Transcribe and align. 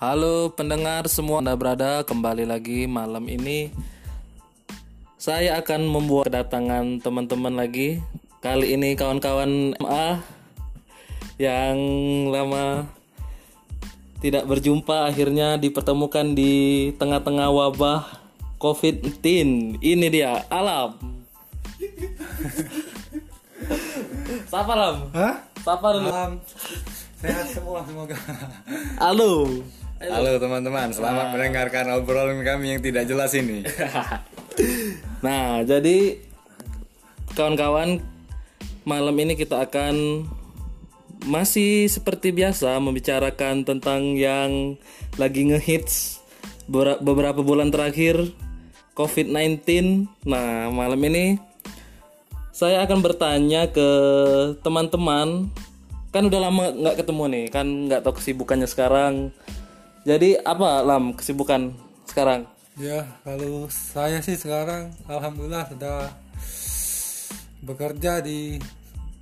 Halo 0.00 0.48
pendengar 0.56 1.04
semua 1.12 1.44
Anda 1.44 1.52
berada 1.52 2.00
kembali 2.08 2.48
lagi 2.48 2.88
malam 2.88 3.28
ini. 3.28 3.68
Saya 5.20 5.60
akan 5.60 5.92
membuat 5.92 6.32
kedatangan 6.32 7.04
teman-teman 7.04 7.52
lagi. 7.52 8.00
Kali 8.40 8.80
ini 8.80 8.96
kawan-kawan 8.96 9.76
MA 9.76 10.24
Yang 11.36 11.76
lama 12.32 12.88
tidak 14.24 14.48
berjumpa 14.48 15.12
akhirnya 15.12 15.60
dipertemukan 15.60 16.32
di 16.32 16.88
tengah-tengah 16.96 17.52
wabah 17.52 18.08
COVID-19. 18.56 19.20
Ini 19.84 20.06
dia 20.08 20.48
Alam. 20.48 20.96
Sapa 24.48 24.72
Lam? 24.72 25.12
Hah? 25.12 25.44
Sapa 25.60 25.92
dulu? 25.92 26.08
Malam 26.08 26.40
sehat 27.20 27.52
semua 27.52 27.84
semoga. 27.84 28.16
Halo 28.96 29.60
Halo 30.00 30.40
teman-teman, 30.40 30.96
selamat 30.96 31.36
mendengarkan 31.36 31.92
obrolan 31.92 32.40
kami 32.40 32.72
yang 32.72 32.80
tidak 32.80 33.04
jelas 33.04 33.36
ini. 33.36 33.60
Nah, 35.20 35.60
jadi 35.64 36.16
kawan-kawan, 37.36 38.00
malam 38.88 39.16
ini 39.20 39.36
kita 39.36 39.60
akan 39.68 40.24
masih 41.28 41.84
seperti 41.92 42.32
biasa 42.32 42.80
membicarakan 42.80 43.68
tentang 43.68 44.16
yang 44.16 44.80
lagi 45.20 45.52
ngehits 45.52 46.24
bera- 46.64 46.96
beberapa 47.00 47.44
bulan 47.44 47.68
terakhir 47.68 48.32
COVID-19. 48.96 49.60
Nah, 50.24 50.72
malam 50.72 51.00
ini 51.04 51.36
saya 52.56 52.88
akan 52.88 53.04
bertanya 53.04 53.68
ke 53.68 53.88
teman-teman. 54.64 55.52
Kan 56.08 56.32
udah 56.32 56.40
lama 56.48 56.72
nggak 56.72 57.04
ketemu 57.04 57.24
nih 57.28 57.44
kan 57.52 57.66
nggak 57.86 58.00
tahu 58.02 58.18
kesibukannya 58.18 58.66
sekarang 58.66 59.30
jadi 60.08 60.40
apa 60.40 60.80
lam 60.80 61.12
kesibukan 61.12 61.76
sekarang? 62.08 62.48
Ya, 62.80 63.04
kalau 63.20 63.68
saya 63.68 64.24
sih 64.24 64.40
sekarang 64.40 64.88
alhamdulillah 65.04 65.68
sudah 65.68 66.08
bekerja 67.60 68.24
di 68.24 68.56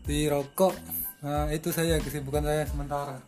di 0.07 0.31
rokok. 0.31 0.79
Nah, 1.27 1.51
itu 1.51 1.75
saya 1.75 1.99
kesibukan 1.99 2.47
saya 2.47 2.63
sementara. 2.71 3.19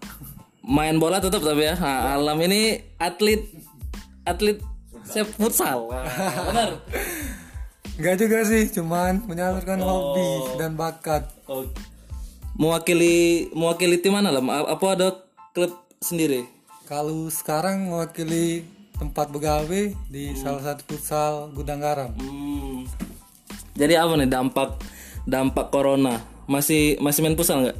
main 0.62 0.94
bola 1.02 1.18
tetap 1.18 1.42
tapi 1.42 1.66
ya? 1.66 1.74
Nah, 1.74 2.14
alam 2.14 2.38
ini 2.46 2.78
atlet 3.02 3.42
atlet 4.22 4.62
saya 5.02 5.26
futsal. 5.26 5.90
Wah, 5.90 6.06
benar. 6.46 6.70
Enggak 7.98 8.16
juga 8.22 8.38
sih, 8.46 8.70
cuman 8.70 9.26
menyalurkan 9.26 9.82
hobi 9.82 10.54
dan 10.54 10.78
bakat. 10.78 11.26
mewakili 12.54 13.50
mewakili 13.50 13.98
tim 13.98 14.14
mana 14.14 14.30
lam? 14.30 14.46
Apa 14.46 14.94
ada 14.94 15.18
klub 15.50 15.74
sendiri 15.98 16.59
Kalau 16.90 17.30
sekarang 17.30 17.86
mewakili 17.86 18.66
tempat 18.98 19.30
begawe 19.30 19.94
di 20.10 20.34
salah 20.34 20.58
satu 20.58 20.82
futsal 20.90 21.54
Gudang 21.54 21.78
Garam. 21.78 22.10
Hmm. 22.18 22.82
jadi 23.78 24.02
apa 24.02 24.18
nih 24.18 24.26
dampak 24.26 24.82
dampak 25.22 25.70
corona 25.70 26.18
masih 26.50 26.98
masih 26.98 27.22
main 27.22 27.38
futsal 27.38 27.62
nggak 27.62 27.78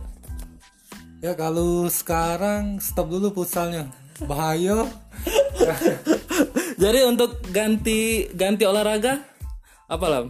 Ya 1.21 1.35
kalau 1.35 1.91
sekarang 1.91 2.79
stop 2.79 3.11
dulu 3.11 3.35
futsalnya. 3.35 3.91
Bahaya. 4.25 4.87
jadi 6.83 7.05
untuk 7.11 7.45
ganti 7.51 8.31
ganti 8.33 8.63
olahraga 8.63 9.27
apa 9.91 10.07
lam 10.07 10.27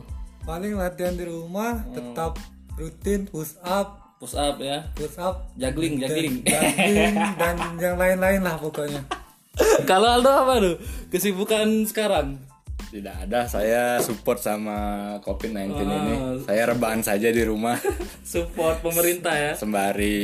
Paling 0.48 0.80
latihan 0.80 1.14
di 1.14 1.28
rumah 1.28 1.84
tetap 1.92 2.40
rutin 2.80 3.28
push 3.28 3.54
up, 3.60 3.99
push 4.20 4.36
up 4.36 4.60
ya 4.60 4.84
push 4.92 5.16
up, 5.16 5.48
juggling 5.56 5.96
juggling 5.96 6.44
jogging 6.46 7.14
dan 7.34 7.56
yang 7.76 7.96
lain-lain 7.96 8.40
lah 8.40 8.54
pokoknya. 8.54 9.00
kalau 9.90 10.12
Aldo 10.12 10.30
apa 10.30 10.54
tuh 10.60 10.76
kesibukan 11.08 11.66
sekarang 11.84 12.36
Tidak 12.82 13.22
ada, 13.22 13.46
saya 13.46 13.96
support 13.98 14.42
sama 14.42 14.74
COVID-19 15.22 15.78
Ah. 15.78 15.94
ini. 15.94 16.14
Saya 16.42 16.62
rebahan 16.66 16.98
saja 17.00 17.30
di 17.30 17.38
rumah 17.40 17.78
support 18.26 18.82
pemerintah 18.82 19.30
ya 19.30 19.52
sembari 19.54 20.18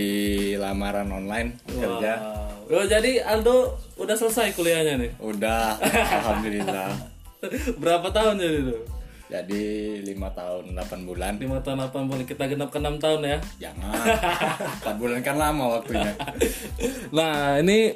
lamaran 0.56 1.06
online 1.06 1.62
kerja. 1.64 2.12
Oh, 2.66 2.82
jadi 2.82 3.22
Aldo 3.22 3.70
udah 3.94 4.18
selesai 4.18 4.50
kuliahnya 4.52 4.98
nih. 4.98 5.10
Udah, 5.16 5.78
alhamdulillah. 5.78 6.90
Berapa 7.78 8.10
tahun 8.10 8.34
jadi 8.36 8.58
tuh? 8.66 8.80
Jadi 9.26 9.98
lima 10.06 10.30
tahun 10.30 10.70
8 10.78 11.02
bulan. 11.02 11.34
5 11.42 11.64
tahun 11.66 11.78
8 11.90 12.06
bulan 12.06 12.22
kita 12.22 12.46
genap 12.46 12.70
ke 12.70 12.78
6 12.78 13.02
tahun 13.02 13.20
ya. 13.26 13.38
Jangan. 13.58 13.94
4 14.86 15.00
bulan 15.02 15.18
kan 15.26 15.36
lama 15.36 15.64
waktunya. 15.78 16.14
Nah, 17.16 17.58
ini 17.58 17.94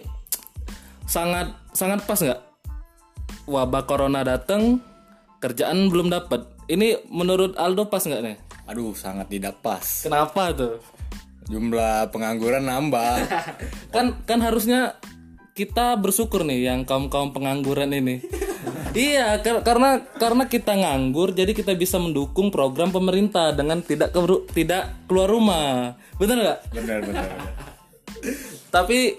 sangat 1.06 1.54
sangat 1.70 2.02
pas 2.06 2.18
nggak? 2.18 2.40
Wabah 3.50 3.82
corona 3.86 4.22
datang, 4.22 4.82
kerjaan 5.38 5.90
belum 5.90 6.10
dapat. 6.10 6.46
Ini 6.70 7.06
menurut 7.10 7.58
Aldo 7.58 7.90
pas 7.90 8.02
nggak 8.02 8.22
nih? 8.22 8.36
Aduh, 8.70 8.94
sangat 8.94 9.26
tidak 9.30 9.58
pas. 9.62 9.82
Kenapa 10.06 10.54
tuh? 10.54 10.78
Jumlah 11.50 12.14
pengangguran 12.14 12.66
nambah. 12.66 13.26
Kan 13.94 14.22
kan 14.22 14.38
harusnya 14.38 14.94
kita 15.58 15.98
bersyukur 15.98 16.46
nih 16.46 16.70
yang 16.70 16.86
kaum-kaum 16.86 17.34
pengangguran 17.34 17.90
ini. 17.90 18.22
Iya, 18.92 19.38
kar- 19.38 19.62
karena 19.62 20.02
karena 20.14 20.44
kita 20.44 20.72
nganggur 20.74 21.32
jadi 21.32 21.50
kita 21.50 21.72
bisa 21.74 21.96
mendukung 21.96 22.48
program 22.48 22.90
pemerintah 22.90 23.50
dengan 23.50 23.80
tidak 23.80 24.10
keru- 24.10 24.44
tidak 24.50 25.06
keluar 25.06 25.28
rumah. 25.28 25.94
Benar 26.16 26.36
nggak? 26.36 26.58
Benar, 26.72 26.98
benar, 27.02 27.24
benar. 27.26 27.52
Tapi 28.68 29.18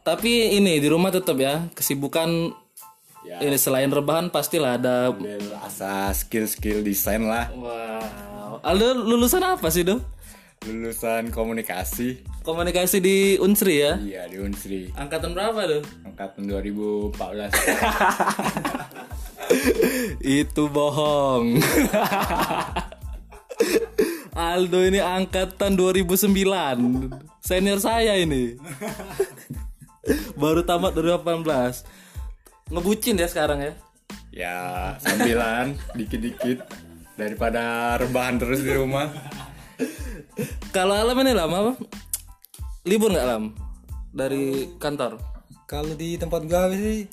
tapi 0.00 0.56
ini 0.56 0.80
di 0.80 0.88
rumah 0.88 1.10
tetap 1.10 1.36
ya 1.36 1.68
kesibukan 1.72 2.56
Ya. 3.20 3.36
ini 3.44 3.60
selain 3.60 3.92
rebahan 3.92 4.32
pastilah 4.32 4.80
ada 4.80 5.12
Ambil 5.12 5.52
asa 5.60 6.08
skill-skill 6.10 6.80
desain 6.80 7.20
lah. 7.20 7.52
wow 7.52 8.64
Aldo 8.64 8.96
lulusan 8.96 9.44
apa 9.44 9.68
sih 9.68 9.84
do 9.84 10.00
Lulusan 10.64 11.28
komunikasi. 11.28 12.24
Komunikasi 12.40 12.98
di 13.04 13.36
Unsri 13.36 13.84
ya? 13.84 14.00
Iya, 14.00 14.22
di 14.28 14.38
Unsri. 14.40 14.88
angkatan 14.96 15.36
berapa 15.36 15.60
do 15.68 15.78
Angkatan 16.08 16.48
2014. 16.48 17.52
itu 20.42 20.62
bohong. 20.70 21.60
Aldo 24.40 24.80
ini 24.88 25.02
angkatan 25.04 25.76
2009 25.76 26.32
senior 27.44 27.78
saya 27.82 28.16
ini. 28.16 28.56
Baru 30.40 30.64
tamat 30.64 30.96
2018 30.96 32.72
ngebucin 32.72 33.20
ya 33.20 33.28
sekarang 33.28 33.60
ya? 33.60 33.72
Ya, 34.30 34.58
sambilan 35.02 35.76
dikit-dikit. 35.92 36.64
Daripada 37.20 37.94
rebahan 38.00 38.40
terus 38.40 38.64
di 38.64 38.72
rumah. 38.72 39.12
kalau 40.72 40.96
alam 40.96 41.18
ini 41.20 41.36
lama 41.36 41.56
apa 41.60 41.72
libur 42.82 43.12
nggak 43.12 43.26
alam 43.26 43.44
dari 44.10 44.76
kantor 44.76 45.20
Kalau 45.64 45.94
di 45.94 46.18
tempat 46.18 46.42
begawe 46.42 46.74
sih 46.74 47.06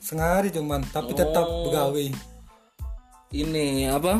sehari 0.00 0.48
cuman, 0.48 0.80
tapi 0.88 1.12
tetap 1.12 1.44
begawe. 1.44 2.00
ini 3.28 3.84
apa 3.84 4.16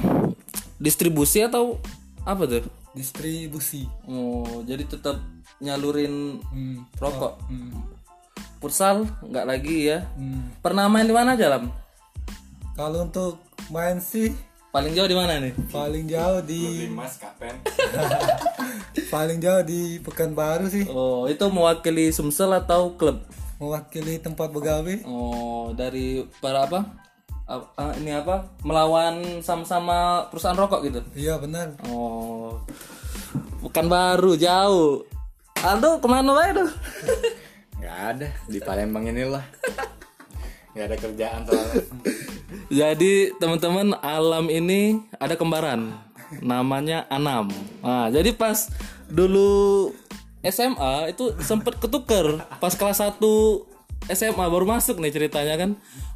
distribusi 0.76 1.40
atau 1.40 1.80
apa 2.22 2.44
tuh 2.44 2.68
Distribusi. 2.92 3.88
oh 4.04 4.60
jadi 4.62 4.84
tetap 4.84 5.16
nyalurin 5.58 6.42
Hmm. 6.44 6.84
rokok 6.94 7.40
Hmm. 7.48 7.72
futsal 8.58 9.08
nggak 9.22 9.48
lagi 9.48 9.88
ya 9.88 10.04
Hmm. 10.12 10.52
pernah 10.60 10.84
main 10.86 11.06
di 11.06 11.14
mana 11.14 11.32
aja 11.32 11.48
lam 11.48 11.72
Kalau 12.76 13.02
untuk 13.02 13.40
main 13.68 13.98
sih 13.98 14.30
paling 14.68 14.92
jauh 14.92 15.08
di 15.08 15.16
mana 15.16 15.40
nih 15.40 15.52
paling 15.68 16.04
jauh 16.04 16.40
di 16.40 16.86
Mas 16.86 17.16
Kapen. 17.16 17.56
paling 19.14 19.38
jauh 19.38 19.62
di 19.62 19.96
Pekanbaru 19.98 20.68
sih 20.68 20.84
oh 20.86 21.24
itu 21.24 21.40
mewakili 21.48 22.10
Sumsel 22.10 22.52
atau 22.52 22.92
klub 22.94 23.24
mewakili 23.56 24.18
tempat 24.18 24.48
begawe. 24.48 24.94
oh 25.04 25.72
dari 25.72 26.24
para 26.38 26.64
apa 26.64 26.80
Ah, 27.48 27.64
ah, 27.80 27.96
ini 27.96 28.12
apa 28.12 28.44
melawan 28.60 29.40
sama-sama 29.40 30.28
perusahaan 30.28 30.52
rokok 30.52 30.84
gitu 30.84 31.00
Iya 31.16 31.40
benar. 31.40 31.80
oh 31.88 32.60
bukan 33.58 33.88
baru 33.88 34.36
jauh 34.36 35.08
Aldo 35.58 35.96
ke 35.96 36.06
mana 36.06 36.36
wae 36.36 36.52
tuh 36.52 36.68
Nggak 37.80 37.96
ada 38.04 38.28
di 38.44 38.60
Palembang 38.60 39.08
inilah. 39.08 39.40
Nggak 40.78 40.94
ada 40.94 40.98
kerjaan 41.02 41.40
soalnya. 41.42 41.82
Jadi 42.86 43.34
teman-teman 43.42 43.98
alam 43.98 44.46
ini 44.46 45.02
ada 45.18 45.34
kembaran 45.34 45.90
namanya 46.38 47.02
Anam. 47.10 47.48
Nah, 47.80 48.12
jadi 48.12 48.36
pas 48.36 48.68
dulu 49.08 49.90
SMA 50.44 51.16
itu 51.16 51.32
sempet 51.40 51.80
ketuker 51.80 52.44
pas 52.60 52.76
kelas 52.76 53.00
1 53.00 53.16
SMA 54.12 54.44
baru 54.46 54.68
masuk 54.68 55.00
nih 55.00 55.12
ceritanya 55.12 55.56
kan. 55.56 55.70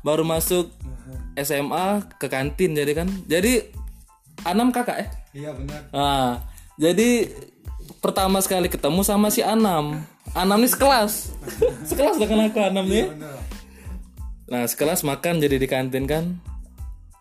Baru 0.04 0.22
masuk 0.22 0.70
SMA 1.40 2.04
ke 2.20 2.28
kantin 2.28 2.76
jadi 2.76 2.92
kan. 2.92 3.08
Jadi 3.26 3.72
Anam 4.44 4.70
kakak 4.70 4.96
ya. 5.00 5.08
Iya 5.32 5.50
benar. 5.56 5.80
Nah, 5.90 6.44
jadi 6.76 7.32
pertama 8.04 8.38
sekali 8.44 8.68
ketemu 8.68 9.00
sama 9.02 9.32
si 9.32 9.40
Anam. 9.40 10.04
Anam 10.36 10.60
nih 10.60 10.70
sekelas. 10.70 11.32
sekelas 11.88 12.16
dengan 12.20 12.52
aku 12.52 12.60
Anam 12.60 12.84
nih. 12.84 13.08
Bener. 13.08 13.40
Nah, 14.52 14.68
sekelas 14.68 15.00
makan 15.00 15.40
jadi 15.40 15.56
di 15.56 15.64
kantin 15.64 16.04
kan. 16.04 16.36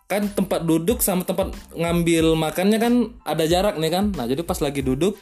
Kan 0.04 0.28
tempat 0.36 0.68
duduk 0.68 1.00
sama 1.00 1.24
tempat 1.24 1.56
ngambil 1.72 2.36
makannya 2.36 2.76
kan 2.76 2.94
ada 3.24 3.48
jarak 3.48 3.80
nih 3.80 3.88
kan. 3.88 4.12
Nah, 4.12 4.28
jadi 4.28 4.44
pas 4.44 4.60
lagi 4.60 4.84
duduk 4.84 5.16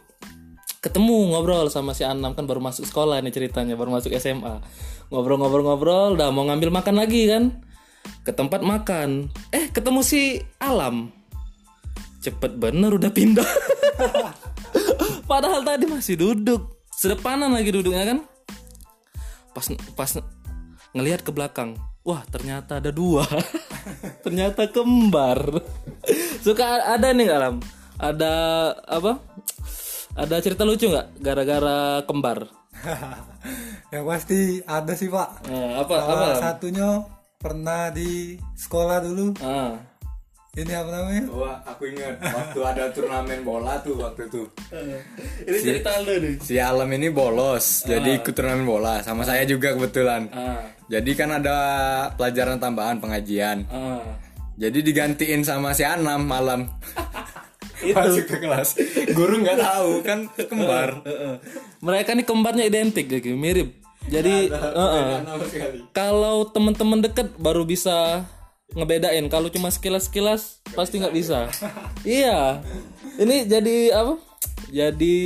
ketemu 0.83 1.31
ngobrol 1.31 1.71
sama 1.71 1.95
si 1.95 2.03
Anam 2.03 2.35
kan 2.35 2.51
baru 2.51 2.59
masuk 2.59 2.83
sekolah 2.83 3.23
nih 3.23 3.31
ceritanya, 3.31 3.79
baru 3.79 3.95
masuk 3.95 4.11
SMA. 4.19 4.59
Ngobrol-ngobrol-ngobrol, 5.15 6.19
udah 6.19 6.35
mau 6.35 6.51
ngambil 6.51 6.75
makan 6.75 6.99
lagi 6.99 7.31
kan. 7.31 7.62
Ke 8.27 8.35
tempat 8.35 8.67
makan. 8.67 9.31
Eh, 9.55 9.71
ketemu 9.71 10.03
si 10.03 10.43
Alam. 10.59 11.15
Cepet 12.27 12.59
bener 12.59 12.91
udah 12.91 13.15
pindah. 13.15 13.47
Padahal 15.31 15.62
tadi 15.62 15.87
masih 15.87 16.19
duduk. 16.19 16.83
Sedepanan 16.91 17.55
lagi 17.55 17.71
duduknya 17.71 18.03
kan 18.03 18.19
pas 19.51 19.67
pas 19.99 20.11
ngelihat 20.95 21.27
ke 21.27 21.35
belakang 21.35 21.75
wah 22.11 22.23
ternyata 22.27 22.83
ada 22.83 22.91
dua. 22.91 23.23
Ternyata 24.27 24.67
kembar. 24.69 25.62
Suka 26.43 26.91
ada 26.91 27.15
nih 27.15 27.31
nggak, 27.31 27.39
alam 27.39 27.57
ada 28.01 28.35
apa? 28.89 29.21
Ada 30.17 30.43
cerita 30.43 30.65
lucu 30.67 30.89
nggak 30.91 31.21
gara-gara 31.23 32.03
kembar? 32.09 32.49
Yang 33.95 34.05
pasti 34.09 34.39
ada 34.65 34.93
sih 34.97 35.12
pak. 35.12 35.47
Eh, 35.47 35.71
apa 35.77 35.95
apa 35.95 36.07
salah 36.09 36.31
Lam? 36.35 36.41
satunya 36.41 36.89
pernah 37.37 37.93
di 37.93 38.41
sekolah 38.57 38.99
dulu. 39.05 39.37
Ah. 39.45 39.77
ini 40.51 40.75
apa 40.75 40.91
namanya? 40.91 41.25
Wah, 41.31 41.62
aku 41.62 41.95
ingat. 41.95 42.19
Waktu 42.19 42.59
ada 42.59 42.91
turnamen 42.91 43.47
bola 43.47 43.79
tuh 43.87 44.03
waktu 44.03 44.27
itu. 44.27 44.51
ini 45.47 45.59
cerita 45.62 45.95
lu 46.03 46.19
nih. 46.19 46.35
Si 46.43 46.59
Alam 46.59 46.91
ini 46.91 47.07
bolos, 47.07 47.87
jadi 47.87 48.19
ikut 48.19 48.35
turnamen 48.35 48.67
bola. 48.67 48.99
Sama 49.07 49.23
saya 49.23 49.47
juga 49.47 49.79
kebetulan. 49.79 50.27
ah. 50.35 50.80
Jadi 50.91 51.11
kan 51.15 51.31
ada 51.31 51.57
pelajaran 52.19 52.59
tambahan 52.59 52.99
pengajian. 52.99 53.63
Ah. 53.71 54.03
Jadi 54.59 54.83
digantiin 54.83 55.47
sama 55.47 55.71
si 55.73 55.87
Anam 55.87 56.27
malam. 56.27 56.67
Itu. 57.81 57.97
Masuk 57.97 58.29
ke 58.29 58.37
kelas. 58.45 58.77
Guru 59.17 59.41
nggak 59.41 59.57
tahu 59.57 60.05
kan 60.05 60.29
kembar. 60.37 61.01
Heeh. 61.07 61.35
mereka 61.81 62.13
nih 62.13 62.29
kembarnya 62.29 62.65
identik 62.69 63.09
gitu 63.09 63.33
mirip 63.35 63.81
jadi 64.09 64.49
heeh. 64.49 65.07
Anam 65.25 65.41
sekali. 65.45 65.79
kalau 65.93 66.49
teman-teman 66.49 67.05
deket 67.05 67.37
baru 67.37 67.65
bisa 67.65 68.25
ngebedain 68.73 69.27
kalau 69.29 69.51
cuma 69.51 69.69
sekilas-sekilas 69.69 70.63
pasti 70.73 71.03
nggak 71.03 71.17
bisa 71.17 71.51
iya 72.07 72.63
ini 73.19 73.45
jadi 73.45 73.93
apa 73.97 74.15
jadi 74.71 75.17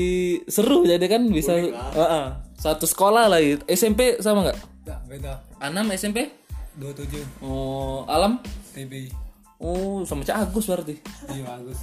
seru 0.49 0.89
jadi 0.89 1.05
kan 1.07 1.29
bisa 1.29 1.61
Heeh. 1.61 2.27
satu 2.57 2.89
sekolah 2.89 3.29
lagi 3.29 3.61
SMP 3.69 4.17
sama 4.25 4.49
Nggak, 4.49 4.94
beda. 5.15 5.39
Anam 5.63 5.87
SMP 5.95 6.35
27 6.75 7.23
oh 7.47 8.03
Alam? 8.11 8.43
TB 8.75 9.15
oh 9.63 10.03
sama 10.03 10.27
Cak 10.27 10.51
Agus 10.51 10.67
berarti. 10.67 10.99
Iya 11.31 11.43
bagus 11.47 11.79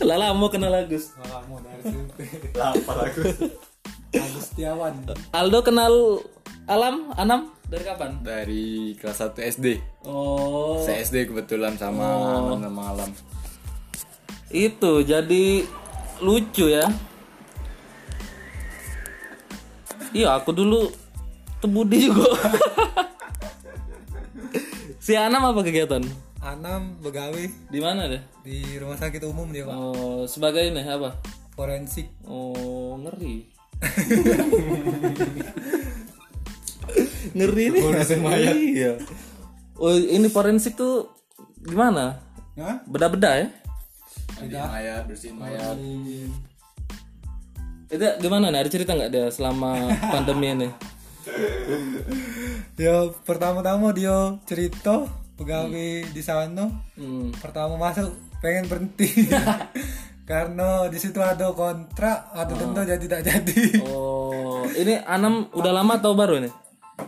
lah 0.00 0.16
lama 0.32 0.46
kenal 0.48 0.72
Agus. 0.72 1.12
Kamu 1.20 1.60
dari 1.60 1.80
SMP 1.84 2.18
Lapar 2.60 3.12
aku. 3.12 3.20
Agus 4.16 4.44
Setiawan. 4.48 5.04
Aldo 5.36 5.60
kenal 5.60 6.24
Alam 6.64 7.12
Anam 7.12 7.52
dari 7.68 7.84
kapan? 7.84 8.20
Dari 8.24 8.96
kelas 8.96 9.20
1 9.20 9.36
SD. 9.60 9.66
oh. 10.08 10.80
Saya 10.80 11.04
SD 11.04 11.28
kebetulan 11.28 11.76
sama 11.76 12.04
Anam 12.40 12.60
sama 12.60 12.82
Alam. 12.96 13.10
Itu 14.48 15.04
jadi 15.04 15.64
lucu 16.20 16.68
ya. 16.68 16.88
Iya, 20.12 20.36
aku 20.36 20.52
dulu 20.52 20.92
tebudi 21.62 22.10
juga. 22.10 22.26
si 25.04 25.14
Anam 25.14 25.46
apa 25.46 25.62
kegiatan? 25.62 26.02
Anam 26.42 26.98
begawe 26.98 27.38
Di 27.70 27.78
mana 27.78 28.10
deh? 28.10 28.18
di 28.42 28.74
rumah 28.74 28.98
sakit 28.98 29.22
umum 29.22 29.54
dia 29.54 29.62
pak 29.62 29.78
Oh, 29.78 30.26
sebagai 30.26 30.66
ini 30.66 30.82
apa? 30.82 31.14
forensik 31.54 32.10
Oh, 32.26 32.98
ngeri. 32.98 33.46
ngeri 37.38 37.64
nih. 37.70 37.82
Iya. 38.74 38.92
Oh, 39.78 39.94
ini 39.94 40.26
forensik 40.26 40.74
tuh 40.74 41.06
gimana? 41.62 42.18
Hah? 42.58 42.82
Beda-beda 42.84 43.38
ya? 43.38 43.46
Mandi 44.38 44.56
mayat, 44.58 45.02
bersihin 45.06 45.36
mayat. 45.38 45.76
Itu 47.86 48.02
gimana 48.18 48.50
nih? 48.50 48.66
Ada 48.66 48.70
cerita 48.70 48.92
nggak 48.98 49.10
dia 49.12 49.26
selama 49.30 49.88
pandemi 50.12 50.50
ini? 50.50 50.68
Dia 52.72 52.94
pertama-tama 53.22 53.90
dia 53.90 54.14
cerita 54.42 55.06
pegawai 55.34 55.70
di 56.06 56.22
sana 56.22 56.68
Hmm. 56.94 57.32
pertama 57.34 57.74
masuk 57.76 58.10
pengen 58.38 58.66
berhenti 58.66 59.08
karena 60.22 60.86
di 60.86 60.96
situ 60.96 61.18
ada 61.18 61.50
kontrak 61.50 62.30
ada 62.30 62.52
denda 62.52 62.82
jadi 62.84 63.00
tidak 63.00 63.20
jadi 63.24 63.82
Oh, 63.82 64.62
ini 64.68 64.94
Anam 65.00 65.50
udah 65.50 65.72
lama 65.72 65.96
atau 65.96 66.12
baru 66.12 66.38
nih? 66.38 66.52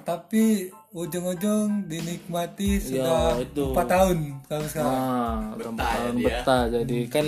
tapi 0.02 0.66
ujung-ujung 0.90 1.86
dinikmati 1.86 2.78
sudah 2.78 3.38
itu. 3.38 3.70
empat 3.70 3.86
tahun 3.88 4.18
kalau 4.44 4.66
sekarang 4.66 4.90
Ah, 4.92 5.38
udah 5.52 5.66
empat 5.70 5.86
tahun 5.88 6.14
betah. 6.18 6.62
Jadi 6.68 6.98
kan 7.08 7.26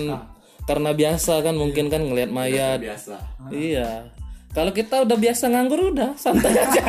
karena 0.65 0.91
biasa 0.93 1.35
kan 1.41 1.55
mungkin 1.55 1.87
kan 1.87 2.01
ngelihat 2.01 2.27
mayat. 2.29 2.79
Biasa. 2.81 3.17
Iya. 3.49 4.11
Kalau 4.57 4.73
kita 4.73 5.05
udah 5.05 5.15
biasa 5.15 5.53
nganggur 5.53 5.93
udah 5.93 6.17
santai 6.17 6.49
aja. 6.49 6.81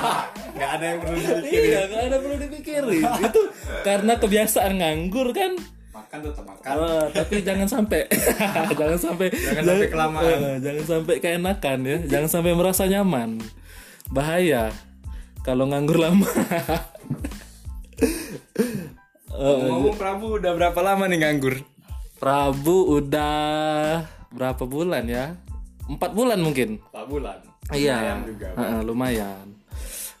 Nggak 0.56 0.70
ada 0.70 0.84
yang 0.84 0.98
perlu 1.00 1.16
iya, 1.42 1.80
gak 1.86 2.02
ada 2.06 2.16
perlu 2.20 2.36
dipikirin. 2.38 3.02
Itu 3.32 3.40
karena 3.80 4.12
kebiasaan 4.16 4.72
nganggur 4.76 5.32
kan. 5.32 5.56
makan 5.96 6.18
tetap 6.20 6.44
makan. 6.44 6.68
Ah, 6.68 7.04
tapi 7.08 7.40
jangan 7.48 7.64
sampai 7.64 8.04
jangan 8.76 9.00
sampai 9.00 9.26
Jangan 9.32 9.64
sampai 9.64 9.88
kelamaan. 9.88 10.28
eh, 10.44 10.56
jangan 10.60 10.84
sampai 10.84 11.14
keenakan 11.18 11.78
ya 11.82 11.98
jangan 12.04 12.28
sampai 12.28 12.52
merasa 12.52 12.84
nyaman 12.84 13.40
bahaya 14.06 14.68
kalau 15.40 15.64
nganggur 15.66 15.96
lama 15.96 16.28
Ngomong 19.32 19.96
Prabu 19.96 20.36
udah 20.36 20.52
berapa 20.52 20.80
lama 20.80 21.08
nih 21.08 21.18
nganggur? 21.20 21.60
Prabu 22.16 22.96
udah 22.96 24.04
berapa 24.32 24.64
bulan 24.64 25.04
ya 25.08 25.36
empat 25.86 26.10
bulan 26.12 26.38
mungkin 26.38 26.82
4 26.90 27.06
bulan. 27.06 27.38
iya 27.70 27.96
Lumayan 27.96 28.18
juga. 28.24 28.48
Heeh, 28.52 28.80
lumayan 28.82 29.46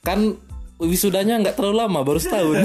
kan 0.00 0.18
wisudanya 0.76 1.34
nggak 1.40 1.54
terlalu 1.54 1.76
lama 1.80 2.00
baru 2.02 2.18
setahun 2.18 2.62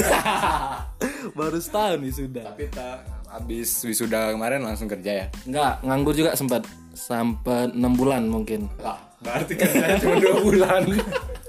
baru 1.39 1.57
setahun 1.57 1.99
wisuda 1.99 2.43
Tapi 2.45 2.65
tak 2.69 2.97
habis 3.27 3.69
wisuda 3.81 4.29
kemarin 4.31 4.61
langsung 4.61 4.85
kerja 4.85 5.11
ya. 5.11 5.25
nggak 5.45 5.73
nganggur 5.81 6.13
juga 6.13 6.35
sempat 6.35 6.67
sampai 6.91 7.71
enam 7.71 7.95
bulan 7.95 8.27
mungkin 8.27 8.67
Lah, 8.77 8.99
berarti 9.19 9.53
kerjanya 9.55 9.95
cuma 9.97 10.15
2 10.19 10.43
bulan. 10.43 10.81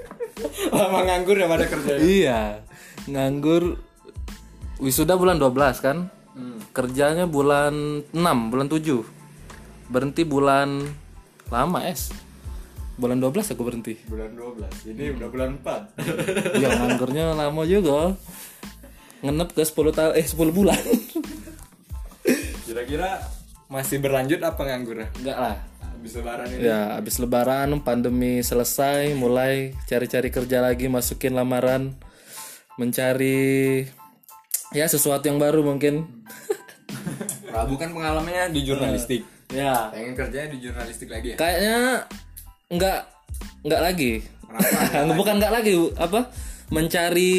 Lama 0.74 0.98
nganggur 1.04 1.36
ya 1.36 1.46
pada 1.46 1.66
kerja. 1.66 1.92
Iya, 1.98 2.40
nganggur 3.04 3.78
wisuda 4.78 5.14
bulan 5.14 5.36
12 5.36 5.52
kan? 5.78 6.08
Kerjanya 6.72 7.28
bulan 7.28 8.00
6, 8.08 8.16
bulan 8.48 8.66
7. 8.66 9.04
Berhenti 9.86 10.22
bulan 10.24 10.88
lama 11.52 11.84
es. 11.84 12.08
Bulan 12.96 13.20
12 13.20 13.52
aku 13.52 13.62
berhenti. 13.68 14.00
Bulan 14.08 14.32
12. 14.32 14.88
Ini 14.96 15.04
udah 15.20 15.28
bulan 15.28 15.50
4. 15.60 16.00
Iya, 16.60 16.68
nganggurnya 16.80 17.36
lama 17.36 17.62
juga. 17.68 18.16
Ngenep 19.20 19.52
ke 19.52 19.62
10 19.62 19.92
tahun 19.92 20.12
eh 20.16 20.24
10 20.24 20.48
bulan. 20.56 20.80
Kira-kira 22.64 23.20
masih 23.68 24.00
berlanjut 24.00 24.40
apa 24.40 24.60
nganggur? 24.64 25.04
Enggak 25.20 25.38
lah. 25.38 25.56
Habis 26.02 26.18
lebaran 26.18 26.46
ini. 26.50 26.60
Ya, 26.66 26.80
habis 26.98 27.16
lebaran 27.22 27.68
pandemi 27.84 28.42
selesai, 28.42 29.14
mulai 29.14 29.76
cari-cari 29.86 30.34
kerja 30.34 30.58
lagi, 30.58 30.90
masukin 30.90 31.38
lamaran, 31.38 31.94
mencari 32.74 33.86
ya 34.74 34.88
sesuatu 34.90 35.30
yang 35.30 35.38
baru 35.38 35.62
mungkin. 35.62 36.26
Prabu 37.46 37.78
kan 37.78 37.94
pengalamannya 37.94 38.50
di 38.50 38.60
jurnalistik. 38.66 39.22
Ya, 39.52 39.92
Pengen 39.92 40.16
kerjanya 40.16 40.48
di 40.50 40.58
jurnalistik 40.64 41.08
lagi 41.12 41.34
ya? 41.34 41.36
kayaknya 41.36 41.76
nggak 42.72 43.00
nggak 43.68 43.82
lagi. 43.82 44.12
Bukan 45.18 45.34
nggak 45.40 45.52
lagi 45.52 45.72
apa? 45.96 46.32
Mencari 46.72 47.34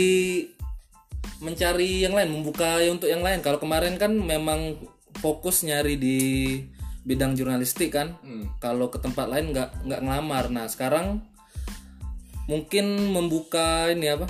mencari 1.43 2.07
yang 2.07 2.15
lain 2.15 2.29
membuka 2.31 2.79
untuk 2.87 3.09
yang 3.09 3.25
lain. 3.25 3.43
Kalau 3.43 3.59
kemarin 3.59 3.99
kan 3.99 4.13
memang 4.13 4.79
fokus 5.19 5.65
nyari 5.67 5.99
di 5.99 6.19
bidang 7.03 7.35
jurnalistik 7.35 7.91
kan. 7.91 8.15
Kalau 8.63 8.87
ke 8.93 9.01
tempat 9.01 9.27
lain 9.27 9.51
nggak 9.51 9.83
nggak 9.89 10.01
ngelamar. 10.05 10.47
Nah 10.53 10.65
sekarang 10.69 11.19
mungkin 12.47 13.11
membuka 13.11 13.91
ini 13.91 14.13
apa? 14.13 14.29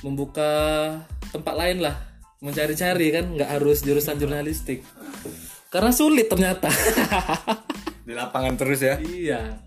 Membuka 0.00 0.50
tempat 1.34 1.54
lain 1.58 1.84
lah. 1.84 1.96
Mencari-cari 2.40 3.12
kan 3.12 3.34
nggak 3.34 3.50
harus 3.58 3.82
jurusan 3.82 4.16
jurnalistik 4.16 4.86
karena 5.70 5.90
sulit 5.90 6.30
ternyata. 6.30 6.70
Di 8.06 8.14
lapangan 8.14 8.54
terus 8.54 8.80
ya. 8.82 8.96
Iya. 9.02 9.60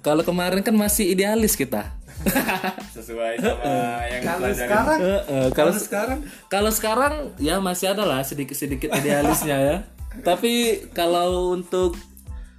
Kalau 0.00 0.22
kemarin 0.22 0.62
kan 0.62 0.72
masih 0.72 1.10
idealis 1.10 1.58
kita. 1.58 1.98
Sesuai 2.96 3.40
sama 3.40 4.04
yang 4.06 4.22
Kalau 4.22 4.50
sekarang, 4.52 4.98
Heeh, 5.00 5.46
kalau 5.56 5.72
kalau 5.72 5.72
sekarang? 5.72 6.18
kalau 6.52 6.70
sekarang 6.70 7.14
ya 7.40 7.56
masih 7.58 7.96
ada 7.96 8.04
lah 8.04 8.20
sedikit-sedikit 8.20 8.92
idealisnya 8.92 9.56
ya. 9.56 9.76
Tapi 10.20 10.84
kalau 10.92 11.56
untuk 11.56 11.96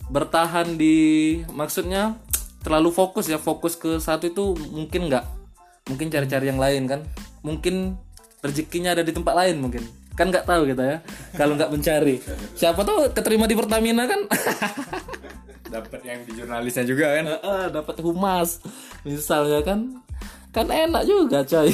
bertahan 0.10 0.76
di 0.76 1.40
maksudnya 1.54 2.18
terlalu 2.66 2.90
fokus 2.90 3.30
ya 3.30 3.38
fokus 3.38 3.78
ke 3.78 4.02
satu 4.02 4.34
itu 4.34 4.46
mungkin 4.74 5.14
nggak. 5.14 5.26
Mungkin 5.94 6.10
cari-cari 6.10 6.50
yang 6.50 6.58
lain 6.62 6.90
kan. 6.90 7.02
Mungkin 7.46 7.96
rezekinya 8.42 8.98
ada 8.98 9.06
di 9.06 9.14
tempat 9.14 9.34
lain 9.38 9.62
mungkin 9.62 10.01
kan 10.14 10.28
nggak 10.28 10.44
tahu 10.44 10.68
kita 10.68 10.84
ya. 10.84 10.98
Kalau 11.34 11.56
nggak 11.56 11.72
mencari. 11.72 12.20
Siapa 12.54 12.82
tahu 12.84 13.10
keterima 13.12 13.48
di 13.48 13.56
Pertamina 13.56 14.04
kan? 14.06 14.28
Dapat 15.72 16.02
yang 16.04 16.20
di 16.28 16.32
jurnalisnya 16.36 16.84
juga 16.84 17.16
kan. 17.16 17.26
Heeh, 17.32 17.64
dapat 17.72 17.96
humas 18.04 18.60
misalnya 19.08 19.64
kan. 19.64 20.04
Kan 20.52 20.68
enak 20.68 21.08
juga 21.08 21.48
coy. 21.48 21.72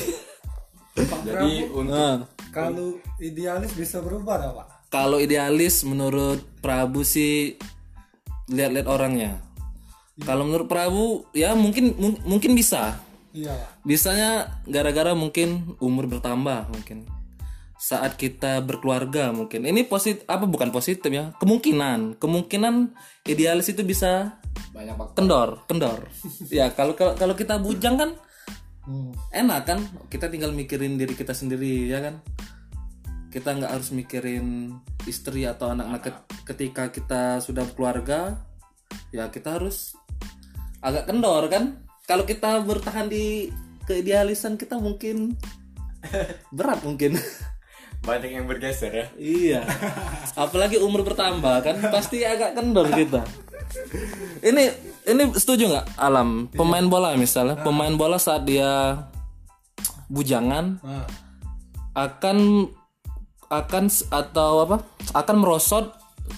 Jadi 0.98 1.70
untuk 1.74 1.94
Nah, 1.94 2.25
kalau 2.50 2.98
idealis 3.17 3.74
bisa 3.74 4.01
berubah 4.01 4.38
dah 4.38 4.51
pak? 4.53 4.67
Kalau 4.88 5.17
idealis 5.17 5.82
menurut 5.82 6.41
Prabu 6.62 7.01
sih 7.01 7.58
lihat-lihat 8.48 8.88
orangnya. 8.88 9.41
Kalau 10.22 10.46
menurut 10.46 10.65
Prabu 10.65 11.25
ya 11.34 11.53
mungkin 11.53 11.94
mung- 11.98 12.22
mungkin 12.25 12.53
bisa. 12.53 13.01
iya 13.34 13.53
pak. 13.53 13.70
Bisanya 13.86 14.62
gara-gara 14.65 15.13
mungkin 15.13 15.77
umur 15.77 16.06
bertambah 16.06 16.70
mungkin. 16.70 17.06
Saat 17.77 18.17
kita 18.17 18.60
berkeluarga 18.65 19.29
mungkin. 19.29 19.63
Ini 19.65 19.86
positif 19.86 20.25
apa 20.25 20.50
bukan 20.50 20.74
positif 20.74 21.07
ya? 21.13 21.31
Kemungkinan, 21.38 22.17
kemungkinan 22.17 22.98
idealis 23.29 23.69
itu 23.69 23.86
bisa 23.86 24.41
banyak 24.74 24.98
kendor, 25.13 25.62
kendor. 25.69 26.10
ya 26.50 26.74
kalau 26.74 26.98
kalau 26.98 27.34
kita 27.38 27.62
bujang 27.62 27.98
kan 27.98 28.12
Hmm. 28.88 29.12
enak 29.36 29.67
kan 29.67 29.79
kita 30.07 30.31
tinggal 30.31 30.55
mikirin 30.55 30.96
diri 30.96 31.12
kita 31.12 31.36
sendiri 31.36 31.91
ya 31.91 32.00
kan 32.00 32.24
kita 33.27 33.60
nggak 33.60 33.75
harus 33.75 33.91
mikirin 33.91 34.79
istri 35.03 35.43
atau 35.43 35.75
anak-anak 35.75 36.07
Ket- 36.07 36.27
ketika 36.48 36.84
kita 36.88 37.43
sudah 37.43 37.67
berkeluarga 37.67 38.39
ya 39.12 39.27
kita 39.27 39.60
harus 39.60 39.91
agak 40.79 41.03
kendor 41.12 41.51
kan 41.51 41.84
kalau 42.07 42.24
kita 42.24 42.63
bertahan 42.63 43.12
di 43.12 43.51
keidealisan 43.91 44.55
kita 44.55 44.79
mungkin 44.79 45.36
berat 46.55 46.79
mungkin 46.88 47.19
Banyak 48.07 48.31
yang 48.31 48.47
bergeser 48.47 48.91
ya. 48.95 49.07
iya. 49.19 49.61
Apalagi 50.39 50.79
umur 50.79 51.03
bertambah 51.03 51.59
kan 51.59 51.75
pasti 51.91 52.23
agak 52.23 52.55
kendor 52.55 52.87
kita. 52.95 53.27
Ini 54.39 54.63
ini 55.11 55.23
setuju 55.35 55.67
nggak 55.67 55.87
alam? 55.99 56.47
Pemain 56.55 56.87
bola 56.87 57.11
misalnya 57.19 57.59
pemain 57.59 57.91
bola 57.99 58.15
saat 58.15 58.47
dia 58.47 59.03
bujangan 60.07 60.79
nah, 60.79 61.03
akan 61.99 62.71
akan 63.51 63.83
atau 64.07 64.51
apa? 64.63 64.77
Akan 65.11 65.43
merosot 65.43 65.91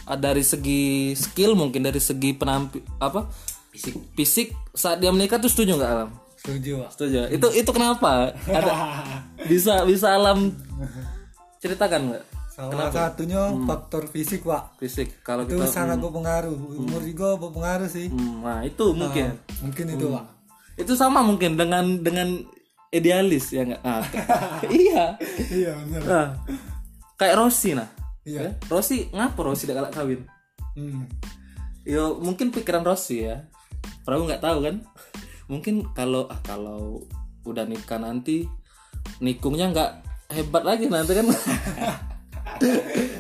ah, 0.10 0.18
dari 0.18 0.42
segi 0.42 1.14
skill 1.14 1.54
mungkin 1.54 1.86
dari 1.86 2.02
segi 2.02 2.34
penampil 2.34 2.82
apa? 2.98 3.30
Fisik. 3.70 3.94
Fisik. 4.18 4.48
Saat 4.74 5.06
dia 5.06 5.14
menikah 5.14 5.38
tuh 5.38 5.54
setuju 5.54 5.78
nggak 5.78 5.92
alam? 5.94 6.10
Setuju 6.40 6.82
pak 6.82 6.90
setuju. 6.98 7.18
Itu 7.30 7.48
itu 7.54 7.70
kenapa? 7.70 8.34
Ada 8.50 8.74
bisa 9.52 9.86
bisa 9.86 10.18
alam 10.18 10.50
ceritakan 11.60 12.02
nggak? 12.12 12.24
Salah 12.50 12.92
satunya 12.92 13.40
Hmm. 13.52 13.64
faktor 13.64 14.12
fisik 14.12 14.44
pak. 14.44 14.76
Fisik. 14.80 15.24
Kalau 15.24 15.48
itu 15.48 15.56
kita 15.56 15.68
sangat 15.68 16.00
berpengaruh. 16.04 16.56
Umur 16.76 17.00
juga 17.08 17.40
berpengaruh 17.40 17.88
sih. 17.88 18.12
Hmm, 18.12 18.44
nah 18.44 18.60
itu 18.68 18.92
mungkin. 18.92 19.36
mungkin 19.64 19.86
itu 19.96 20.06
pak. 20.12 20.26
Itu 20.76 20.94
sama 21.00 21.24
mungkin 21.24 21.56
dengan 21.56 22.04
dengan 22.04 22.44
idealis 22.92 23.52
ya 23.56 23.64
nggak? 23.64 23.82
Ah, 23.84 24.04
iya. 24.68 25.16
Iya 25.48 25.72
benar. 25.88 26.02
Nah, 26.04 26.28
kayak 27.16 27.38
Rossi 27.40 27.76
nah. 27.78 27.88
Iya. 28.28 28.40
Ya, 28.44 28.52
Rossi 28.68 29.08
ngapa 29.16 29.40
Rossi 29.40 29.64
tidak 29.64 29.88
galak 29.88 29.94
kawin? 29.96 30.22
Hmm. 30.76 31.08
Yo 31.88 32.20
mungkin 32.20 32.52
pikiran 32.52 32.84
Rossi 32.84 33.24
ya. 33.24 33.48
Prabu 34.04 34.28
nggak 34.28 34.44
tahu 34.44 34.68
kan? 34.68 34.76
Mungkin 35.48 35.96
kalau 35.96 36.28
ah 36.28 36.40
kalau 36.44 37.08
udah 37.48 37.64
nikah 37.64 37.98
nanti 38.04 38.46
nikungnya 39.24 39.72
nggak 39.72 39.92
hebat 40.30 40.64
lagi 40.64 40.86
nanti 40.88 41.14
kan. 41.18 41.28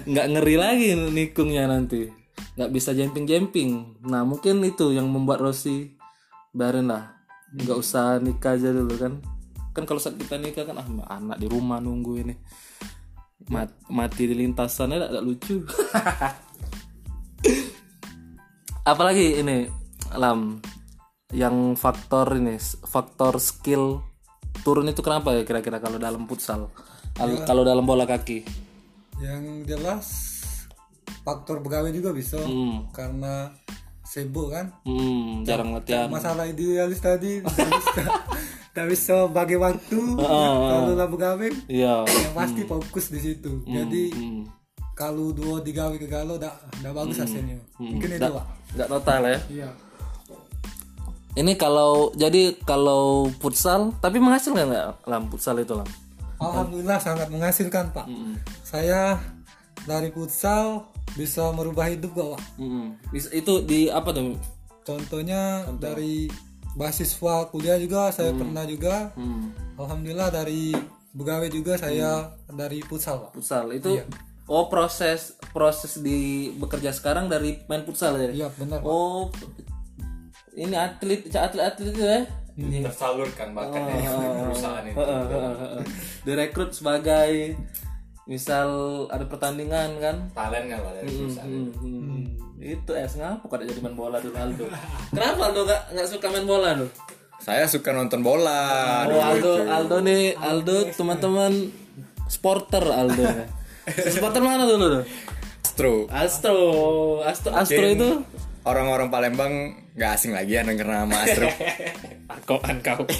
Nggak 0.09 0.27
ngeri 0.35 0.55
lagi 0.57 0.89
nikungnya 0.95 1.69
nanti. 1.69 2.09
Nggak 2.55 2.71
bisa 2.75 2.91
jemping 2.91 3.23
jemping 3.23 4.03
nah 4.03 4.27
mungkin 4.27 4.59
itu 4.63 4.91
yang 4.91 5.07
membuat 5.09 5.41
Rossi 5.41 5.95
biarin 6.53 6.91
lah. 6.91 7.17
Nggak 7.55 7.77
usah 7.77 8.19
nikah 8.21 8.57
aja 8.57 8.69
dulu 8.69 8.93
kan. 8.97 9.13
Kan 9.73 9.85
kalau 9.85 10.01
saat 10.01 10.17
kita 10.17 10.37
nikah 10.37 10.65
kan 10.65 10.77
ah 10.81 11.17
anak 11.17 11.37
di 11.41 11.47
rumah 11.49 11.81
nunggu 11.81 12.13
ini. 12.21 12.35
Mat- 13.49 13.81
mati 13.89 14.29
di 14.29 14.35
lintasannya 14.37 14.97
tidak 14.99 15.25
lucu. 15.25 15.63
Apalagi 18.91 19.39
ini 19.39 19.69
lam 20.17 20.57
yang 21.29 21.77
faktor 21.77 22.41
ini 22.41 22.57
faktor 22.89 23.37
skill 23.37 24.01
turun 24.65 24.89
itu 24.89 25.05
kenapa 25.05 25.37
ya 25.37 25.45
kira-kira 25.45 25.77
kalau 25.77 26.01
dalam 26.01 26.25
futsal 26.25 26.73
Al- 27.19 27.43
kalau 27.43 27.67
dalam 27.67 27.83
bola 27.83 28.07
kaki? 28.07 28.47
Yang 29.19 29.43
jelas 29.67 30.07
faktor 31.27 31.59
pegawai 31.59 31.91
juga 31.91 32.15
bisa. 32.15 32.39
Hmm. 32.39 32.87
karena 32.95 33.51
sibuk 34.07 34.49
kan? 34.49 34.73
Hmm, 34.87 35.45
jarang 35.45 35.77
latihan. 35.77 36.09
masalah 36.09 36.49
idealis 36.49 36.97
tadi 36.97 37.45
tak 38.75 38.85
bisa 38.89 39.29
bagi 39.29 39.53
waktu 39.53 39.99
kalau 40.17 40.97
lah 40.97 41.05
pegawai 41.05 41.51
iya. 41.69 42.01
yang 42.07 42.33
pasti 42.33 42.65
fokus 42.65 43.13
di 43.13 43.19
situ. 43.21 43.61
Jadi 43.69 44.03
hmm. 44.09 44.41
kalau 44.97 45.29
dua 45.29 45.61
digawe 45.61 45.93
ke 45.99 46.09
galau 46.09 46.41
dak 46.41 46.57
dak 46.81 46.95
bagus 46.95 47.21
hasilnya. 47.21 47.61
mungkin 47.77 48.17
itu 48.17 48.31
pak. 48.33 48.45
nggak 48.79 48.89
total 48.89 49.21
ya? 49.27 49.39
Iya. 49.51 49.69
Ini 51.37 51.53
kalau 51.61 52.09
jadi 52.17 52.57
kalau 52.65 53.29
futsal 53.37 53.93
tapi 54.01 54.17
menghasilkan 54.17 54.73
nggak 54.73 55.05
lam 55.05 55.29
futsal 55.29 55.61
itu 55.61 55.77
lam 55.77 55.85
alhamdulillah 56.39 56.99
sangat 56.99 57.27
menghasilkan 57.29 57.91
pak. 57.91 58.07
Saya 58.63 59.19
dari 59.83 60.11
futsal 60.11 60.87
bisa 61.15 61.51
merubah 61.55 61.87
hidup 61.87 62.15
gak 62.15 62.29
pak. 62.35 62.41
Hmm. 62.59 62.87
Bisa- 63.11 63.33
itu 63.35 63.63
di 63.63 63.87
apa 63.91 64.11
tuh? 64.11 64.35
Contohnya 64.83 65.67
dari 65.77 66.31
mahasiswa 66.73 67.49
kuliah 67.51 67.77
juga 67.77 68.09
saya 68.09 68.31
pernah 68.33 68.63
juga. 68.65 69.11
Hmm. 69.13 69.51
alhamdulillah 69.79 70.27
dari 70.27 70.75
pegawai 71.15 71.49
juga 71.51 71.79
saya 71.79 72.35
dari 72.51 72.79
futsal 72.83 73.27
pak. 73.27 73.31
Futsal 73.35 73.71
itu 73.75 73.99
oh 74.49 74.65
proses 74.65 75.37
proses 75.53 76.01
di 76.01 76.49
bekerja 76.57 76.89
sekarang 76.89 77.29
dari 77.29 77.61
main 77.69 77.85
futsal 77.85 78.17
ya? 78.17 78.29
Iya 78.33 78.47
benar 78.57 78.81
Pak. 78.81 78.89
oh 78.89 79.29
ini 80.57 80.75
atlet 80.75 81.29
atlet 81.31 81.63
atlet 81.71 81.87
itu 81.93 82.03
ya 82.59 82.83
Tersalurkan 82.91 83.55
bakatnya 83.55 84.11
perusahaan 84.43 84.83
itu. 84.83 84.97
Heeh, 84.99 85.23
heeh, 85.25 85.53
heeh. 85.55 85.83
direkrut 86.27 86.71
sebagai 86.75 87.55
misal 88.27 88.69
ada 89.09 89.25
pertandingan 89.25 89.97
kan 89.97 90.15
Talentnya 90.35 90.77
lah 90.77 90.91
dari 90.93 91.09
perusahaan. 91.09 91.49
Hmm, 91.49 91.71
hmm. 91.73 92.21
itu 92.61 92.91
es 92.93 93.17
ngapa 93.17 93.41
kok 93.41 93.55
ada 93.57 93.65
jadi 93.65 93.81
main 93.81 93.95
bola 93.97 94.21
dulu 94.21 94.35
Aldo 94.37 94.65
kenapa 95.09 95.41
Aldo 95.49 95.61
gak, 95.65 95.81
gak 95.97 96.07
suka 96.11 96.27
main 96.29 96.45
bola 96.45 96.77
tuh 96.77 96.91
Saya 97.39 97.65
suka 97.71 97.95
nonton 97.95 98.19
bola. 98.19 99.07
oh 99.07 99.17
Aldo 99.23 99.63
Aldo 99.65 99.97
nih 100.03 100.35
Aldo 100.35 100.91
teman-teman 100.91 101.71
sporter 102.27 102.83
Aldo 102.83 103.23
ya. 103.23 103.47
supporter 104.13 104.43
mana 104.43 104.67
dulu 104.69 105.01
tuh 105.01 105.03
Astro. 105.63 105.93
Astro 106.11 106.57
Astro 107.23 107.51
Astro 107.55 107.87
itu 107.87 108.09
Orang-orang 108.67 109.07
Palembang 109.07 109.53
nggak 109.95 110.11
asing 110.13 110.35
lagi 110.35 110.59
ya 110.59 110.67
denger 110.67 110.83
nama 110.85 111.23
Astro. 111.23 111.47
Arkoan 112.29 112.77
kau. 112.85 113.03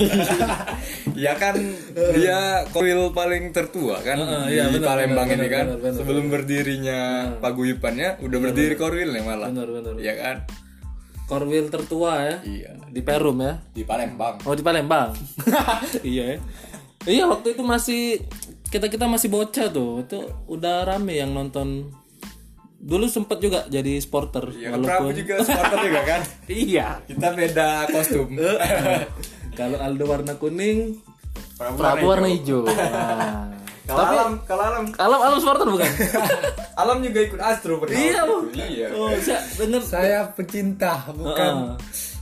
Ya 1.17 1.35
kan 1.35 1.57
dia 2.15 2.63
korwil 2.71 3.11
paling 3.11 3.51
tertua 3.51 3.99
kan 3.99 4.15
iya, 4.47 4.71
di 4.71 4.79
benar, 4.79 4.95
Palembang 4.95 5.27
benar, 5.27 5.41
ini 5.41 5.47
kan. 5.51 5.65
benar, 5.67 5.79
benar, 5.83 5.97
Sebelum 5.99 6.25
berdirinya 6.31 6.99
paguyubannya 7.43 8.23
udah 8.23 8.37
berdiri 8.39 8.79
korwilnya 8.79 9.19
malah. 9.25 9.51
benar 9.51 9.67
benar. 9.67 9.93
Iya 9.99 10.13
kan? 10.15 10.37
Korwil 11.27 11.67
tertua 11.67 12.23
ya? 12.23 12.37
Iya. 12.45 12.71
di 12.89 13.01
Perum 13.03 13.37
ya? 13.43 13.59
Di 13.75 13.83
Palembang. 13.83 14.39
oh 14.47 14.55
di 14.55 14.63
Palembang. 14.63 15.11
Iya 16.05 16.23
ya. 16.23 16.37
Iya 17.09 17.23
waktu 17.27 17.57
itu 17.57 17.63
masih 17.65 18.01
kita 18.69 18.87
kita 18.87 19.09
masih 19.09 19.27
bocah 19.33 19.67
tuh. 19.73 20.05
Itu 20.05 20.29
udah 20.47 20.87
rame 20.87 21.19
yang 21.19 21.35
nonton 21.35 21.91
dulu 22.79 23.05
sempet 23.05 23.37
juga 23.37 23.67
jadi 23.67 23.99
sporter 23.99 24.49
Ya 24.51 24.71
Prabu 24.73 25.11
juga 25.11 25.39
supporter 25.39 25.79
juga 25.87 26.01
kan. 26.01 26.21
iya 26.47 27.03
Kita 27.03 27.27
beda 27.31 27.67
kostum. 27.87 28.31
kalau 29.53 29.77
Aldo 29.77 30.05
warna 30.05 30.33
kuning 30.33 30.95
Prabu 31.53 31.75
Prabu 31.75 32.05
warna 32.07 32.27
hijau 32.27 32.63
nah, 32.63 33.51
Kalau 33.83 34.05
alam, 34.05 34.31
kalau 34.45 34.63
alam, 34.63 34.83
Alam 34.95 35.19
alam 35.19 35.37
supporter 35.37 35.65
bukan? 35.65 35.91
alam 36.81 36.97
juga 37.01 37.19
ikut 37.21 37.41
Astro 37.41 37.81
pernah. 37.81 37.97
iya, 37.97 38.21
waktu 38.21 38.37
Bu. 38.45 38.53
Iya. 38.55 38.87
Oh, 38.93 39.09
saya 39.17 39.41
denger. 39.57 39.81
Saya 39.81 40.19
pecinta, 40.29 41.09
bukan. 41.09 41.53
Heeh. 41.73 41.73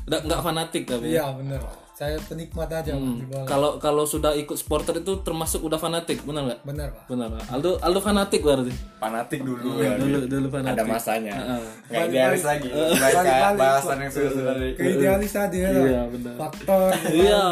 Nggak, 0.07 0.21
nggak 0.23 0.41
fanatik 0.41 0.83
tapi. 0.87 1.11
Iya 1.11 1.27
bener. 1.35 1.59
Saya 1.97 2.21
penikmat 2.29 2.69
aja 2.69 2.93
bola. 2.93 3.41
Kalau 3.49 3.81
kalau 3.81 4.05
sudah 4.05 4.29
ikut 4.37 4.53
supporter 4.53 5.01
itu 5.01 5.17
termasuk 5.25 5.65
udah 5.65 5.81
fanatik, 5.81 6.21
benar 6.21 6.45
nggak? 6.45 6.59
Bener 6.61 6.93
pak. 6.93 7.03
Benar. 7.09 7.27
Pak. 7.33 7.49
Aldo 7.49 7.81
Aldo 7.81 7.99
fanatik 8.05 8.45
berarti. 8.45 8.69
Fanatik 9.01 9.41
dulu 9.41 9.81
ya. 9.81 9.97
Dulu 9.97 10.29
dulu 10.29 10.45
fanatik. 10.53 10.77
Ada 10.77 10.83
masanya. 10.85 11.33
Heeh. 11.33 11.65
Nggak 11.89 12.05
idealis 12.13 12.43
lagi. 12.45 12.69
Kayak 12.69 13.57
bahasan 13.57 13.97
yang 13.97 14.11
sudah 14.13 14.29
sudah. 14.29 14.53
Ke 14.77 14.83
idealis 14.93 15.31
tadi 15.33 15.57
ya. 15.57 15.69
Iya, 15.73 16.01
benar. 16.05 16.33
Faktor. 16.37 16.89
Iya. 17.09 17.45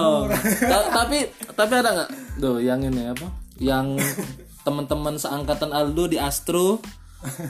Ta- 0.62 0.90
tapi 0.94 1.18
tapi 1.58 1.74
ada 1.82 1.90
nggak? 1.90 2.10
Tuh 2.38 2.58
yang 2.62 2.86
ini 2.86 3.02
apa? 3.02 3.28
Yang 3.58 3.98
teman-teman 4.62 5.18
seangkatan 5.18 5.74
Aldo 5.74 6.06
di 6.06 6.22
Astro 6.22 6.86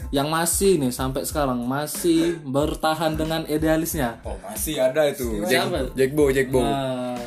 yang 0.10 0.28
masih 0.30 0.78
nih 0.80 0.92
sampai 0.92 1.24
sekarang 1.24 1.62
masih 1.64 2.40
bertahan 2.42 3.16
dengan 3.16 3.44
idealisnya. 3.46 4.20
Oh 4.24 4.36
masih 4.42 4.80
ada 4.80 5.08
itu. 5.08 5.44
Jack, 5.46 5.70
Jackbo, 5.94 6.32
Jackbo. 6.32 6.62
Nah, 6.62 7.18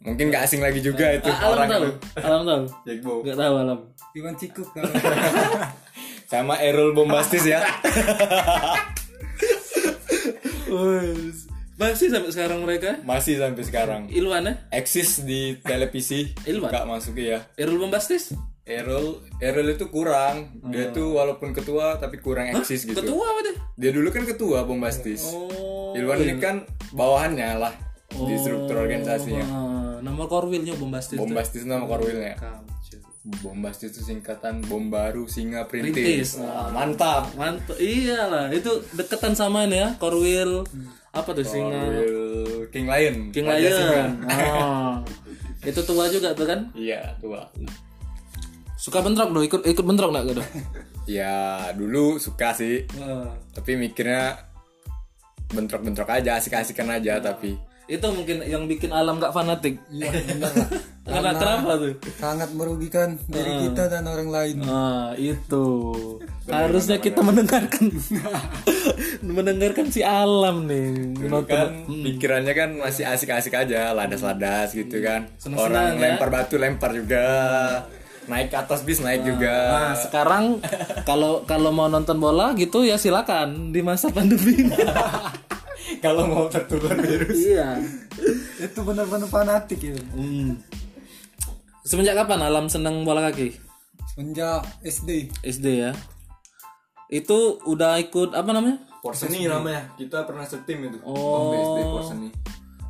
Mungkin 0.00 0.32
nggak 0.32 0.48
asing 0.48 0.64
lagi 0.64 0.80
juga 0.80 1.12
itu 1.12 1.28
alam 1.28 1.52
orang 1.52 1.68
tahu, 1.68 1.82
itu. 1.84 1.92
alam 2.24 2.42
tahu, 2.48 2.62
Jackbo. 2.88 3.12
nggak 3.20 3.36
tahu 3.36 3.54
alam. 3.60 3.78
Iwan 4.10 4.34
Cikuk 4.34 4.68
tahu. 4.72 4.88
Sama 6.32 6.54
Errol 6.62 6.94
Bombastis 6.94 7.44
ya. 7.44 7.60
Wes. 10.70 11.50
Masih 11.80 12.12
sampai 12.12 12.30
sekarang 12.30 12.60
mereka? 12.60 12.90
Masih 13.02 13.40
sampai 13.40 13.64
sekarang. 13.64 14.02
Ilwan 14.12 14.44
ya? 14.44 14.54
Eksis 14.68 15.24
di 15.24 15.56
televisi. 15.64 16.28
Ilman. 16.44 16.68
Nggak 16.68 16.86
masuk 16.86 17.16
ya. 17.16 17.40
Irul 17.56 17.80
Bombastis? 17.80 18.36
Errol, 18.68 19.24
Errol 19.40 19.72
itu 19.72 19.88
kurang. 19.88 20.60
Dia 20.68 20.92
tuh 20.92 21.16
walaupun 21.16 21.50
ketua 21.56 21.96
tapi 21.96 22.20
kurang 22.20 22.52
eksis 22.52 22.86
gitu. 22.86 23.00
Ketua 23.00 23.24
apa 23.24 23.40
deh? 23.46 23.56
Dia 23.80 23.90
dulu 23.90 24.08
kan 24.12 24.24
ketua 24.28 24.62
Bombastis. 24.68 25.24
Oh. 25.32 25.96
Ilwan 25.96 26.22
ini 26.22 26.38
kan 26.38 26.62
bawahannya 26.94 27.58
lah 27.58 27.74
di 28.10 28.34
struktur 28.36 28.84
organisasinya. 28.84 29.46
Ah, 29.46 29.94
nama 30.04 30.28
korwilnya 30.28 30.76
Bombastis. 30.76 31.16
tuh. 31.16 31.24
Bombastis 31.24 31.64
nama 31.66 31.88
korwilnya. 31.88 32.36
Bombastis 33.20 33.92
itu 33.92 34.00
singkatan 34.00 34.64
bom 34.64 34.88
baru 34.88 35.28
singa 35.28 35.68
Perintis. 35.68 35.92
perintis. 35.92 36.30
Wah, 36.40 36.72
mantap. 36.72 37.28
Mantap. 37.36 37.76
Iyalah, 37.76 38.48
itu 38.48 38.80
deketan 38.96 39.36
sama 39.36 39.68
ini 39.68 39.76
ya, 39.76 39.92
Korwil. 40.00 40.64
Apa 41.12 41.36
tuh 41.36 41.44
singa? 41.44 41.84
Korwil 41.84 42.40
King 42.72 42.88
Lion. 42.88 43.16
King 43.28 43.44
Singa. 43.44 43.60
Lion. 43.60 44.10
Ah. 44.24 44.94
Itu 45.68 45.84
tua 45.84 46.08
juga 46.08 46.32
tuh 46.32 46.48
kan? 46.48 46.72
Iya, 46.72 47.12
tua. 47.20 47.44
Suka 48.80 49.04
bentrok 49.04 49.28
loh, 49.28 49.44
ikut 49.44 49.60
ikut 49.68 49.84
bentrok 49.84 50.08
enggak 50.08 50.24
gitu? 50.32 50.42
Ya, 51.10 51.68
dulu 51.74 52.22
suka 52.22 52.54
sih. 52.54 52.86
Tapi 53.52 53.74
mikirnya 53.74 54.46
bentrok-bentrok 55.50 56.06
aja, 56.06 56.38
asik-asikan 56.38 56.86
aja 56.86 57.18
tapi 57.18 57.58
itu 57.90 58.06
mungkin 58.14 58.46
yang 58.46 58.70
bikin 58.70 58.94
alam 58.94 59.18
gak 59.18 59.34
fanatik. 59.34 59.82
Iya. 59.90 60.14
Karena 61.10 61.34
kenapa 61.34 61.74
tuh? 61.74 61.98
Sangat 62.22 62.54
merugikan 62.54 63.18
diri 63.26 63.66
kita 63.66 63.90
dan 63.90 64.06
orang 64.06 64.30
lain. 64.30 64.62
Ah, 64.62 65.10
itu. 65.18 65.66
Harusnya 66.46 67.02
kita 67.02 67.18
mendengarkan 67.18 67.90
mendengarkan 69.26 69.90
si 69.90 70.06
alam 70.06 70.70
nih. 70.70 71.18
dulu 71.18 71.42
kan 71.50 71.82
pikirannya 71.90 72.54
kan 72.54 72.70
masih 72.78 73.10
asik-asik 73.10 73.58
aja, 73.58 73.90
ladas-ladas 73.90 74.70
gitu 74.70 75.02
kan. 75.02 75.26
Seneng-seneng 75.34 75.58
Orang 75.58 75.90
ya. 75.98 76.02
lempar 76.14 76.28
batu 76.30 76.62
lempar 76.62 76.94
juga. 76.94 77.26
Naik 78.30 78.54
ke 78.54 78.56
atas 78.62 78.86
bis 78.86 79.02
naik 79.02 79.26
juga. 79.26 79.50
Nah, 79.50 79.92
sekarang 79.98 80.62
kalau 81.02 81.42
kalau 81.42 81.74
mau 81.74 81.90
nonton 81.90 82.22
bola 82.22 82.54
gitu 82.54 82.86
ya 82.86 82.94
silakan 82.94 83.74
di 83.74 83.82
masa 83.82 84.14
pandemi. 84.14 84.70
Kalau 85.98 86.30
mau 86.30 86.46
tertular 86.46 86.94
virus. 86.96 87.34
iya. 87.34 87.82
Itu 88.62 88.86
benar-benar 88.86 89.26
fanatik 89.26 89.82
itu. 89.82 89.98
Hmm. 90.14 90.62
Semenjak 91.82 92.14
kapan 92.14 92.46
alam 92.46 92.70
senang 92.70 93.02
bola 93.02 93.26
kaki? 93.26 93.58
Semenjak 94.14 94.62
SD. 94.86 95.34
SD 95.42 95.66
ya. 95.82 95.92
Itu 97.10 97.58
udah 97.66 97.98
ikut 97.98 98.38
apa 98.38 98.54
namanya? 98.54 98.78
Porseni 99.02 99.50
namanya. 99.50 99.90
Kita 99.98 100.22
pernah 100.22 100.46
setim 100.46 100.86
itu. 100.86 101.02
Oh. 101.02 101.50
SD 101.58 101.78
Porseni. 101.90 102.28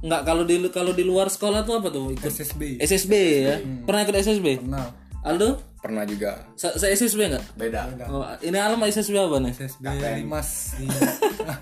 Enggak 0.01 0.23
kalau 0.29 0.45
di 0.45 0.57
kalau 0.69 0.93
di 0.93 1.05
luar 1.05 1.33
sekolah 1.33 1.65
tuh 1.65 1.81
apa 1.81 1.89
tuh? 1.89 2.13
Ikut 2.13 2.29
SSB. 2.29 2.81
SSB 2.85 3.15
ya. 3.17 3.57
Pernah 3.89 4.01
ikut 4.05 4.17
SSB? 4.17 4.47
Nah, 4.69 5.00
Aldo? 5.21 5.61
Pernah 5.81 6.05
juga. 6.09 6.49
Saya 6.57 6.77
se 6.77 6.93
SSB 6.97 7.29
enggak? 7.29 7.45
Beda. 7.57 7.89
Oh, 8.09 8.25
ini 8.41 8.57
alam 8.57 8.81
SSB 8.81 9.17
apa 9.17 9.37
nih? 9.41 9.53
SSB 9.53 9.85
Limas 10.21 10.49
di 10.77 10.87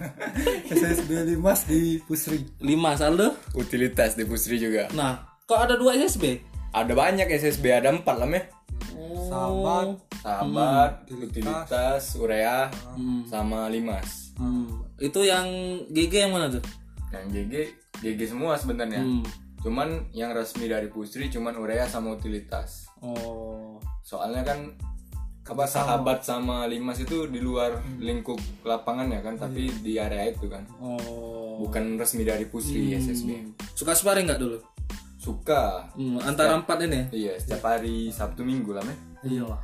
SSB 0.79 1.11
Limas 1.27 1.61
di 1.67 1.81
Pusri. 2.03 2.47
Lima 2.63 2.95
Aldo? 2.95 3.35
Utilitas 3.59 4.15
di 4.15 4.23
Pusri 4.27 4.63
juga. 4.63 4.91
Nah, 4.95 5.43
kok 5.47 5.59
ada 5.59 5.75
dua 5.75 5.99
SSB? 5.99 6.39
Ada 6.71 6.95
banyak 6.95 7.27
SSB, 7.27 7.65
ada 7.83 7.91
empat 7.91 8.17
lah 8.19 8.29
meh. 8.31 8.47
Sahabat. 9.27 9.89
Sahabat, 10.19 10.93
utilitas, 11.15 12.19
urea, 12.19 12.71
sama 13.31 13.71
limas. 13.71 14.35
Hmm. 14.39 14.87
Itu 14.99 15.23
yang 15.23 15.47
GG 15.91 16.15
yang 16.27 16.33
mana 16.35 16.51
tuh? 16.51 16.63
Yang 17.15 17.25
GG, 17.31 17.55
GG 18.03 18.21
semua 18.35 18.59
sebenarnya. 18.59 19.03
Hmm. 19.03 19.23
Cuman 19.63 20.11
yang 20.15 20.31
resmi 20.35 20.71
dari 20.71 20.87
Pusri 20.91 21.31
cuman 21.31 21.55
urea 21.59 21.87
sama 21.91 22.15
utilitas. 22.15 22.88
Oh. 23.05 23.79
Soalnya 24.03 24.43
kan 24.43 24.73
apa 25.49 25.65
sahabat 25.65 26.21
sama 26.29 26.69
limas 26.69 27.01
itu 27.01 27.25
di 27.25 27.41
luar 27.41 27.81
lingkup 27.97 28.37
lapangan 28.69 29.09
ya 29.09 29.21
kan, 29.25 29.41
tapi 29.41 29.73
di 29.81 29.97
area 29.97 30.29
itu 30.29 30.45
kan. 30.49 30.69
Oh. 30.79 31.65
Bukan 31.65 31.97
resmi 31.97 32.23
dari 32.25 32.45
Pusri 32.45 32.93
SSB. 32.95 33.57
Suka 33.73 33.97
sparring 33.97 34.29
nggak 34.29 34.41
dulu? 34.41 34.59
Suka. 35.19 35.89
Hmm, 35.97 36.21
antara 36.23 36.55
empat 36.55 36.85
ini. 36.85 37.09
Iya, 37.11 37.41
setiap 37.41 37.65
hari 37.65 38.13
Sabtu 38.13 38.45
Minggu 38.45 38.77
lah 38.77 38.85
meh. 38.85 38.97
Iya. 39.25 39.57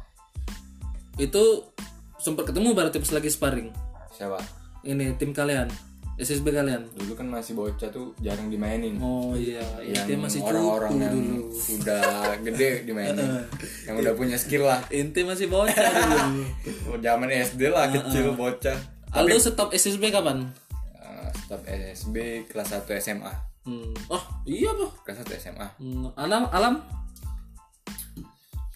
Itu 1.20 1.70
sempat 2.18 2.48
ketemu 2.48 2.72
berarti 2.72 2.98
pas 2.98 3.12
lagi 3.14 3.28
sparring. 3.28 3.68
Siapa? 4.16 4.40
Ini 4.84 5.16
tim 5.20 5.32
kalian, 5.32 5.68
SSB 6.14 6.54
kalian. 6.54 6.86
Dulu 6.94 7.12
kan 7.18 7.26
masih 7.26 7.58
bocah 7.58 7.90
tuh 7.90 8.14
jarang 8.22 8.46
dimainin. 8.46 8.94
Oh 9.02 9.34
iya, 9.34 9.62
yang 9.82 10.06
inti 10.06 10.14
masih 10.14 10.40
orang-orang 10.46 10.92
yang 11.02 11.14
dulu. 11.18 11.50
udah 11.50 12.04
gede 12.38 12.70
dimainin 12.86 13.28
yang 13.90 13.94
udah 13.98 14.12
punya 14.14 14.38
skill 14.38 14.62
lah 14.70 14.78
Inti 14.94 15.26
masih 15.26 15.50
bocah 15.50 15.74
dulu. 15.74 16.18
Oh, 16.94 16.98
zaman 17.02 17.26
SD 17.26 17.66
lah 17.74 17.90
kecil 17.90 18.30
bocah 18.38 18.78
Aldo 19.10 19.38
stop 19.42 19.74
SSB 19.74 20.14
kapan? 20.14 20.46
Uh, 20.94 21.30
stop 21.34 21.66
SSB 21.66 22.46
kelas 22.46 22.70
1 22.70 22.86
SMA 23.02 23.34
Hmm. 23.64 23.96
Oh 24.12 24.20
iya 24.44 24.68
pak. 24.76 25.08
kelas 25.08 25.24
1 25.24 25.40
SMA 25.40 25.66
Hmm. 25.80 26.12
Alam, 26.20 26.44
alam. 26.52 26.84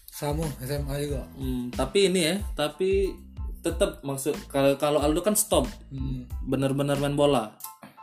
Samu 0.09 0.43
SMA 0.59 0.99
juga. 0.99 1.23
Hmm, 1.37 1.71
tapi 1.71 2.11
ini 2.11 2.27
ya, 2.27 2.35
tapi 2.51 3.13
tetap 3.59 3.99
maksud 4.01 4.35
kalau 4.47 4.75
kalau 4.75 4.99
Aldo 4.99 5.19
kan 5.19 5.33
stop, 5.33 5.67
Hmm. 5.87 6.25
benar-benar 6.43 6.97
main 6.97 7.13
bola. 7.13 7.53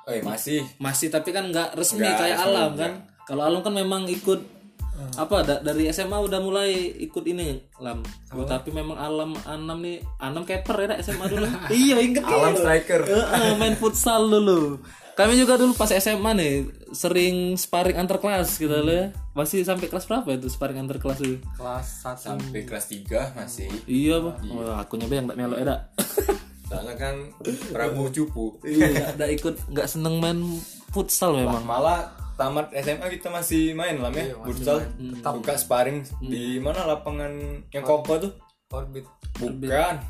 eh 0.07 0.23
masih 0.23 0.62
Masih 0.77 1.09
tapi 1.09 1.31
kan 1.31 1.47
nggak 1.47 1.75
resmi 1.75 1.99
Nggak 2.01 2.14
kayak 2.16 2.37
resmi, 2.37 2.47
Alam 2.49 2.71
kan. 2.75 2.92
Kalau 3.25 3.42
Alam 3.42 3.61
kan 3.61 3.75
memang 3.75 4.07
ikut 4.07 4.40
apa 5.14 5.37
da- 5.42 5.61
dari 5.61 5.85
SMA 5.87 6.16
udah 6.16 6.38
mulai 6.38 6.73
ikut 6.97 7.21
ini 7.23 7.59
Lam. 7.77 8.01
Oh, 8.31 8.45
tapi 8.45 8.71
memang 8.71 8.97
Alam 8.97 9.35
Anam 9.45 9.77
nih 9.79 10.01
Anam 10.16 10.40
keper 10.42 10.87
ya 10.87 10.97
SMA 11.01 11.27
dulu. 11.27 11.45
iya 11.75 11.99
inget 11.99 12.23
ya. 12.23 12.33
alam 12.33 12.55
striker 12.55 13.03
Heeh, 13.03 13.51
main 13.57 13.75
futsal 13.75 14.25
dulu. 14.25 14.81
Kami 15.12 15.35
juga 15.35 15.57
dulu 15.57 15.73
pas 15.73 15.90
SMA 15.90 16.31
nih 16.33 16.53
sering 16.92 17.37
sparring 17.55 17.97
antar 17.97 18.16
kelas 18.16 18.57
gitu 18.57 18.73
loh 18.73 18.95
ya. 18.95 19.07
Masih 19.37 19.61
sampai 19.62 19.87
kelas 19.87 20.09
berapa 20.09 20.25
itu 20.33 20.49
sparring 20.49 20.81
antar 20.81 20.96
kelas 20.96 21.20
itu? 21.20 21.37
Kelas 21.55 21.87
1 22.03 22.16
sampai 22.16 22.64
kelas 22.64 22.88
3 22.88 23.37
masih. 23.37 23.68
Iya, 23.85 24.16
Pak. 24.18 24.35
Oh, 24.49 24.72
aku 24.72 24.96
nyoba 24.96 25.14
yang 25.14 25.27
tak 25.29 25.37
melok 25.37 25.59
ya, 25.61 25.77
soalnya 26.66 26.94
kan 26.99 27.14
Prabu 27.70 28.11
cupu 28.11 28.59
iya, 28.66 29.14
nggak 29.14 29.31
ikut 29.38 29.55
nggak 29.70 29.87
seneng 29.87 30.18
main 30.18 30.42
futsal 30.90 31.38
memang. 31.38 31.62
malah 31.62 32.11
tamat 32.35 32.75
SMA 32.75 33.07
kita 33.07 33.31
masih 33.31 33.70
main 33.70 34.03
lah 34.03 34.11
ya 34.11 34.35
futsal 34.42 34.83
buka 35.22 35.55
sparring 35.55 36.03
di 36.18 36.59
mana 36.59 36.83
lapangan 36.85 37.31
yang 37.70 37.85
kokoh 37.87 38.18
tuh? 38.18 38.33
Orbit. 38.66 39.07
bukan. 39.38 40.03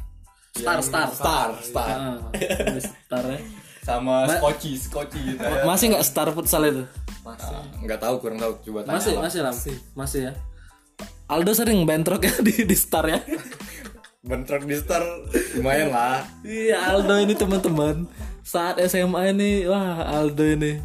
Star, 0.56 0.80
Yang 0.80 0.88
star. 0.88 1.08
star 1.12 1.48
star 1.60 1.88
Ah, 1.92 2.16
ini 2.32 2.80
star 2.80 3.24
ya. 3.28 3.38
Sama 3.86 4.26
skoci 4.26 4.74
skoci 4.74 5.18
gitu 5.22 5.38
ya 5.46 5.62
Masih 5.62 5.94
nggak 5.94 6.02
star 6.02 6.26
futsal 6.34 6.66
itu? 6.66 6.82
Ah, 7.22 7.62
nggak 7.78 8.02
tahu 8.02 8.14
kurang 8.18 8.38
tahu 8.42 8.58
coba 8.66 8.82
tanya 8.82 8.98
Masih, 8.98 9.14
lah. 9.14 9.22
masih 9.22 9.40
lah. 9.46 9.54
Masih 9.94 10.20
ya. 10.26 10.32
Aldo 11.26 11.54
sering 11.54 11.86
bentrok 11.86 12.22
ya 12.22 12.34
di, 12.46 12.66
di 12.66 12.76
star 12.76 13.06
ya. 13.06 13.22
bentrok 14.26 14.66
di 14.66 14.74
star 14.74 15.06
lumayan 15.54 15.94
lah 15.94 16.26
Iya 16.42 16.82
Aldo 16.90 17.14
ini 17.22 17.38
teman-teman 17.38 18.10
saat 18.42 18.82
SMA 18.90 19.30
ini 19.30 19.70
wah 19.70 20.02
Aldo 20.02 20.42
ini 20.42 20.82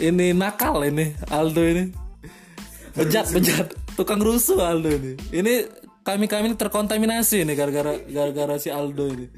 ini 0.00 0.32
nakal 0.32 0.80
ini 0.84 1.12
Aldo 1.28 1.60
ini 1.60 1.92
bejat 2.96 3.36
bejat 3.36 3.66
tukang 3.96 4.20
rusuh 4.20 4.60
Aldo 4.64 4.88
ini 4.88 5.12
ini 5.28 5.68
kami 6.00 6.24
kami 6.24 6.52
ini 6.52 6.56
terkontaminasi 6.56 7.44
nih 7.44 7.52
gara-gara 7.52 7.92
gara-gara 8.08 8.56
si 8.56 8.72
Aldo 8.72 9.12
ini. 9.12 9.28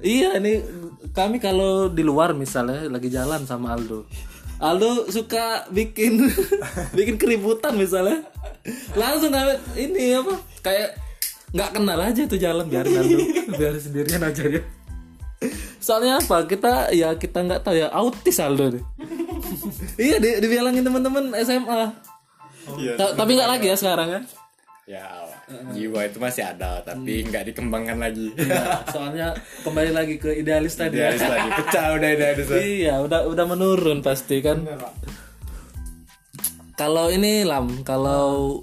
Iya 0.00 0.40
nih 0.40 0.64
kami 1.12 1.36
kalau 1.36 1.88
di 1.92 2.00
luar 2.00 2.32
misalnya 2.32 2.88
lagi 2.88 3.12
jalan 3.12 3.44
sama 3.44 3.76
Aldo. 3.76 4.08
Aldo 4.56 5.04
suka 5.12 5.68
bikin 5.68 6.32
bikin 6.98 7.16
keributan 7.20 7.76
misalnya. 7.76 8.24
Langsung 8.96 9.30
kami 9.30 9.60
ini 9.76 10.16
apa 10.16 10.34
kayak 10.64 10.96
nggak 11.52 11.70
kenal 11.76 11.98
aja 12.00 12.22
tuh 12.24 12.40
jalan 12.40 12.66
biarin 12.66 12.96
Aldo 12.96 13.16
biar 13.60 13.74
sendirian 13.76 14.22
aja 14.24 14.42
dia. 14.48 14.62
Soalnya 15.76 16.24
apa 16.24 16.48
kita 16.48 16.90
ya 16.96 17.12
kita 17.20 17.44
nggak 17.44 17.60
tahu 17.62 17.76
ya 17.76 17.92
autis 17.92 18.40
Aldo 18.40 18.72
nih. 18.72 18.84
iya 20.00 20.16
di, 20.16 20.40
dibilangin 20.40 20.82
teman-teman 20.82 21.36
SMA. 21.44 21.92
Iya. 22.80 22.92
Ta- 22.98 23.14
tapi 23.14 23.36
nggak 23.36 23.50
lagi 23.50 23.66
ya 23.70 23.76
sekarang 23.76 24.08
kan? 24.08 24.22
Ya, 24.86 25.02
jiwa 25.74 26.06
itu 26.06 26.22
masih 26.22 26.46
ada, 26.46 26.78
tapi 26.78 27.26
nggak 27.26 27.50
dikembangkan 27.50 27.98
lagi. 27.98 28.30
Ya, 28.38 28.86
soalnya 28.94 29.34
kembali 29.66 29.90
lagi 29.90 30.14
ke 30.14 30.30
idealis 30.30 30.78
tadi 30.78 31.02
ya. 31.02 31.10
Idealis 31.10 31.26
lagi, 31.26 31.48
pecah 31.58 31.84
udah 31.98 32.08
idealis. 32.14 32.46
Iya, 32.54 32.94
udah 33.02 33.26
udah 33.26 33.44
menurun 33.50 33.98
pasti 34.06 34.38
kan. 34.46 34.62
Kalau 36.78 37.10
ini 37.10 37.42
lam, 37.42 37.82
kalau 37.82 38.62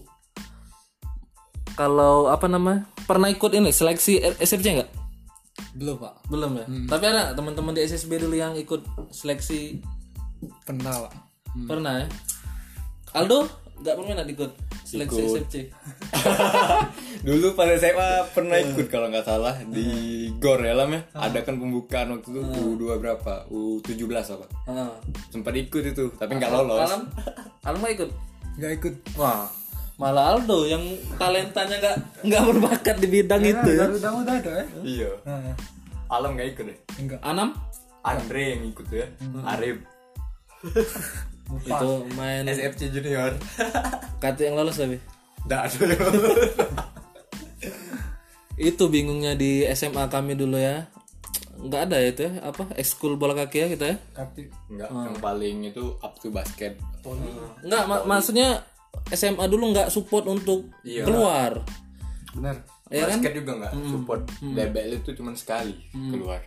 kalau 1.75 2.31
apa 2.31 2.47
nama? 2.47 2.87
Pernah 3.03 3.27
ikut 3.27 3.51
ini 3.51 3.75
seleksi 3.75 4.23
SFC 4.39 4.79
nggak? 4.79 5.03
belum 5.73 5.97
pak 6.01 6.13
Belum 6.29 6.51
ya. 6.55 6.65
Tapi 6.87 7.03
ada 7.09 7.33
teman-teman 7.33 7.73
di 7.75 7.81
SSB 7.83 8.21
dulu 8.21 8.37
yang 8.37 8.53
ikut 8.55 9.11
seleksi 9.11 9.81
pernah 10.63 11.09
pak 11.09 11.13
pernah 11.67 12.05
ya? 12.05 12.07
Aldo 13.13 13.62
nggak 13.75 13.93
pernah 13.95 14.13
nggak 14.15 14.29
ikut 14.31 14.51
seleksi. 14.83 15.21
SFC? 15.25 15.55
Dulu 17.25 17.47
pada 17.53 17.73
SMA 17.75 18.07
pernah 18.31 18.57
ikut 18.57 18.85
kalau 18.87 19.07
nggak 19.07 19.23
salah 19.23 19.55
di 19.65 19.87
GOR 20.37 20.59
ya 20.59 20.75
Lam 20.75 20.91
ya. 20.91 21.01
Ada 21.13 21.41
kan 21.41 21.55
pembukaan 21.55 22.11
waktu 22.11 22.29
itu 22.29 22.41
U2 22.43 22.83
berapa? 22.97 23.47
U17 23.47 24.05
apa? 24.29 24.45
Heeh. 24.67 24.91
Sempat 25.29 25.53
ikut 25.53 25.83
itu, 25.83 26.03
tapi 26.13 26.35
nggak 26.35 26.51
lolos. 26.51 26.83
Alam, 26.83 27.01
Alam 27.63 27.79
mau 27.79 27.89
ikut? 27.89 28.09
nggak 28.53 28.71
ikut 28.77 28.95
Wah, 29.17 29.49
malah 29.95 30.37
Aldo 30.37 30.69
yang 30.69 30.83
talentanya 31.17 31.73
nggak 31.73 31.97
nggak 32.21 32.43
berbakat 32.45 32.95
di 33.01 33.07
bidang 33.09 33.41
itu 33.41 33.69
ya. 33.73 33.89
udah 33.89 34.11
udah 34.13 34.33
ada 34.37 34.51
ya 34.53 34.65
Iya. 34.83 35.09
Nah, 35.25 35.57
Alam 36.07 36.37
nggak 36.37 36.49
ikut 36.53 36.63
deh. 36.69 36.77
enggak 37.01 37.19
Anam 37.25 37.57
Andre 38.03 38.43
yang 38.53 38.63
ikut 38.67 38.85
ya. 38.93 39.09
Arif. 39.47 39.81
itu 41.59 41.89
main 42.13 42.43
SFC 42.43 42.89
Junior. 42.89 43.35
kartu 44.21 44.41
yang 44.43 44.55
lolos 44.55 44.77
tapi? 44.77 44.97
Nggak 45.43 45.61
ada. 45.67 45.95
itu 48.53 48.83
bingungnya 48.85 49.33
di 49.33 49.65
SMA 49.69 50.07
kami 50.07 50.33
dulu 50.33 50.55
ya. 50.55 50.87
Nggak 51.53 51.81
ada 51.89 51.97
ya 51.99 52.07
itu 52.09 52.21
ya 52.27 52.33
apa 52.43 52.63
ekskul 52.75 53.15
bola 53.15 53.33
kaki 53.35 53.57
ya 53.57 53.67
kita 53.69 53.85
ya? 53.85 53.97
Kartu 54.13 54.41
Enggak, 54.69 54.89
yang 54.89 55.17
paling 55.19 55.57
itu 55.65 55.83
up 55.99 56.13
to 56.17 56.29
basket. 56.29 56.75
nggak 57.61 57.83
ma- 57.85 58.05
maksudnya 58.05 58.63
SMA 59.09 59.45
dulu 59.47 59.71
nggak 59.71 59.89
support 59.89 60.23
untuk 60.25 60.69
Iya. 60.83 61.03
keluar. 61.03 61.59
Benar. 62.33 62.55
Ya 62.87 63.09
kan? 63.09 63.19
Basket 63.19 63.33
juga 63.35 63.51
nggak 63.57 63.73
support. 63.89 64.21
Debel 64.39 64.89
itu 64.95 65.09
cuma 65.13 65.31
sekali 65.33 65.73
keluar. 65.91 66.39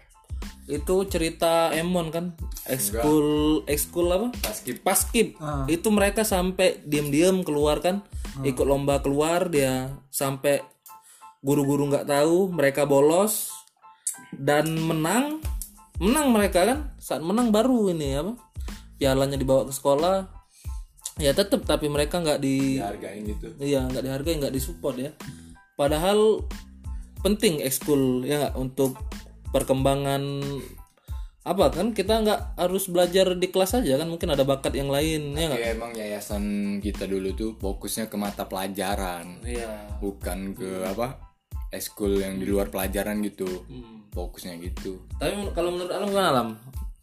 Itu 0.66 1.06
cerita 1.06 1.70
Emon 1.70 2.10
kan? 2.10 2.34
Ekskul 2.66 3.62
ekskul 3.70 4.10
apa? 4.10 4.28
Basket 4.42 4.82
paskib 4.82 5.38
itu 5.70 5.88
mereka 5.94 6.26
sampai 6.26 6.82
diam-diam 6.82 7.46
keluar 7.46 7.78
kan? 7.78 8.02
Ikut 8.42 8.66
lomba 8.66 8.98
keluar 8.98 9.46
dia 9.46 9.94
sampai 10.10 10.60
guru-guru 11.40 11.86
nggak 11.86 12.10
tahu 12.10 12.50
mereka 12.50 12.82
bolos. 12.82 13.54
Dan 14.34 14.74
menang 14.82 15.38
menang 16.02 16.34
mereka 16.34 16.66
kan? 16.66 16.78
Saat 16.98 17.22
menang 17.22 17.54
baru 17.54 17.94
ini 17.94 18.18
apa? 18.18 18.34
Pialanya 18.98 19.38
dibawa 19.38 19.70
ke 19.70 19.72
sekolah. 19.72 20.26
Ya 21.22 21.32
tetap 21.32 21.64
tapi 21.64 21.86
mereka 21.88 22.20
nggak 22.20 22.42
di 22.42 22.76
dihargain 22.76 23.24
gitu. 23.24 23.48
iya 23.62 23.86
nggak 23.86 24.04
dihargai 24.04 24.36
nggak 24.42 24.52
disupport 24.52 24.96
ya. 24.98 25.10
Padahal 25.78 26.44
penting 27.22 27.62
ekskul 27.62 28.26
ya 28.26 28.42
nggak? 28.42 28.54
Untuk 28.58 28.98
perkembangan 29.50 30.22
apa 31.46 31.70
kan 31.70 31.94
kita 31.94 32.26
nggak 32.26 32.58
harus 32.58 32.90
belajar 32.90 33.38
di 33.38 33.46
kelas 33.54 33.78
aja 33.78 34.02
kan 34.02 34.10
mungkin 34.10 34.34
ada 34.34 34.42
bakat 34.42 34.74
yang 34.74 34.90
lain 34.90 35.30
ya 35.38 35.46
nggak 35.46 35.60
Ya 35.62 35.70
emang 35.78 35.92
yayasan 35.94 36.44
kita 36.82 37.06
dulu 37.06 37.38
tuh 37.38 37.54
fokusnya 37.62 38.10
ke 38.10 38.18
mata 38.18 38.50
pelajaran, 38.50 39.46
iya 39.46 39.86
bukan 40.02 40.58
ke 40.58 40.82
apa 40.82 41.22
eskul 41.70 42.18
yang 42.18 42.42
di 42.42 42.50
luar 42.50 42.66
pelajaran 42.66 43.22
gitu. 43.22 43.46
Hmm. 43.70 44.10
Fokusnya 44.10 44.56
gitu. 44.64 45.04
tapi 45.20 45.36
kalau 45.52 45.76
menurut 45.76 45.92
alam 45.92 46.08
gimana 46.08 46.28
alam 46.32 46.48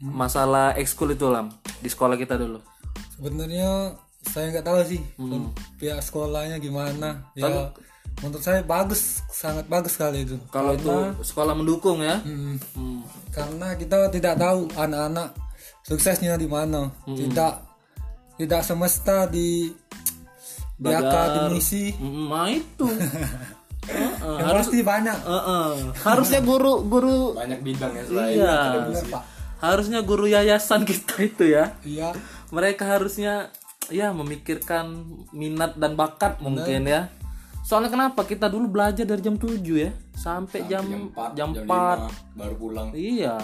masalah 0.02 0.76
ekskul 0.76 1.16
itu 1.16 1.30
alam 1.30 1.48
di 1.80 1.88
sekolah 1.88 2.20
kita 2.20 2.36
dulu 2.36 2.60
sebenarnya 3.16 3.96
saya 4.20 4.52
nggak 4.52 4.66
tahu 4.66 4.84
sih 4.84 5.02
pihak 5.80 6.04
sekolahnya 6.04 6.60
gimana 6.60 7.32
ya 7.38 7.72
menurut 8.20 8.40
saya 8.40 8.62
bagus 8.62 9.24
sangat 9.28 9.66
bagus 9.66 9.96
sekali 9.96 10.22
itu. 10.22 10.38
Kalau 10.48 10.74
itu 10.74 10.92
sekolah 11.22 11.54
mendukung 11.54 12.00
ya? 12.00 12.20
Hmm, 12.20 12.60
Hmm. 12.74 13.02
karena 13.30 13.74
kita 13.74 14.08
tidak 14.10 14.36
tahu 14.36 14.70
anak-anak 14.74 15.34
suksesnya 15.82 16.36
di 16.36 16.46
mana. 16.46 16.94
Tidak 17.04 17.54
tidak 18.36 18.62
semesta 18.62 19.26
di 19.26 19.72
di 20.74 20.90
Belajar. 20.90 21.06
akademisi 21.32 21.94
Mm, 21.96 22.26
nah 22.28 22.48
itu. 22.50 22.86
Heeh. 23.84 24.38
yang 24.40 24.56
pasti 24.56 24.80
banyak. 24.80 25.18
Heeh. 25.20 25.72
harusnya 26.02 26.40
guru 26.40 26.88
guru 26.88 27.36
Banyak 27.36 27.60
bidang 27.62 27.92
ya 27.94 28.04
selain 28.06 28.36
Iya. 28.40 28.56
harusnya 29.60 30.00
guru 30.02 30.26
yayasan 30.26 30.84
kita 30.90 31.16
itu 31.20 31.44
ya. 31.52 31.76
Iya. 31.84 32.16
Mereka 32.50 32.84
harusnya 32.86 33.52
ya 33.92 34.16
memikirkan 34.16 35.04
minat 35.32 35.76
dan 35.76 35.94
bakat 35.94 36.40
mungkin 36.40 36.88
ya 36.88 37.12
soalnya 37.64 37.90
kenapa? 37.90 38.22
Kita 38.22 38.46
dulu 38.46 38.68
belajar 38.70 39.04
dari 39.04 39.20
jam 39.20 39.34
7 39.34 39.50
ya. 39.74 39.90
Sampai 40.14 40.64
jam 40.66 40.84
jam 40.84 41.02
4, 41.10 41.34
jam 41.34 41.50
jam 41.52 41.64
4 41.64 42.12
5 42.30 42.38
baru 42.38 42.56
pulang. 42.56 42.88
iya. 42.94 43.36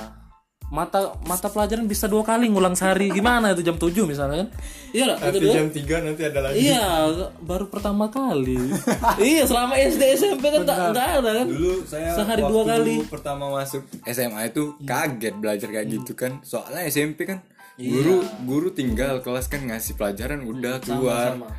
Mata 0.70 1.18
mata 1.26 1.50
pelajaran 1.50 1.84
bisa 1.84 2.06
dua 2.06 2.22
kali 2.22 2.46
ngulang 2.46 2.78
sehari. 2.78 3.10
Gimana 3.10 3.52
itu 3.52 3.66
jam 3.66 3.74
7 3.74 3.90
misalnya 4.06 4.46
kan? 4.46 4.50
Iya 4.92 5.04
lah 5.08 5.18
itu 5.18 5.42
Nanti 5.42 5.48
jam 5.50 5.68
3 5.68 6.06
nanti 6.06 6.22
ada 6.24 6.40
lagi. 6.40 6.56
iya 6.62 7.10
baru 7.42 7.66
pertama 7.68 8.06
kali. 8.08 8.54
Iya 9.20 9.50
selama 9.50 9.74
SD 9.74 10.04
SMP 10.14 10.46
kan 10.48 10.62
tak 10.64 10.94
nggak 10.94 11.08
ada 11.18 11.32
kan? 11.36 11.48
Dulu 11.48 11.74
saya 11.84 12.14
Sehari 12.14 12.46
waktu 12.46 12.54
dua 12.54 12.64
kali. 12.68 12.96
pertama 13.04 13.50
masuk 13.50 13.82
SMA 14.06 14.42
itu 14.46 14.64
kaget 14.80 15.36
belajar 15.36 15.68
kayak 15.68 15.88
gitu 15.90 16.14
kan. 16.14 16.38
Soalnya 16.44 16.86
SMP 16.86 17.26
kan 17.26 17.42
guru 17.76 18.22
guru 18.44 18.70
tinggal 18.70 19.24
kelas 19.24 19.48
kan 19.48 19.66
ngasih 19.66 19.96
pelajaran 19.96 20.46
udah 20.46 20.78
keluar. 20.80 21.34
sama. 21.34 21.50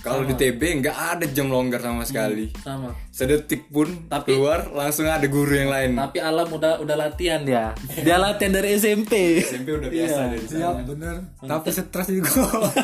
Kalau 0.00 0.24
di 0.24 0.32
TB 0.32 0.80
nggak 0.80 0.96
ada 0.96 1.24
jam 1.28 1.46
longgar 1.46 1.78
sama 1.78 2.02
sekali. 2.02 2.48
sama. 2.58 2.96
Sedetik 3.10 3.68
pun 3.68 4.08
Tapi- 4.08 4.32
keluar 4.32 4.68
langsung 4.70 5.04
ada 5.04 5.24
guru 5.24 5.52
yang 5.52 5.68
lain. 5.68 5.92
tapi 5.94 6.16
alam 6.18 6.48
udah 6.48 6.80
udah 6.80 6.96
latihan 6.96 7.44
dia 7.44 7.76
dia 8.06 8.16
latihan 8.16 8.48
dari 8.50 8.74
SMP 8.74 9.38
SMP 9.38 9.68
udah 9.70 9.88
biasa 9.88 10.20
dari 10.30 10.46
sana. 10.46 10.56
iya 10.56 10.70
benar 10.80 11.16
tapi 11.38 11.68
stres 11.68 12.08
juga. 12.08 12.32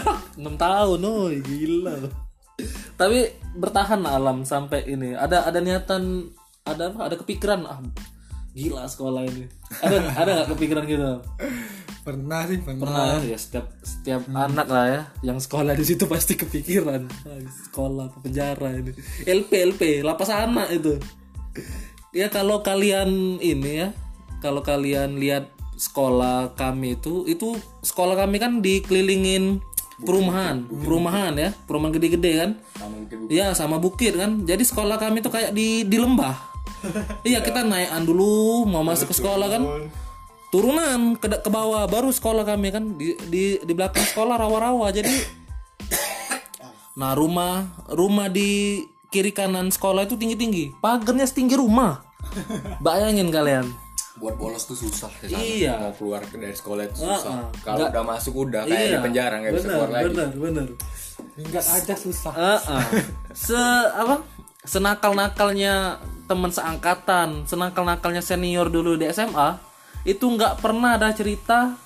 6 0.36 0.44
tahun 0.56 0.98
oh 1.00 1.32
gila. 1.32 1.94
Tapi 2.94 3.18
bertahan 3.52 4.00
alam 4.02 4.44
sampai 4.44 4.84
ini. 4.86 5.12
Ada 5.12 5.44
ada 5.44 5.58
niatan 5.60 6.32
ada 6.62 6.88
apa? 6.88 7.00
Ada 7.06 7.16
kepikiran 7.16 7.60
ah 7.64 7.80
gila 8.56 8.88
sekolah 8.88 9.28
ini. 9.28 9.44
Ada 9.84 9.96
ada 10.16 10.30
nggak 10.40 10.48
kepikiran 10.56 10.84
gitu? 10.88 11.20
Pernah 12.00 12.40
sih 12.48 12.58
pernah, 12.62 12.80
pernah 12.86 13.04
ya 13.20 13.34
Ya, 13.34 13.38
setiap 13.38 13.66
setiap 13.84 14.22
anak 14.32 14.66
lah 14.72 14.86
ya 14.88 15.02
yang 15.20 15.36
sekolah 15.36 15.76
di 15.76 15.84
situ 15.84 16.08
pasti 16.08 16.40
kepikiran. 16.40 17.04
Ah, 17.28 17.44
sekolah 17.68 18.08
apa 18.08 18.18
penjara 18.24 18.72
ini? 18.72 18.96
LP 19.28 19.76
LP 19.76 19.82
lapas 20.00 20.32
anak 20.32 20.72
itu. 20.72 20.96
Ya 22.16 22.32
kalau 22.32 22.64
kalian 22.64 23.36
ini 23.44 23.84
ya 23.84 23.88
kalau 24.40 24.64
kalian 24.64 25.20
lihat 25.20 25.52
sekolah 25.76 26.56
kami 26.56 26.96
itu 26.96 27.28
itu 27.28 27.60
sekolah 27.84 28.16
kami 28.16 28.40
kan 28.40 28.64
dikelilingin 28.64 29.60
perumahan 30.00 30.64
perumahan 30.64 31.36
ya 31.36 31.52
perumahan 31.68 31.92
gede-gede 31.92 32.32
kan? 32.40 32.50
Sama 32.80 32.96
Iya 33.28 33.52
sama 33.52 33.76
bukit 33.76 34.16
kan. 34.16 34.48
Jadi 34.48 34.64
sekolah 34.64 34.96
kami 34.96 35.20
tuh 35.20 35.28
kayak 35.28 35.52
di 35.52 35.84
di 35.84 36.00
lembah. 36.00 36.55
iya 37.28 37.38
kita 37.38 37.62
naikkan 37.62 38.02
dulu 38.02 38.64
mau 38.64 38.80
masuk 38.80 39.10
ke 39.10 39.16
sekolah 39.16 39.48
kan. 39.48 39.62
Turunan 40.46 41.14
ke 41.14 41.26
ke 41.28 41.48
bawah 41.48 41.84
baru 41.84 42.08
sekolah 42.08 42.42
kami 42.42 42.70
kan 42.70 42.94
di 42.94 43.18
di 43.24 43.42
di 43.58 43.72
belakang 43.72 44.04
sekolah 44.04 44.36
rawa-rawa. 44.36 44.88
Jadi 44.90 45.10
Nah, 46.96 47.12
rumah 47.12 47.60
rumah 47.86 48.26
di 48.26 48.80
kiri 49.06 49.28
kanan 49.28 49.68
sekolah 49.68 50.02
itu 50.02 50.16
tinggi-tinggi. 50.16 50.72
Pagarnya 50.76 51.24
setinggi 51.24 51.52
rumah. 51.54 52.00
Bayangin 52.78 53.28
kalian. 53.28 53.66
buat 54.16 54.32
bolos 54.34 54.64
tuh 54.64 54.72
susah 54.74 55.12
di 55.20 55.28
sana. 55.28 55.44
Iya. 55.44 55.72
Mau 55.78 55.92
keluar 55.92 56.24
ke 56.24 56.40
dari 56.40 56.56
sekolah 56.56 56.88
itu 56.88 56.96
Ah, 56.98 57.20
susah. 57.20 57.32
ah. 57.36 57.46
Kalau 57.60 57.84
udah 57.84 58.00
masuk 58.02 58.32
udah 58.34 58.64
kayak 58.64 58.88
di 58.88 58.98
penjara 58.98 59.34
nggak 59.36 59.52
bisa 59.52 59.60
bener, 59.62 59.76
keluar 59.76 59.90
lagi. 59.90 60.04
bener, 60.08 60.28
bener. 60.34 60.66
minggat 61.36 61.64
aja 61.68 61.94
susah 61.94 62.32
Ah, 62.32 62.56
ah. 62.56 62.84
Se 63.36 63.60
apa? 63.92 64.24
senakal-nakalnya 64.64 66.00
teman 66.26 66.50
seangkatan, 66.50 67.46
senakal-nakalnya 67.46 68.20
senior 68.20 68.66
dulu 68.66 68.98
di 68.98 69.06
SMA, 69.10 69.58
itu 70.02 70.26
nggak 70.26 70.58
pernah 70.62 70.98
ada 70.98 71.10
cerita 71.14 71.78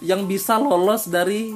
yang 0.00 0.24
bisa 0.24 0.56
lolos 0.56 1.10
dari 1.10 1.54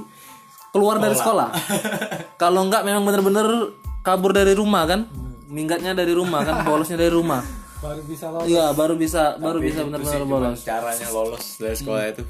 keluar 0.71 0.99
dari 0.99 1.15
sekolah. 1.15 1.51
Kalau 2.43 2.67
nggak 2.67 2.83
memang 2.83 3.03
bener-bener 3.07 3.73
kabur 4.03 4.35
dari 4.35 4.53
rumah 4.53 4.85
kan, 4.85 5.07
minggatnya 5.49 5.95
dari 5.95 6.13
rumah 6.13 6.43
kan, 6.43 6.67
bolosnya 6.67 6.99
dari 6.99 7.15
rumah. 7.15 7.43
baru 7.85 8.01
bisa 8.01 8.33
lolos 8.33 8.49
Iya, 8.49 8.67
baru 8.73 8.95
bisa 8.97 9.23
baru 9.37 9.59
Tapi 9.61 9.69
bisa 9.69 9.81
itu 9.81 9.87
benar-benar 9.93 10.23
bolos. 10.25 10.59
caranya 10.65 11.09
lolos 11.13 11.45
dari 11.61 11.77
sekolah 11.77 12.03
itu 12.17 12.23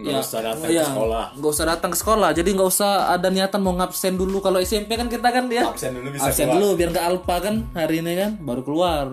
nggak 0.00 0.12
Ya, 0.16 0.20
usah 0.24 0.40
datang 0.40 0.70
iya, 0.72 0.84
ke 0.84 0.90
sekolah 0.96 1.24
nggak 1.36 1.52
usah 1.52 1.66
datang 1.68 1.90
ke 1.92 1.98
sekolah. 2.00 2.30
Jadi 2.32 2.48
nggak 2.56 2.70
usah 2.72 2.90
ada 3.12 3.28
niatan 3.28 3.60
mau 3.60 3.74
ngabsen 3.76 4.14
dulu. 4.16 4.40
Kalau 4.40 4.58
SMP 4.58 4.96
kan 4.96 5.12
kita 5.12 5.28
kan 5.28 5.44
ya 5.52 5.68
absen 5.68 5.92
dulu 5.92 6.08
bisa 6.16 6.32
absen 6.32 6.48
keluar. 6.48 6.56
dulu 6.56 6.68
biar 6.80 6.88
nggak 6.96 7.06
alpa 7.06 7.36
kan 7.44 7.54
hari 7.76 8.00
ini 8.00 8.12
kan 8.16 8.30
baru 8.40 8.62
keluar. 8.64 9.06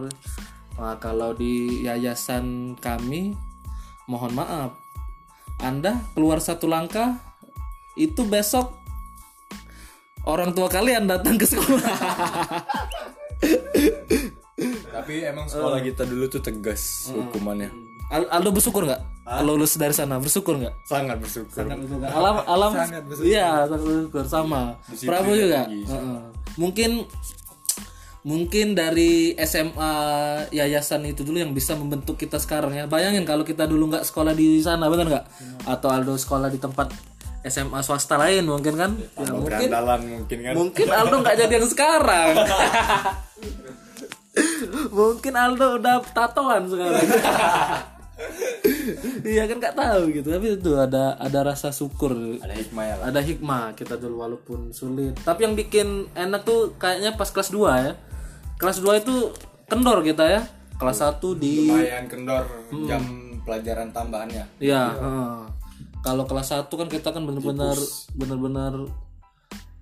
Nah 0.80 0.96
kalau 1.04 1.36
di 1.36 1.84
yayasan 1.84 2.78
kami 2.80 3.36
mohon 4.08 4.32
maaf, 4.32 4.80
anda 5.60 6.00
keluar 6.16 6.40
satu 6.40 6.72
langkah 6.72 7.20
itu 8.00 8.24
besok 8.24 8.72
orang 10.24 10.56
tua 10.56 10.72
kalian 10.72 11.10
datang 11.10 11.36
ke 11.36 11.44
sekolah. 11.44 11.98
tapi 14.98 15.22
emang 15.22 15.46
sekolah 15.46 15.80
kita 15.86 16.04
dulu 16.10 16.26
tuh 16.26 16.42
tegas 16.42 17.14
hukumannya 17.14 17.87
Aldo 18.08 18.50
bersyukur 18.52 18.84
nggak? 18.84 19.02
Lulus 19.44 19.76
dari 19.76 19.92
sana 19.92 20.16
bersyukur 20.18 20.56
nggak? 20.56 20.72
sangat 20.88 21.20
bersyukur. 21.20 21.68
Alam 22.08 22.36
alam 22.48 22.72
Sangat 22.72 23.04
bersyukur. 23.04 23.28
iya 23.28 23.68
sangat 23.68 23.82
bersyukur. 23.84 24.24
Sama. 24.24 24.62
Disiplin 24.88 25.08
Prabu 25.10 25.32
juga? 25.36 25.62
tinggi. 25.68 25.84
Heeh. 25.86 26.20
mungkin 26.56 26.92
mungkin 28.24 28.68
dari 28.72 29.36
SMA 29.38 29.92
yayasan 30.50 31.04
itu 31.06 31.24
dulu 31.24 31.38
yang 31.38 31.52
bisa 31.52 31.76
membentuk 31.76 32.16
kita 32.16 32.40
sekarang 32.40 32.72
ya. 32.74 32.88
Bayangin 32.88 33.24
kalau 33.24 33.44
kita 33.44 33.68
dulu 33.68 33.92
nggak 33.92 34.04
sekolah 34.04 34.32
di 34.32 34.60
sana 34.60 34.88
benar 34.88 35.08
nggak? 35.08 35.26
Atau 35.66 35.92
Aldo 35.92 36.16
sekolah 36.16 36.48
di 36.48 36.58
tempat 36.58 36.88
SMA 37.44 37.80
swasta 37.80 38.16
lain 38.16 38.44
mungkin 38.44 38.76
kan? 38.76 38.92
Ya, 38.96 39.28
mungkin 39.28 39.68
berandalan 39.68 40.00
mungkin 40.08 40.38
kan? 40.40 40.54
mungkin 40.56 40.88
Aldo 40.88 41.16
nggak 41.20 41.36
jadi 41.38 41.54
yang 41.54 41.68
sekarang. 41.68 42.30
Mungkin 44.90 45.34
Aldo 45.34 45.82
udah 45.82 45.98
tatoan 46.14 46.70
sekarang 46.70 47.02
iya 49.34 49.44
kan 49.46 49.58
nggak 49.62 49.78
tahu 49.78 50.02
gitu. 50.14 50.28
Tapi 50.34 50.58
itu 50.58 50.72
ada 50.74 51.16
ada 51.18 51.40
rasa 51.46 51.70
syukur. 51.70 52.14
Ada 52.42 52.56
hikmah 52.56 52.84
ya 52.84 52.96
lah. 52.98 53.06
Ada 53.14 53.22
hikmah 53.22 53.64
kita 53.78 53.96
dulu 53.98 54.26
walaupun 54.26 54.74
sulit. 54.74 55.14
Tapi 55.22 55.46
yang 55.46 55.54
bikin 55.54 56.10
enak 56.14 56.42
tuh 56.44 56.74
kayaknya 56.82 57.14
pas 57.16 57.30
kelas 57.30 57.54
2 57.54 57.86
ya. 57.86 57.94
Kelas 58.58 58.82
2 58.82 59.02
itu 59.04 59.16
kendor 59.70 60.02
kita 60.02 60.26
ya. 60.26 60.42
Kelas 60.78 61.02
1 61.02 61.38
di 61.38 61.70
lumayan 61.70 62.06
kendor 62.06 62.46
Hmm. 62.70 62.86
jam 62.86 63.02
pelajaran 63.44 63.90
tambahannya. 63.92 64.46
Ya 64.60 64.92
heeh. 64.92 65.36
kalau 66.06 66.24
kelas 66.24 66.56
1 66.56 66.72
kan 66.72 66.88
kita 66.88 67.12
kan 67.12 67.24
bener-bener 67.24 67.76
bener-bener 68.16 68.74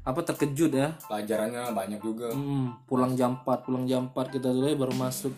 apa 0.02 0.22
terkejut 0.22 0.74
ya. 0.74 0.94
Pelajarannya 1.06 1.70
banyak 1.74 2.02
juga. 2.02 2.30
Hmm, 2.34 2.78
pulang 2.86 3.14
jam 3.14 3.42
4 3.42 3.66
pulang 3.66 3.86
jam 3.86 4.10
4 4.10 4.34
kita 4.34 4.50
dulu 4.50 4.66
ya 4.66 4.78
baru 4.78 4.94
masuk 4.94 5.34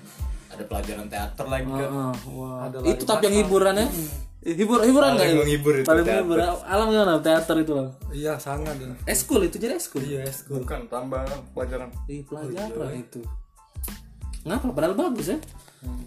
ada 0.57 0.65
pelajaran 0.65 1.05
teater 1.05 1.45
lagi 1.45 1.69
kan. 1.69 1.89
Heeh, 1.93 2.13
wah. 2.33 2.65
itu 2.81 3.03
tapi 3.05 3.23
yang 3.29 3.37
hiburan 3.45 3.75
ya 3.77 3.87
hibur 4.47 4.79
hiburan 4.79 5.17
nggak 5.17 5.27
paling 5.27 5.35
itu? 5.35 5.43
menghibur 5.43 5.73
itu 5.75 5.87
paling 5.87 6.05
menghibur. 6.07 6.37
Alam 6.63 6.85
gimana? 6.93 7.13
Teater 7.19 7.55
itu 7.59 7.71
loh 7.75 7.89
iya 8.15 8.33
sangat. 8.39 8.79
Ya 8.79 8.95
eskul 9.09 9.43
itu 9.43 9.59
jadi 9.59 9.75
eskul? 9.75 10.05
Iya 10.05 10.23
school 10.31 10.63
bukan 10.63 10.87
tambahan 10.87 11.27
pelajaran. 11.51 11.89
Ih, 12.07 12.23
pelajaran 12.23 12.95
itu. 12.95 13.19
Ngapa? 14.47 14.71
Padahal 14.71 14.95
bagus 14.95 15.35
ya? 15.35 15.39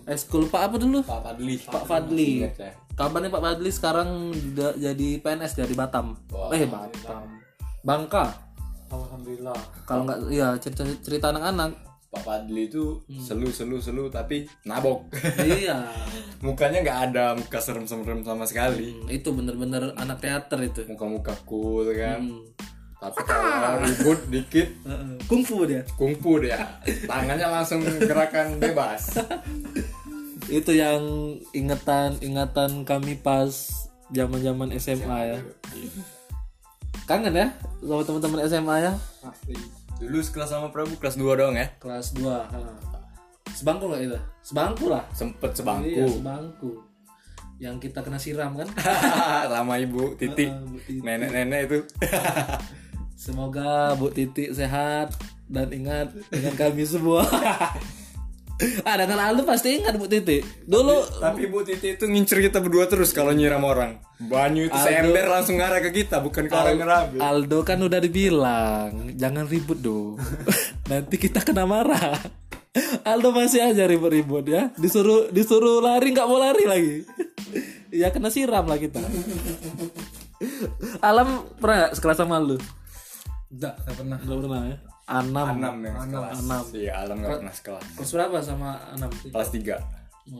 Eskul 0.09 0.49
pak 0.49 0.73
apa 0.73 0.77
dulu? 0.81 1.05
Pak 1.05 1.21
Fadli. 1.21 1.55
Pak 1.61 1.85
Fadli. 1.85 2.31
Saya. 2.57 2.75
kabarnya 2.97 3.33
Pak 3.33 3.43
Fadli 3.45 3.71
sekarang 3.73 4.09
jadi 4.57 5.09
PNS 5.21 5.53
dari 5.61 5.75
Batam. 5.77 6.17
Eh 6.55 6.65
Batam. 6.65 7.29
Bangka? 7.85 8.25
Alhamdulillah. 8.91 9.57
Kalau 9.85 10.03
nggak 10.09 10.19
iya 10.33 10.57
cerita 10.57 10.83
cerita 11.05 11.31
anak-anak 11.31 11.90
Pak 12.11 12.27
Fadli 12.27 12.67
itu 12.67 12.99
Hmm. 13.07 13.23
selu 13.23 13.49
selu 13.49 13.79
selu 13.79 14.11
tapi 14.11 14.43
nabok. 14.67 15.07
Iya. 15.39 15.87
Mukanya 16.45 16.83
nggak 16.83 17.01
ada 17.11 17.25
muka 17.39 17.63
serem 17.63 17.87
serem 17.87 18.27
sama 18.27 18.43
sekali. 18.43 18.99
Itu 19.07 19.31
bener-bener 19.31 19.95
anak 19.95 20.19
teater 20.19 20.59
itu. 20.67 20.83
Muka 20.91 21.07
muka 21.07 21.35
cool 21.47 21.87
kan. 21.95 22.19
Hmm. 22.19 22.43
tapi 23.01 23.17
kalau 23.25 23.81
ribut 23.81 24.21
dikit 24.29 24.69
kungfu 25.25 25.65
dia. 25.65 25.81
kungfu 25.97 26.37
dia. 26.37 26.61
Tangannya 27.09 27.49
langsung 27.49 27.81
gerakan 27.81 28.61
bebas. 28.61 29.17
Itu 30.53 30.77
yang 30.77 31.01
ingatan 31.57 32.21
ingatan 32.21 32.85
kami 32.85 33.17
pas 33.17 33.73
zaman 34.13 34.45
zaman 34.45 34.69
SMA 34.77 35.33
ya. 35.33 35.39
Kangen 37.09 37.33
ya 37.33 37.49
sama 37.81 38.05
teman-teman 38.05 38.45
SMA 38.45 38.77
ya? 38.85 38.93
Pasti 39.25 39.57
dulu 40.01 40.19
sekelas 40.25 40.51
sama 40.57 40.73
Prabu 40.73 40.97
kelas 40.97 41.21
2 41.21 41.39
doang 41.39 41.55
ya? 41.55 41.69
Kelas 41.77 42.17
2 42.17 42.81
sebangku 43.51 43.93
nggak 43.93 44.03
itu? 44.09 44.19
Sebangku 44.41 44.87
lah. 44.89 45.05
Sempet 45.13 45.53
iya 45.53 45.61
sebangku. 45.61 46.07
Sebangku 46.17 46.71
yang 47.61 47.77
kita 47.77 48.01
kena 48.01 48.17
siram 48.17 48.57
kan? 48.57 48.69
Sama 49.53 49.77
ibu 49.77 50.17
Titi. 50.17 50.49
Bu 50.49 50.81
Titi. 50.81 51.05
nenek-nenek 51.05 51.61
itu. 51.69 51.79
Semoga 53.29 53.93
Bu 54.01 54.09
Titi 54.09 54.49
sehat 54.49 55.13
dan 55.45 55.69
ingat 55.69 56.09
dengan 56.33 56.57
kami 56.57 56.89
semua 56.89 57.21
ah 58.85 58.97
dengan 58.97 59.19
Aldo 59.21 59.43
pasti 59.49 59.81
ingat 59.81 59.97
Bu 59.97 60.07
Titi. 60.07 60.45
Dulu 60.69 61.21
tapi 61.21 61.49
Bu 61.49 61.65
Titi 61.65 61.97
itu 61.97 62.05
ngincer 62.05 62.45
kita 62.45 62.61
berdua 62.61 62.87
terus 62.87 63.13
kalau 63.17 63.33
nyiram 63.33 63.65
orang. 63.65 64.01
Banyu 64.21 64.69
itu 64.69 64.77
seember 64.77 65.33
langsung 65.33 65.57
ngarah 65.57 65.81
ke 65.81 66.05
kita 66.05 66.21
bukan 66.21 66.45
ke 66.45 66.53
orang 66.53 66.77
ngerabi 66.77 67.17
Aldo 67.25 67.65
kan 67.65 67.81
udah 67.81 68.01
dibilang 68.05 69.17
jangan 69.17 69.49
ribut 69.49 69.81
dong. 69.81 70.21
Nanti 70.91 71.17
kita 71.17 71.41
kena 71.41 71.65
marah. 71.65 72.21
Aldo 73.03 73.33
masih 73.35 73.65
aja 73.65 73.89
ribut-ribut 73.89 74.45
ya. 74.47 74.71
Disuruh 74.77 75.33
disuruh 75.33 75.81
lari 75.81 76.13
nggak 76.13 76.29
mau 76.29 76.39
lari 76.39 76.65
lagi. 76.69 76.97
Ya 77.91 78.15
kena 78.15 78.31
siram 78.31 78.71
lah 78.71 78.79
kita. 78.79 79.03
Alam 81.11 81.43
pernah 81.59 81.91
nggak 81.91 81.99
sekelas 81.99 82.23
sama 82.23 82.39
lu 82.39 82.55
enggak 83.51 83.75
enggak 83.83 83.97
pernah. 83.99 84.19
Nggak 84.23 84.39
pernah 84.47 84.63
ya 84.63 84.90
Anam 85.11 85.59
enam 85.59 85.77
yang 85.83 85.97
sekelas 86.01 86.39
Enam. 86.41 86.65
iya 86.73 86.93
alam 86.97 87.17
nggak 87.19 87.31
pernah 87.37 87.53
sekelas 87.53 87.85
kelas 87.93 88.11
berapa 88.11 88.37
sama 88.41 88.69
Anam 88.89 89.11
kelas 89.11 89.51
tiga 89.51 89.77
Oh. 90.31 90.39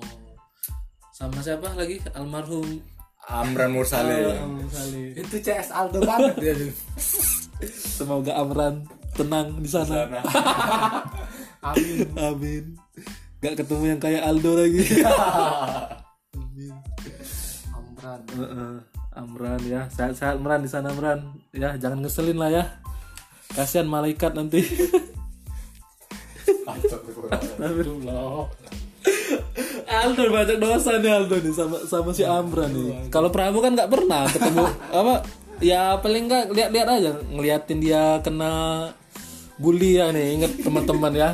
sama 1.11 1.43
siapa 1.43 1.75
lagi 1.75 1.99
almarhum 2.13 2.79
Amran 3.27 3.71
Mursale 3.71 4.39
Almarhum 4.39 4.65
Salih. 4.67 5.13
itu 5.13 5.37
CS 5.41 5.69
Aldo 5.71 5.99
banget 6.01 6.35
dia 6.39 6.55
semoga 7.99 8.33
Amran 8.35 8.87
tenang 9.13 9.59
di 9.59 9.67
sana 9.67 10.07
Sana. 10.07 10.21
amin 11.69 12.07
Amin. 12.17 12.65
Gak 13.39 13.57
ketemu 13.57 13.85
yang 13.89 14.01
kayak 14.01 14.23
Aldo 14.23 14.53
lagi. 14.55 14.85
Amin. 16.37 16.73
Amran 17.71 18.21
Heeh. 18.31 18.75
Amran 19.11 19.61
ya, 19.63 19.83
sehat-sehat 19.89 20.37
Amran 20.37 20.61
di 20.61 20.69
sana 20.69 20.89
Amran. 20.89 21.21
Ya, 21.51 21.73
jangan 21.75 22.01
ngeselin 22.01 22.37
lah 22.37 22.49
ya. 22.49 22.65
Kasihan 23.51 23.87
malaikat 23.87 24.33
nanti. 24.35 24.63
Astagfirullah. 26.67 28.47
Aldo 29.91 30.23
banyak 30.31 30.59
dosa 30.63 31.03
nih 31.03 31.11
Aldo 31.11 31.37
nih 31.43 31.51
sama 31.51 31.77
sama 31.83 32.11
si 32.15 32.23
Amran 32.23 32.71
nih. 32.71 33.11
Kalau 33.11 33.29
Prabu 33.35 33.59
kan 33.59 33.75
nggak 33.75 33.91
pernah 33.91 34.23
ketemu 34.31 34.65
apa 35.03 35.15
ya 35.61 35.99
paling 35.99 36.25
nggak 36.31 36.45
lihat-lihat 36.55 36.89
aja 36.89 37.11
ngeliatin 37.27 37.79
dia 37.83 38.23
kena 38.25 38.53
bully 39.61 40.01
ya 40.01 40.09
nih 40.15 40.41
inget 40.41 40.53
teman-teman 40.65 41.13
ya 41.13 41.31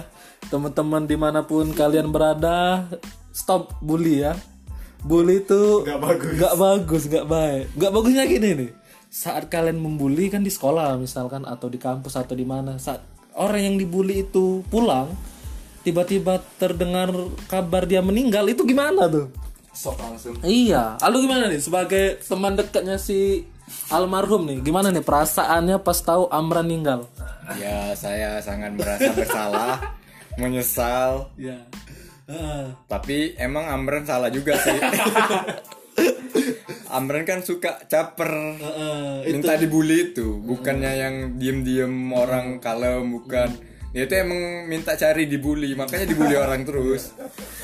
teman-teman 0.50 1.07
di 1.07 1.14
mana 1.14 1.46
pun 1.46 1.70
kalian 1.70 2.11
berada 2.11 2.90
stop 3.31 3.79
bully 3.79 4.26
ya 4.26 4.35
bully 5.07 5.46
itu 5.46 5.87
Nggak 5.87 6.00
bagus. 6.02 6.33
nggak 6.35 6.55
bagus 6.59 7.02
nggak 7.07 7.26
baik 7.31 7.64
nggak 7.79 7.92
bagusnya 7.94 8.24
gini 8.26 8.48
nih 8.59 8.70
saat 9.16 9.48
kalian 9.48 9.81
membuli 9.81 10.29
kan 10.29 10.44
di 10.44 10.52
sekolah 10.52 11.00
misalkan 11.00 11.48
atau 11.48 11.72
di 11.72 11.81
kampus 11.81 12.20
atau 12.20 12.37
di 12.37 12.44
mana 12.44 12.76
saat 12.76 13.00
orang 13.33 13.72
yang 13.72 13.76
dibully 13.81 14.29
itu 14.29 14.61
pulang 14.68 15.09
tiba-tiba 15.81 16.44
terdengar 16.61 17.09
kabar 17.48 17.88
dia 17.88 18.05
meninggal 18.05 18.44
itu 18.44 18.68
gimana 18.68 19.09
tuh? 19.09 19.33
Sok 19.72 19.96
langsung. 20.05 20.37
Iya. 20.44 21.00
Lalu 21.00 21.16
gimana 21.24 21.48
nih 21.48 21.62
sebagai 21.64 22.20
teman 22.20 22.61
dekatnya 22.61 23.00
si 23.00 23.48
almarhum 23.88 24.44
nih 24.52 24.61
gimana 24.61 24.92
nih 24.92 25.00
perasaannya 25.00 25.81
pas 25.81 25.96
tahu 25.96 26.29
Amran 26.29 26.68
meninggal? 26.68 27.09
Ya 27.57 27.96
saya 27.96 28.37
sangat 28.44 28.76
merasa 28.76 29.16
bersalah 29.16 29.96
menyesal. 30.40 31.33
Ya 31.40 31.57
Heeh. 32.26 32.74
tapi 32.90 33.33
emang 33.38 33.64
Amran 33.64 34.02
salah 34.02 34.26
juga 34.29 34.59
sih 34.59 34.74
Amran 36.97 37.29
kan 37.29 37.45
suka 37.45 37.85
caper. 37.91 38.57
Heeh. 38.57 39.37
minta 39.37 39.59
dibully 39.59 40.13
itu 40.13 40.41
bukannya 40.41 40.93
yang 40.97 41.15
diem-diem 41.37 41.93
orang 42.15 42.63
kalem 42.63 43.13
bukan. 43.13 43.53
Dia 43.97 44.05
tuh 44.05 44.29
emang 44.29 44.69
minta 44.69 44.93
cari 44.93 45.25
dibully 45.25 45.73
makanya 45.73 46.07
dibully 46.09 46.37
orang 46.45 46.65
terus. 46.65 47.13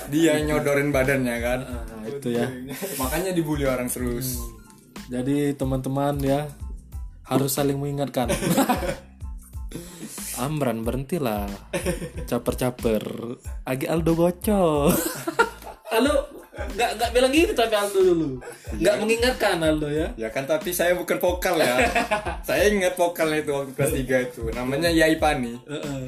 Dia 0.08 0.36
nyodorin 0.40 0.92
badannya 0.92 1.36
kan. 1.40 1.60
Nah, 1.64 2.04
itu 2.08 2.28
ya. 2.32 2.48
makanya 3.00 3.32
dibully 3.32 3.64
orang 3.68 3.88
terus. 3.88 4.40
Jadi 5.08 5.52
teman-teman 5.56 6.16
ya 6.20 6.48
harus 7.28 7.52
saling 7.52 7.76
mengingatkan. 7.76 8.32
Amran 10.40 10.84
berhentilah. 10.84 11.48
Caper-caper. 12.24 13.04
Agi 13.68 13.86
Aldo 13.88 14.12
bocor 14.16 14.92
Aldo 15.92 16.31
nggak 16.72 16.90
nggak 16.96 17.10
bilang 17.12 17.32
gitu 17.32 17.52
tapi 17.52 17.74
Aldo 17.74 18.00
dulu. 18.00 18.28
Nggak 18.76 18.96
mengingatkan 18.98 19.56
Aldo 19.58 19.88
ya. 19.88 20.08
Ya 20.16 20.28
kan 20.28 20.44
tapi 20.44 20.70
saya 20.70 20.92
bukan 20.92 21.16
vokal 21.16 21.56
ya. 21.56 21.76
Saya 22.48 22.68
ingat 22.68 22.94
vokalnya 22.94 23.40
itu 23.40 23.52
waktu 23.52 23.72
kelas 23.72 23.92
3 23.94 24.26
itu. 24.28 24.42
Namanya 24.50 24.90
Yai 24.90 25.16
Pani. 25.16 25.54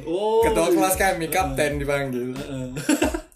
Oh. 0.05 0.43
Ketua 0.43 0.69
kelas 0.69 0.95
kami 0.95 1.27
kapten 1.29 1.79
dipanggil. 1.79 2.35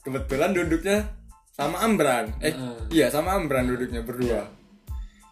Kebetulan 0.00 0.50
duduknya 0.52 1.06
sama 1.52 1.82
Ambran 1.82 2.38
eh 2.38 2.54
iya 2.88 3.10
sama 3.10 3.34
Ambran 3.34 3.66
duduknya 3.66 4.06
berdua. 4.06 4.46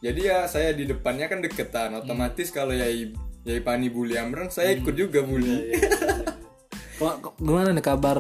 Jadi 0.03 0.21
ya 0.27 0.45
saya 0.47 0.71
di 0.73 0.85
depannya 0.85 1.27
kan 1.27 1.41
deketan. 1.41 1.95
Otomatis 1.95 2.51
kalau 2.51 2.75
Yai 2.75 3.11
Yai 3.43 3.61
Pani 3.61 3.89
bully 3.89 4.19
Ambran 4.19 4.51
saya 4.51 4.75
ikut 4.75 4.93
juga 4.93 5.23
bully. 5.23 5.73
Kok- 6.97 7.17
kok- 7.21 7.37
gimana 7.39 7.71
nih 7.71 7.85
kabar 7.85 8.19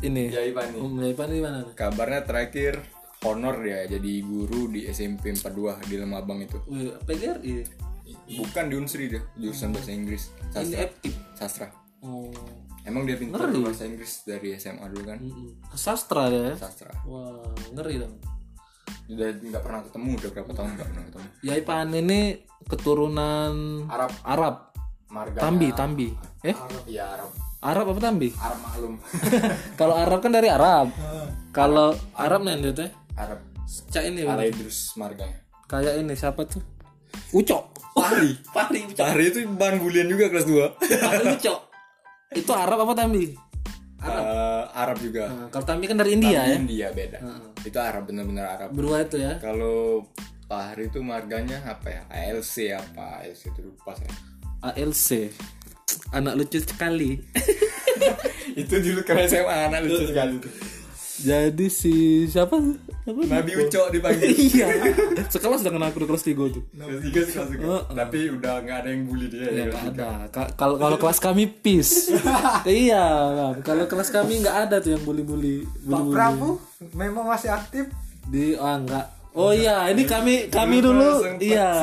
ini? 0.00 0.32
Yai 0.32 0.50
Pani. 0.50 0.76
Om 0.80 0.96
Yaipan 0.98 1.28
ini 1.28 1.36
gimana 1.40 1.58
kabarnya 1.72 2.20
terakhir 2.24 2.80
honor 3.24 3.56
ya 3.64 3.88
jadi 3.88 4.12
guru 4.22 4.68
di 4.68 4.84
SMP 4.88 5.32
42 5.32 5.88
di 5.88 5.96
Lemabang 5.96 6.44
itu. 6.44 6.60
Wih, 6.68 6.94
PGRI 7.04 7.52
bukan 8.38 8.64
di 8.70 8.74
Unsri 8.76 9.04
dia 9.08 9.22
jurusan 9.36 9.72
bahasa 9.72 9.90
Inggris 9.92 10.30
sastra. 10.52 10.84
Sastra. 11.34 11.66
Oh. 12.04 12.28
Emang 12.84 13.08
dia 13.08 13.16
pintar 13.16 13.48
bahasa 13.48 13.88
Inggris 13.88 14.28
dari 14.28 14.52
SMA 14.60 14.84
dulu 14.92 15.04
kan? 15.08 15.18
Sastra 15.72 16.28
ya? 16.28 16.52
Sastra. 16.56 16.92
Wah 17.08 17.40
ngeri 17.72 18.04
dong. 18.04 18.14
Udah 19.08 19.28
nggak 19.32 19.62
pernah 19.64 19.80
ketemu 19.84 20.08
udah 20.20 20.30
berapa 20.32 20.50
tahun 20.52 20.70
nggak 20.76 20.88
pernah 20.92 21.04
ketemu. 21.08 21.28
Yaipan 21.48 21.88
ini 21.96 22.20
keturunan 22.68 23.54
Arab. 23.88 24.12
Arab. 24.24 24.54
Marga. 25.08 25.38
Tambi 25.40 25.68
Tambi. 25.72 26.08
Eh? 26.44 26.56
Iya 26.88 27.16
Arab. 27.16 27.30
Arab 27.64 27.86
apa 27.96 28.00
Tambi? 28.04 28.28
Arab 28.36 28.58
maklum. 28.60 28.94
Kalau 29.80 29.94
Arab 29.96 30.18
kan 30.20 30.32
dari 30.36 30.48
Arab. 30.52 30.92
Kalau 31.56 31.96
Arab 32.12 32.44
nih 32.44 32.60
dia 32.60 32.72
teh 32.76 32.90
Arab. 33.14 33.40
Cak 33.64 34.04
ini 34.04 34.26
Ala 34.26 34.44
Idrus 34.44 34.92
marganya. 34.98 35.38
Kayak 35.70 36.02
ini 36.02 36.14
siapa 36.14 36.44
tuh? 36.44 36.62
Ucok. 37.32 37.62
Pari 37.94 38.34
Pari 38.50 38.80
Ucok. 38.90 39.06
Pari 39.06 39.24
itu 39.30 39.38
bahan 39.46 39.78
bulian 39.78 40.10
juga 40.10 40.26
kelas 40.26 40.46
2 40.50 40.82
Pari 40.82 41.24
Ucok. 41.38 41.58
Itu 42.34 42.52
Arab 42.52 42.82
apa 42.82 42.92
Tambi? 42.98 43.30
Eh, 44.04 44.62
Arab 44.74 44.98
juga. 45.00 45.30
Nah, 45.30 45.48
kalau 45.48 45.64
Tambi 45.64 45.88
kan 45.88 45.96
dari 45.96 46.12
India 46.18 46.44
ya. 46.44 46.54
India 46.58 46.86
beda. 46.92 47.18
Itu 47.64 47.78
Arab 47.80 48.10
bener-bener 48.10 48.44
Arab. 48.44 48.68
Berdua 48.74 49.06
itu 49.06 49.16
ya. 49.16 49.40
Kalau 49.40 50.04
Pahri 50.44 50.92
itu 50.92 51.00
marganya 51.00 51.62
apa 51.64 51.88
ya? 51.88 52.02
ALC 52.12 52.74
apa? 52.76 53.24
ALC 53.24 53.48
itu 53.48 53.60
lupa 53.64 53.96
saya. 53.96 54.12
ALC 54.60 55.32
anak 56.12 56.34
lucu 56.36 56.58
sekali. 56.60 57.18
Itu 58.60 58.74
dulu 58.78 59.02
ke 59.02 59.12
SMA 59.26 59.70
anak 59.70 59.86
lucu 59.86 60.04
sekali 60.10 60.38
jadi 61.24 61.66
si 61.72 62.28
siapa? 62.28 62.60
Siapa? 63.08 63.20
Nabi 63.24 63.52
Uco 63.56 63.82
dipanggil. 63.88 64.28
Iya. 64.44 64.68
Sekelas 65.32 65.64
dengan 65.64 65.88
aku 65.88 66.04
di 66.04 66.06
kelas 66.12 66.24
3 66.24 66.54
tuh. 66.54 66.62
Kelas 66.68 67.00
tiga 67.00 67.20
sih 67.24 67.32
kelas 67.32 67.50
tiga. 67.56 67.64
tapi 67.96 68.18
udah 68.28 68.54
nggak 68.60 68.76
ada 68.84 68.88
yang 68.92 69.02
bully 69.08 69.26
dia 69.32 69.40
ya, 69.40 69.48
ya. 69.48 69.64
nggak 69.72 69.84
ada. 69.96 70.08
Ka- 70.28 70.52
kalau 70.54 70.76
kalau 70.76 70.96
kelas 71.00 71.18
kami 71.18 71.48
peace. 71.48 72.12
Iya 72.68 73.04
Bang. 73.32 73.54
kalau 73.64 73.84
kelas 73.88 74.08
kami 74.12 74.44
nggak 74.44 74.56
ada 74.68 74.76
tuh 74.84 74.96
yang 74.96 75.02
bully-bully 75.04 75.64
Pak 75.88 76.02
Prabu 76.12 76.60
memang 76.92 77.24
masih 77.24 77.50
aktif? 77.52 77.88
Di 78.28 78.56
oh 78.56 78.68
enggak 78.68 79.06
oh 79.34 79.50
iya 79.50 79.90
ini 79.90 80.06
kami 80.06 80.48
kami 80.48 80.78
dulu 80.78 81.26
iya. 81.42 81.74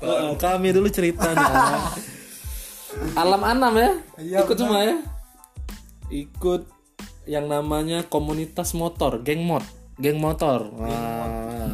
Oh, 0.00 0.38
kami 0.38 0.70
dulu 0.70 0.86
ceritanya 0.88 1.90
alam 3.20 3.42
anam 3.42 3.72
ya? 3.74 3.90
Iya, 4.20 4.38
ikut 4.44 4.56
semua 4.56 4.84
ya? 4.84 4.96
Ikut 6.12 6.62
yang 7.28 7.46
namanya 7.46 8.02
komunitas 8.06 8.74
motor 8.74 9.22
geng 9.22 9.46
mod 9.46 9.62
geng 10.00 10.18
motor. 10.18 10.66
Wah. 10.72 11.70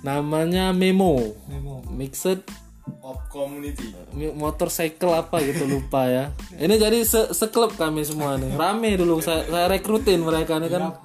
namanya 0.00 0.70
memo. 0.72 1.36
Memo. 1.50 1.82
mixed 1.90 2.46
Pop 2.88 3.28
community. 3.28 3.92
Motorcycle 4.32 5.12
apa 5.12 5.44
gitu 5.44 5.68
lupa 5.68 6.08
ya. 6.08 6.24
Ini 6.56 6.80
jadi 6.80 7.04
se 7.04 7.36
seklub 7.36 7.76
kami 7.76 8.00
semua 8.00 8.40
nih. 8.40 8.56
Rame 8.56 8.96
dulu 8.96 9.20
saya, 9.20 9.44
saya 9.44 9.68
rekrutin 9.68 10.24
mereka 10.24 10.56
nih 10.56 10.72
kan. 10.72 10.96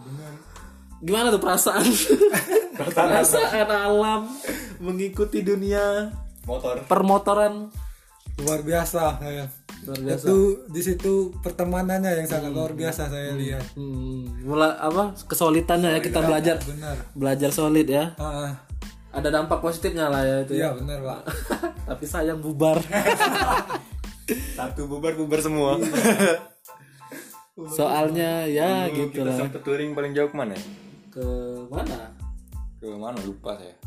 Gimana 1.03 1.27
tuh 1.27 1.43
perasaan? 1.43 1.83
Perasaan 2.79 3.67
alam 3.67 4.31
mengikuti 4.79 5.43
dunia 5.43 6.09
motor. 6.47 6.87
permotoran. 6.87 7.67
Luar 8.39 8.63
biasa 8.63 9.19
saya 9.19 9.45
luar 9.87 9.99
biasa. 9.99 10.23
Itu 10.25 10.37
di 10.69 10.81
situ 10.81 11.13
pertemanannya 11.39 12.11
yang 12.17 12.27
sangat 12.27 12.51
luar 12.51 12.71
biasa 12.73 13.07
saya 13.07 13.35
lihat. 13.35 13.63
hmm, 13.75 14.43
mulai 14.43 14.71
apa 14.75 15.13
kesulitannya 15.27 15.95
ya 15.95 15.99
kita 15.99 16.19
belajar. 16.23 16.57
benar. 16.63 16.95
Belajar 17.13 17.49
solid 17.51 17.87
ya. 17.87 18.15
Ah. 18.17 18.53
ada 19.13 19.29
dampak 19.29 19.61
positifnya 19.61 20.09
lah 20.09 20.25
ya 20.25 20.35
itu 20.41 20.57
ya. 20.57 20.73
Iya 20.73 20.81
benar 20.81 20.99
pak. 21.05 21.19
Tapi 21.93 22.05
sayang 22.09 22.41
bubar. 22.41 22.81
Satu 24.57 24.89
bubar 24.89 25.13
bubar 25.13 25.37
semua. 25.37 25.77
Soalnya 27.69 28.49
ya 28.49 28.89
Dulu 28.89 29.05
gitu 29.05 29.21
kita 29.21 29.29
lah. 29.29 29.37
sempet 29.37 29.61
touring 29.61 29.93
paling 29.93 30.17
jauh 30.17 30.25
ke 30.25 30.33
mana 30.33 30.57
ya? 30.57 30.63
Ke 31.13 31.25
mana? 31.69 32.09
Ke 32.81 32.87
mana? 32.97 33.17
Lupa 33.21 33.53
saya. 33.53 33.77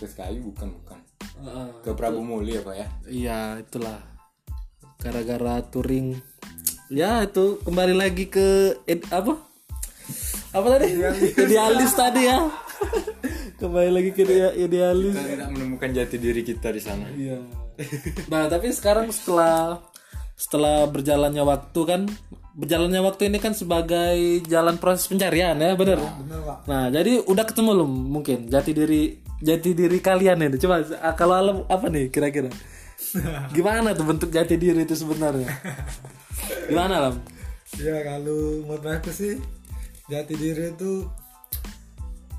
Ke 0.00 0.08
Sekayu 0.08 0.40
bukan 0.40 0.72
bukan. 0.72 0.98
Heeh. 1.36 1.68
ke 1.84 1.92
Prabu 1.92 2.24
Muli 2.24 2.56
apa 2.56 2.72
ya? 2.72 2.88
Iya 3.04 3.60
itulah 3.60 4.00
gara-gara 5.06 5.62
touring. 5.70 6.18
Ya 6.90 7.22
itu 7.22 7.62
kembali 7.62 7.94
lagi 7.94 8.26
ke 8.26 8.74
ed- 8.90 9.06
apa? 9.14 9.38
Apa 10.50 10.66
tadi? 10.74 10.98
Idealis. 11.46 11.94
Tadi 11.94 12.22
ya. 12.26 12.50
Kembali 13.56 13.90
lagi 13.94 14.10
ke 14.10 14.26
idea- 14.26 14.56
idealis. 14.58 15.14
Kita 15.14 15.30
tidak 15.30 15.48
menemukan 15.54 15.90
jati 15.94 16.16
diri 16.18 16.42
kita 16.42 16.74
di 16.74 16.82
sana. 16.82 17.06
Iya. 17.14 17.38
Nah 18.26 18.50
tapi 18.50 18.74
sekarang 18.74 19.12
setelah 19.14 19.78
setelah 20.36 20.84
berjalannya 20.90 21.44
waktu 21.46 21.80
kan 21.86 22.00
berjalannya 22.56 23.00
waktu 23.04 23.28
ini 23.32 23.38
kan 23.40 23.52
sebagai 23.52 24.44
jalan 24.48 24.76
proses 24.80 25.06
pencarian 25.08 25.56
ya 25.60 25.76
bener? 25.76 26.00
Benar 26.00 26.40
pak. 26.44 26.58
Nah 26.66 26.88
jadi 26.90 27.22
udah 27.24 27.44
ketemu 27.46 27.70
belum 27.76 27.92
mungkin 28.10 28.38
jati 28.48 28.72
diri 28.72 29.02
jati 29.44 29.70
diri 29.76 29.98
kalian 30.00 30.40
ini? 30.40 30.56
Coba 30.56 30.80
ah, 31.00 31.14
kalau 31.16 31.34
alam 31.36 31.56
apa 31.68 31.86
nih 31.92 32.08
kira-kira 32.08 32.48
gimana 33.56 33.92
tuh 33.96 34.06
bentuk 34.06 34.30
jati 34.30 34.54
diri 34.56 34.84
itu 34.84 34.94
sebenarnya? 34.94 35.48
Gimana 36.70 36.94
alam 37.02 37.16
ya 37.74 37.96
kalau 38.06 38.64
menurut 38.64 38.86
aku 38.86 39.12
sih 39.12 39.36
jati 40.08 40.34
diri 40.38 40.72
itu 40.72 41.04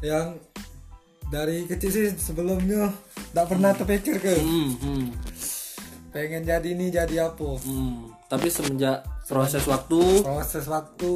yang 0.02 0.40
dari 1.28 1.68
kecil 1.68 1.92
sih 1.92 2.08
sebelumnya 2.16 2.90
tidak 3.34 3.48
pernah 3.52 3.72
terpikir 3.76 4.16
ke. 4.24 4.34
Hmm, 4.40 4.72
hmm, 4.80 5.06
pengen 6.16 6.48
jadi 6.48 6.70
ini 6.72 6.88
jadi 6.88 7.28
apa? 7.28 7.60
Hmm. 7.60 8.16
tapi 8.28 8.52
semenjak 8.52 9.08
proses 9.24 9.64
waktu 9.64 10.20
proses 10.20 10.68
waktu 10.68 11.12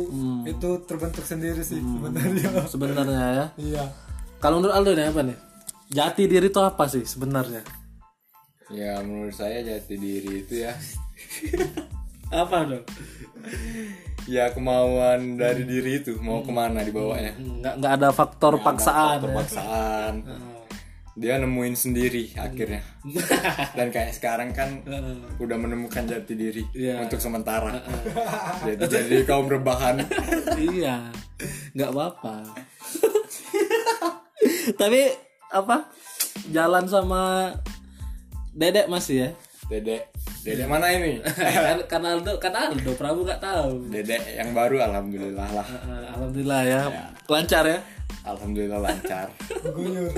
itu 0.47 0.69
terbentuk 0.87 1.23
sendiri 1.23 1.63
sih 1.63 1.79
sebenarnya. 1.79 2.49
sebenarnya 2.73 3.23
ya. 3.31 3.45
Iya. 3.55 3.83
Kalau 4.41 4.59
menurut 4.59 4.75
Aldo 4.75 4.91
nih 4.95 5.07
apa 5.11 5.21
nih? 5.23 5.37
Jati 5.91 6.23
diri 6.23 6.47
itu 6.47 6.61
apa 6.63 6.87
sih 6.87 7.03
sebenarnya 7.03 7.80
ya 8.71 8.99
menurut 9.03 9.35
saya 9.35 9.61
jati 9.61 9.95
diri 9.99 10.43
itu 10.43 10.65
ya. 10.67 10.73
Apa 12.41 12.63
dong? 12.63 12.85
Ya 14.29 14.53
kemauan 14.53 15.35
dari 15.35 15.67
diri 15.67 15.99
itu 15.99 16.15
mau 16.23 16.39
ke 16.45 16.51
mana 16.53 16.79
dibawanya? 16.85 17.35
Nggak 17.35 17.73
nggak 17.83 17.93
ada 17.99 18.09
faktor 18.15 18.61
paksaan 18.63 19.19
ya. 19.19 19.21
terpaksaan 19.27 20.13
dia 21.11 21.35
nemuin 21.37 21.75
sendiri 21.75 22.31
akhirnya. 22.39 22.79
Dan 23.77 23.91
kayak 23.91 24.15
sekarang 24.15 24.55
kan 24.55 24.79
udah 25.37 25.57
menemukan 25.59 26.07
jati 26.07 26.33
diri 26.39 26.63
Iya. 26.71 27.03
untuk 27.03 27.19
sementara. 27.19 27.83
Jadi 28.67 28.83
jadi 28.87 29.15
kaum 29.27 29.51
rebahan. 29.51 29.99
Iya. 30.55 31.11
Nggak 31.75 31.89
apa-apa. 31.91 32.35
Tapi 34.79 35.01
apa? 35.51 35.77
Jalan 36.49 36.87
sama 36.87 37.51
dedek 38.51 38.87
masih 38.91 39.15
ya? 39.15 39.29
Dedek. 39.71 40.03
Dedek 40.43 40.67
mana 40.67 40.91
ini? 40.91 41.23
Kan 41.65 41.79
kan 41.87 42.03
Aldo 42.03 42.35
kan 42.41 42.51
Aldo 42.51 42.91
Prabu 42.99 43.23
nggak 43.23 43.39
tahu. 43.39 43.87
Dedek 43.87 44.19
yang 44.35 44.51
baru 44.51 44.83
alhamdulillah 44.83 45.47
lah. 45.55 45.63
Eh, 45.63 46.07
alhamdulillah 46.17 46.61
ya. 46.67 46.81
Lancar 47.31 47.63
ya? 47.63 47.79
Alhamdulillah 48.27 48.79
lancar. 48.83 49.31
Guyur. 49.75 50.11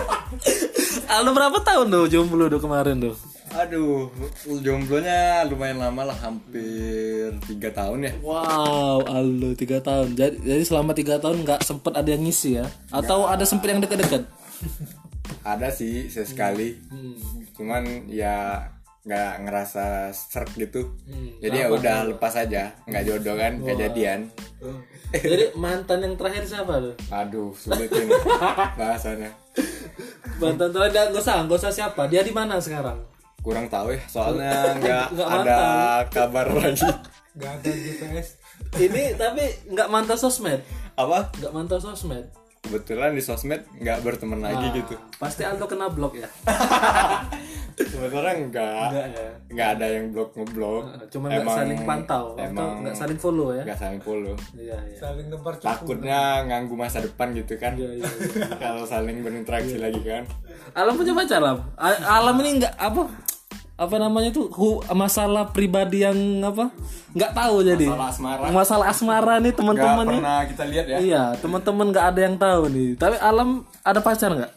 Aldo 1.16 1.30
berapa 1.32 1.58
tahun 1.64 1.86
tuh 1.88 2.04
jomblo 2.12 2.46
tuh 2.52 2.60
kemarin 2.60 3.00
tuh? 3.00 3.16
Aduh, 3.50 4.06
jomblonya 4.62 5.42
lumayan 5.50 5.82
lama 5.82 6.06
lah, 6.06 6.18
hampir 6.22 7.34
tiga 7.50 7.74
tahun 7.74 8.06
ya. 8.06 8.12
Wow, 8.22 9.02
Aldo 9.10 9.58
tiga 9.58 9.82
tahun. 9.82 10.14
Jadi, 10.14 10.38
jadi 10.38 10.62
selama 10.62 10.94
tiga 10.94 11.18
tahun 11.18 11.42
nggak 11.42 11.66
sempet 11.66 11.98
ada 11.98 12.06
yang 12.14 12.22
ngisi 12.22 12.62
ya? 12.62 12.70
Atau 12.94 13.26
ada 13.26 13.42
sempet 13.42 13.74
yang 13.74 13.82
deket-deket? 13.82 14.22
Ada 15.40 15.72
sih 15.72 16.12
sesekali, 16.12 16.76
cuman 17.56 18.06
ya 18.06 18.68
nggak 19.00 19.48
ngerasa 19.48 20.12
serk 20.12 20.52
gitu. 20.60 20.92
Jadi 21.40 21.56
ya 21.56 21.72
udah 21.72 22.04
lepas 22.12 22.36
aja, 22.36 22.76
nggak 22.84 23.04
jodoh 23.08 23.36
kan, 23.40 23.56
kejadian. 23.64 24.28
jadi 25.10 25.56
mantan 25.56 26.04
yang 26.04 26.14
terakhir 26.20 26.44
siapa 26.44 26.78
tuh? 26.78 26.94
Aduh, 27.08 27.50
sulit 27.56 27.88
ini 27.90 28.12
bahasanya. 28.78 29.32
Mantan 30.36 30.68
terakhir 30.70 31.10
nggak 31.10 31.24
usah, 31.24 31.48
nggak 31.48 31.58
usah 31.64 31.72
siapa. 31.72 32.04
Dia 32.12 32.20
di 32.20 32.30
mana 32.30 32.60
sekarang? 32.60 33.00
Kurang 33.40 33.72
tahu 33.72 33.96
ya, 33.96 34.02
soalnya 34.04 34.76
nggak 34.76 35.06
Nggak 35.16 35.28
ada 35.32 35.60
kabar 36.12 36.46
lagi. 36.52 36.84
Gak 37.40 37.52
ada 37.62 37.70
GPS. 37.72 38.36
Ini 38.76 39.16
tapi 39.16 39.44
nggak 39.72 39.88
mantan 39.88 40.18
sosmed, 40.20 40.60
Apa? 40.94 41.32
nggak 41.40 41.52
mantan 41.56 41.80
sosmed. 41.80 42.28
Kebetulan 42.60 43.16
di 43.16 43.22
sosmed 43.24 43.64
nggak 43.80 44.04
berteman 44.04 44.44
lagi 44.44 44.68
gitu. 44.76 44.94
Pasti 45.16 45.42
Aldo 45.48 45.64
kena 45.64 45.88
blok 45.88 46.12
ya? 46.20 46.28
Sebenarnya 47.80 48.32
enggak. 48.36 48.88
Enggak 48.92 49.06
ya. 49.16 49.28
Nggak 49.48 49.68
ada 49.74 49.86
yang 49.88 50.04
blok 50.12 50.30
ngeblok. 50.36 50.84
Cuma 51.08 51.32
nggak 51.32 51.48
saling 51.48 51.80
pantau 51.88 52.24
Emang 52.36 52.84
nggak 52.84 52.96
saling 52.96 53.18
follow 53.18 53.56
ya? 53.56 53.64
nggak 53.64 53.80
saling 53.80 54.00
follow. 54.04 54.34
Iya 54.52 54.76
iya. 54.76 54.96
Saling 55.00 55.26
cukup. 55.32 55.56
Takutnya 55.56 56.20
nganggu 56.46 56.74
masa 56.76 57.00
depan 57.00 57.32
gitu 57.32 57.56
kan. 57.56 57.72
Iya, 57.80 57.96
iya, 57.96 58.06
Kalau 58.62 58.84
saling 58.84 59.24
berinteraksi 59.24 59.80
lagi 59.80 60.00
kan. 60.04 60.28
Alam 60.76 61.00
punya 61.00 61.16
pacar 61.16 61.40
Alam. 61.40 61.58
Alam 61.80 62.34
ini 62.44 62.60
nggak 62.60 62.76
apa 62.76 63.29
apa 63.80 63.96
namanya 63.96 64.28
tuh 64.30 64.46
hu- 64.50 64.84
masalah 64.92 65.48
pribadi 65.48 66.04
yang 66.04 66.12
apa 66.42 66.68
nggak 67.10 67.32
tahu 67.32 67.64
jadi 67.64 67.86
Masalah 67.88 68.08
asmara. 68.10 68.42
masalah 68.50 68.86
asmara 68.86 69.34
nih 69.38 69.52
teman-teman 69.52 70.04
nih 70.06 70.20
pernah 70.20 70.40
kita 70.44 70.64
lihat 70.66 70.86
ya. 70.86 70.98
iya 71.00 71.22
teman-teman 71.34 71.88
nggak 71.88 72.06
ada 72.06 72.20
yang 72.20 72.36
tahu 72.36 72.62
nih 72.68 72.88
tapi 72.94 73.16
Alam 73.18 73.48
ada 73.80 73.98
pacar 73.98 74.30
nggak 74.30 74.52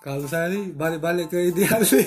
Kalau 0.00 0.20
saya 0.22 0.50
nih 0.50 0.68
balik-balik 0.70 1.32
ke 1.32 1.48
idealis. 1.48 1.96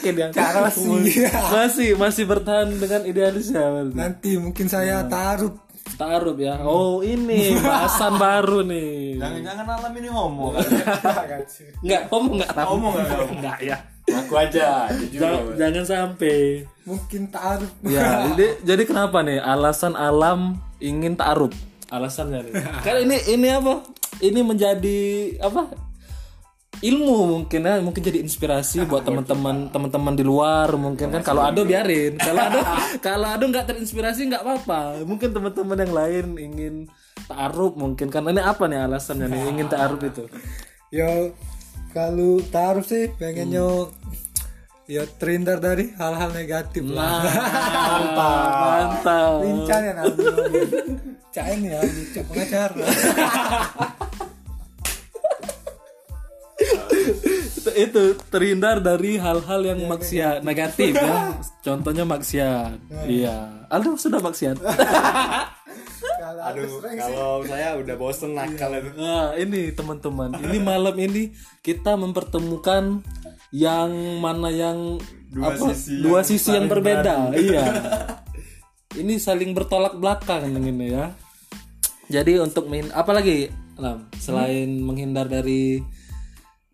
Idealis. 0.00 0.74
Masih. 0.74 1.22
masih 1.46 1.88
masih 1.94 2.24
bertahan 2.24 2.66
dengan 2.72 3.02
idealisnya 3.04 3.62
berarti. 3.62 3.94
Nanti 3.94 4.30
mungkin 4.36 4.66
saya 4.66 5.06
taruh. 5.06 5.54
taruh 5.90 6.34
ya 6.34 6.58
oh 6.60 7.00
ini 7.00 7.56
bahasan 7.56 8.18
baru 8.20 8.60
nih 8.60 9.16
Jangan-jangan 9.16 9.66
alam 9.70 9.92
ini 9.94 10.08
homo. 10.08 10.52
nggak 11.86 12.02
ngomong 12.10 12.34
nggak 12.36 12.52
tahu 12.52 12.66
Ngomong 12.74 12.92
nggak 12.92 13.08
tahu? 13.08 13.26
nggak 13.38 13.58
ya 13.62 13.76
Aku 14.08 14.32
aja, 14.40 14.88
jujur. 14.88 15.20
jangan, 15.20 15.56
jangan 15.56 15.84
sampai 15.84 16.64
Mungkin 16.88 17.22
taruh. 17.28 17.68
Ya, 17.84 18.04
jadi, 18.32 18.46
jadi 18.64 18.82
kenapa 18.88 19.20
nih 19.20 19.44
alasan 19.44 19.92
alam 19.92 20.56
ingin 20.80 21.12
taruh? 21.20 21.52
Alasannya 21.92 22.48
nih. 22.48 22.52
Karena 22.84 23.00
ini 23.04 23.16
ini 23.28 23.48
apa? 23.52 23.84
Ini 24.24 24.40
menjadi 24.40 25.00
apa? 25.44 25.68
Ilmu 26.78 27.16
mungkin 27.34 27.60
ya, 27.66 27.82
mungkin 27.82 27.98
jadi 27.98 28.22
inspirasi 28.22 28.86
buat 28.86 29.02
teman-teman 29.02 29.66
teman-teman 29.66 30.14
di 30.14 30.22
luar 30.22 30.70
mungkin 30.78 31.10
kan 31.10 31.26
kalau 31.26 31.42
Ado 31.42 31.66
biarin. 31.66 32.14
Kalau 32.22 32.38
Ado 32.38 32.60
kalau 33.06 33.26
Ado 33.34 33.44
nggak 33.50 33.74
terinspirasi 33.74 34.30
nggak 34.30 34.46
apa-apa. 34.46 35.02
Mungkin 35.02 35.34
teman-teman 35.34 35.74
yang 35.74 35.92
lain 35.92 36.26
ingin 36.38 36.74
taruh 37.26 37.74
mungkin 37.74 38.14
kan 38.14 38.22
ini 38.30 38.38
apa 38.38 38.70
nih 38.70 38.86
alasannya 38.86 39.26
nih 39.26 39.42
ingin 39.58 39.66
taruh 39.66 39.98
itu? 39.98 40.30
Yo 40.94 41.34
kalau 41.98 42.38
taruh 42.54 42.86
sih 42.86 43.10
pengennya 43.18 43.90
ya 44.86 45.02
terhindar 45.18 45.58
dari 45.58 45.90
hal-hal 45.98 46.30
negatif 46.30 46.86
lah. 46.86 47.26
Mantap, 47.26 48.50
mantap. 48.62 49.32
Lincah 49.42 49.80
ya 49.82 49.92
nanti. 49.98 50.24
Cak 51.34 51.46
ini 51.58 51.74
ya, 51.74 51.80
cak 52.14 52.24
pengacara. 52.30 52.86
itu, 57.58 57.70
itu 57.74 58.04
terhindar 58.30 58.78
dari 58.78 59.18
hal-hal 59.18 59.60
yang 59.66 59.82
maksiat 59.90 60.46
negatif. 60.46 60.94
ya. 60.94 61.34
Contohnya 61.66 62.06
maksiat. 62.06 62.78
Iya. 63.10 63.66
Aldo 63.68 63.98
sudah 63.98 64.22
maksiat 64.22 64.56
Aduh, 66.18 66.82
kalau 66.82 67.46
saya 67.46 67.78
udah 67.78 67.94
bosen 67.94 68.34
nakal 68.34 68.74
itu. 68.74 68.90
nah 68.98 69.38
ini 69.38 69.70
teman-teman 69.70 70.34
ini 70.42 70.58
malam 70.58 70.96
ini 70.98 71.30
kita 71.62 71.94
mempertemukan 71.94 73.02
yang 73.54 73.90
mana 74.18 74.50
yang 74.50 74.98
Dua 75.28 75.52
apa, 75.52 75.76
sisi 75.76 76.00
dua 76.00 76.24
yang 76.24 76.28
sisi 76.28 76.50
yang 76.56 76.66
berbeda 76.72 77.36
iya. 77.36 77.64
Ini 78.98 79.20
saling 79.20 79.52
bertolak 79.52 80.00
belakang 80.00 80.48
yang 80.48 80.64
ini 80.64 80.96
ya. 80.96 81.12
Jadi 82.08 82.40
untuk 82.40 82.72
min 82.72 82.88
apalagi 82.96 83.52
Lam 83.78 84.08
selain 84.16 84.80
menghindar 84.80 85.28
dari 85.30 85.78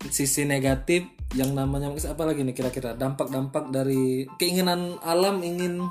sisi 0.09 0.47
negatif 0.47 1.05
yang 1.37 1.53
namanya 1.53 1.91
apa 1.91 2.23
lagi 2.23 2.41
nih 2.41 2.55
kira-kira 2.55 2.95
dampak-dampak 2.95 3.69
dari 3.69 4.25
keinginan 4.39 4.97
alam 5.03 5.43
ingin 5.43 5.85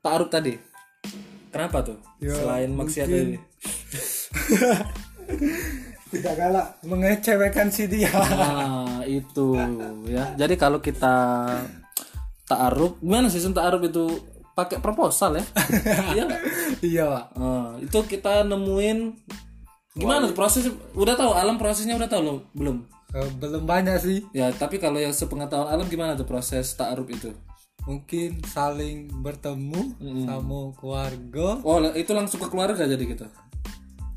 taaruf 0.00 0.32
tadi 0.32 0.56
kenapa 1.56 1.78
tuh? 1.82 1.98
Ya, 2.20 2.36
selain 2.36 2.70
maksiat 2.76 3.08
ini 3.08 3.38
tidak 6.06 6.34
galak 6.38 6.66
mengecewakan 6.86 7.68
si 7.74 7.90
dia. 7.90 8.12
nah 8.14 9.02
itu 9.02 9.58
ya. 10.06 10.38
Jadi 10.38 10.54
kalau 10.54 10.78
kita 10.78 11.42
taaruf 12.46 12.94
gimana 13.02 13.26
sistem 13.26 13.52
taaruf 13.58 13.82
itu 13.82 14.06
pakai 14.54 14.78
proposal 14.78 15.36
ya? 15.36 15.44
Iya 16.16 16.24
iya 16.80 17.04
pak. 17.10 17.24
Nah, 17.36 17.70
itu 17.82 17.98
kita 18.06 18.46
nemuin 18.46 18.98
gimana 19.98 20.30
tuh 20.30 20.36
proses? 20.38 20.70
Udah 20.94 21.18
tahu 21.18 21.34
alam 21.34 21.58
prosesnya 21.58 21.98
udah 21.98 22.08
tahu 22.08 22.22
lo 22.22 22.34
belum? 22.54 22.86
Eh, 23.16 23.30
belum 23.40 23.64
banyak 23.64 23.96
sih. 23.98 24.18
ya 24.34 24.52
tapi 24.52 24.76
kalau 24.76 25.00
yang 25.00 25.14
sepengetahuan 25.14 25.72
alam 25.72 25.86
gimana 25.88 26.14
tuh 26.18 26.28
proses 26.28 26.70
taaruf 26.76 27.08
itu 27.08 27.32
Mungkin 27.86 28.42
saling 28.44 29.06
bertemu 29.16 29.94
sama 30.26 30.74
keluarga. 30.74 31.62
oh 31.62 31.78
itu 31.92 32.10
langsung 32.10 32.38
ke 32.38 32.48
keluarga 32.48 32.82
jadi 32.82 32.98
gitu? 33.00 33.26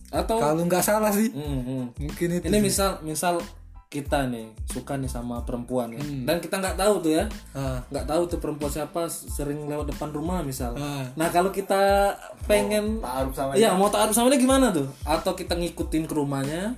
Atau 0.09 0.41
Kalau 0.41 0.65
nggak 0.65 0.81
salah 0.81 1.13
sih, 1.13 1.29
Hmm, 1.29 1.61
hmm. 1.61 1.83
mungkin 1.95 2.27
itu. 2.33 2.43
ini 2.43 2.57
misal 2.59 2.97
misal 2.99 3.37
kita 3.85 4.25
nih 4.25 4.53
suka 4.65 4.97
nih 4.97 5.05
sama 5.05 5.41
perempuan 5.41 5.93
ya. 5.93 6.01
Dan 6.01 6.37
kita 6.39 6.57
nggak 6.57 6.77
tahu 6.77 6.93
tuh 6.99 7.11
ya. 7.11 7.25
Ah, 7.53 7.81
nggak 7.87 8.05
tahu 8.05 8.21
tuh 8.25 8.37
perempuan 8.37 8.69
siapa 8.69 9.05
sering 9.05 9.65
lewat 9.65 9.93
depan 9.93 10.09
rumah 10.09 10.41
misal. 10.41 10.73
Ah. 10.75 11.05
nah 11.13 11.29
kalau 11.29 11.49
kita 11.49 12.13
pengen 12.45 12.97
Taruh 12.99 13.33
sama 13.33 13.53
iya 13.53 13.73
mau 13.73 13.85
taaruf 13.87 14.13
sama 14.13 14.29
dia 14.29 14.37
gimana 14.37 14.69
tuh? 14.69 14.89
Atau 15.01 15.33
kita 15.33 15.53
ngikutin 15.53 16.05
ke 16.05 16.13
rumahnya? 16.13 16.73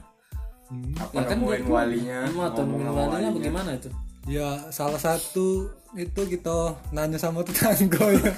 Apa 0.98 1.28
nemuin 1.28 1.68
walinya, 1.68 2.20
atau 2.48 2.64
walinya. 2.64 3.28
bagaimana 3.30 3.76
itu 3.76 3.92
ya 4.24 4.70
salah 4.70 4.98
satu 4.98 5.66
itu 5.94 6.22
kita 6.26 6.58
nanya 6.90 7.18
sama 7.18 7.42
tetangga 7.42 8.06
ya. 8.14 8.32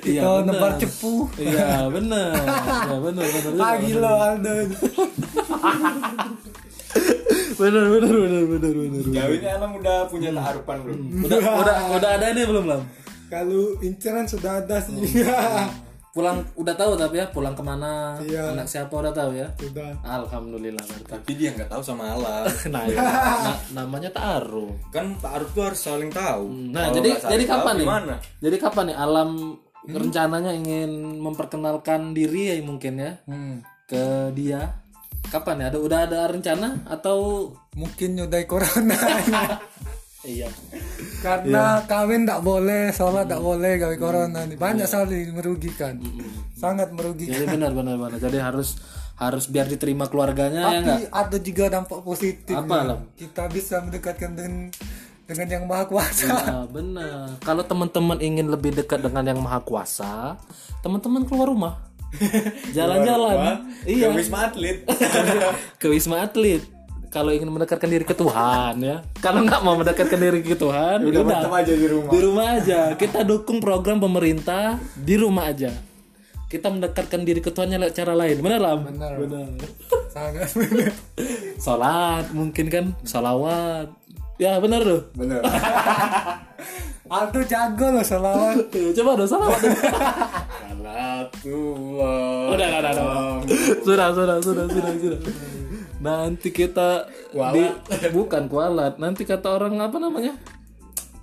Iya, 0.00 0.24
kita 0.24 0.30
bener. 0.40 0.56
nebar 0.56 0.72
cepu. 0.80 1.28
iya 1.36 1.84
bener 1.86 2.32
ya 2.88 2.96
bener 2.96 3.26
bener 3.28 3.52
Ah 3.60 3.76
gila 3.76 4.12
Aldo. 4.32 4.52
bener 7.54 7.84
bener 7.86 8.14
bener 8.16 8.42
bener 8.48 8.72
bener 8.72 9.02
Jauh 9.04 9.34
ini 9.34 9.44
alam 9.46 9.70
udah 9.76 10.08
punya 10.08 10.32
tarupan 10.32 10.76
belum? 10.80 11.28
udah 11.28 11.38
udah 11.60 11.76
udah 11.92 12.10
ada 12.16 12.26
ini 12.32 12.42
belum 12.42 12.64
lam 12.64 12.82
Kalau 13.28 13.76
inceran 13.80 14.24
sudah 14.24 14.64
ada 14.64 14.80
sih. 14.80 14.96
Pulang 16.14 16.46
udah 16.54 16.72
tahu 16.72 16.94
tapi 16.94 17.18
ya 17.18 17.26
pulang 17.26 17.52
ke 17.52 17.60
mana 17.60 18.14
Iya. 18.22 18.54
anak 18.54 18.64
siapa 18.64 18.94
udah 18.94 19.10
tahu 19.10 19.34
ya 19.34 19.50
sudah. 19.56 19.98
alhamdulillah 20.00 20.78
berarti 20.80 21.10
Tapi 21.10 21.30
dia 21.34 21.50
nggak 21.50 21.66
tahu 21.66 21.82
sama 21.82 22.06
alam. 22.08 22.46
nah, 22.72 22.86
ya. 22.86 23.02
Na- 23.50 23.60
namanya 23.74 24.08
taruh 24.08 24.70
kan 24.88 25.18
taruh 25.18 25.50
tuh 25.50 25.66
harus 25.66 25.80
saling 25.80 26.08
tahu. 26.08 26.70
Nah, 26.70 26.86
Kalau 26.86 26.96
jadi 26.96 27.10
jadi 27.18 27.44
tahu, 27.44 27.52
kapan 27.52 27.74
nih? 27.74 27.84
Gimana? 27.84 28.14
Jadi 28.38 28.56
kapan 28.56 28.84
nih 28.86 28.96
alam 28.96 29.30
rencananya 29.84 30.52
ingin 30.54 30.90
memperkenalkan 31.18 32.14
diri 32.14 32.48
ya 32.48 32.62
mungkin 32.62 32.94
ya 32.96 33.12
Hmm. 33.26 33.58
ke 33.84 34.04
dia? 34.32 34.70
Kapan 35.24 35.60
ya? 35.60 35.66
Ada 35.68 35.78
udah 35.78 35.98
ada 36.06 36.20
rencana 36.24 36.78
atau 36.86 37.50
Mungkin 37.74 38.14
nyodai 38.14 38.46
corona. 38.46 38.94
iya. 40.24 40.48
Karena 41.24 41.84
kawin 41.88 42.28
tak 42.28 42.40
boleh, 42.44 42.92
sholat 42.92 43.28
tak 43.28 43.40
boleh 43.40 43.80
gawe 43.80 43.96
corona 43.96 44.44
nih. 44.44 44.56
Banyak 44.60 44.88
sekali 44.88 45.28
merugikan. 45.32 46.00
Sangat 46.52 46.92
merugikan. 46.92 47.32
Jadi 47.32 47.46
benar 47.48 47.72
benar 47.72 47.96
benar. 47.96 48.18
Jadi 48.20 48.38
harus 48.40 48.76
harus 49.14 49.46
biar 49.46 49.70
diterima 49.70 50.10
keluarganya 50.10 50.74
ya 50.74 50.78
enggak? 50.82 50.98
Tapi 50.98 51.04
ada 51.14 51.36
juga 51.38 51.64
dampak 51.70 52.00
positif. 52.02 52.56
Apa, 52.58 52.76
ya. 52.82 52.96
Kita 53.14 53.46
bisa 53.46 53.78
mendekatkan 53.80 54.30
dengan 54.34 54.54
dengan 55.24 55.48
yang 55.48 55.64
maha 55.64 55.84
kuasa. 55.88 56.28
Nah, 56.28 56.66
benar. 56.68 57.40
Kalau 57.40 57.64
teman-teman 57.64 58.20
ingin 58.20 58.52
lebih 58.52 58.76
dekat 58.76 59.00
dengan 59.00 59.24
yang 59.24 59.40
maha 59.40 59.64
kuasa, 59.64 60.36
teman-teman 60.84 61.24
keluar 61.24 61.48
rumah. 61.48 61.74
Jalan-jalan. 62.76 63.64
Iya. 63.88 64.12
ke 64.12 64.16
Wisma 64.20 64.38
Atlet. 64.52 64.78
ke 65.80 65.86
Wisma 65.88 66.16
Atlet. 66.28 66.62
Kalau 67.14 67.30
ingin 67.30 67.46
mendekatkan 67.46 67.86
diri 67.86 68.02
ke 68.02 68.10
Tuhan 68.10 68.74
ya. 68.82 69.06
Kalau 69.22 69.46
nggak 69.46 69.62
mau 69.62 69.78
mendekatkan 69.78 70.18
diri 70.18 70.42
ke 70.42 70.58
Tuhan, 70.58 71.06
Udah 71.06 71.22
udah 71.22 71.46
aja 71.62 71.70
di 71.70 71.86
rumah. 71.86 72.10
di 72.10 72.18
rumah 72.18 72.46
aja. 72.58 72.80
Kita 72.98 73.22
dukung 73.22 73.62
program 73.62 74.02
pemerintah 74.02 74.82
di 74.98 75.14
rumah 75.14 75.46
aja. 75.46 75.70
Kita 76.50 76.74
mendekatkan 76.74 77.22
diri 77.22 77.38
ke 77.38 77.54
Tuhan 77.54 77.70
lewat 77.70 77.94
cara 77.94 78.18
lain. 78.18 78.42
Benar 78.42 78.58
Lam? 78.58 78.78
Benar. 78.90 79.12
Benar. 79.22 79.46
sangat 80.10 80.46
benar 80.54 80.90
Salat 81.58 82.30
mungkin 82.34 82.66
kan, 82.66 82.84
salawat. 83.06 83.94
Ya 84.42 84.58
benar 84.58 84.82
loh. 84.82 85.06
Bener. 85.14 85.38
Aldo 87.14 87.46
jago 87.46 87.94
loh 87.94 88.02
selawat 88.02 88.74
Tuh, 88.74 88.90
Coba 88.90 89.22
dong 89.22 89.30
salawat. 89.30 89.60
Salatullah. 90.66 92.58
udah, 92.58 92.68
udah, 92.82 92.90
udah. 92.90 93.06
Sudah, 93.86 94.08
sudah, 94.10 94.36
sudah, 94.42 94.66
sudah, 94.66 94.92
sudah. 94.98 95.20
Nanti 96.04 96.52
kita 96.52 97.08
di, 97.32 97.64
bukan 98.16 98.44
kualat. 98.46 99.00
Nanti 99.00 99.24
kata 99.24 99.48
orang 99.56 99.80
apa 99.80 99.96
namanya? 99.96 100.36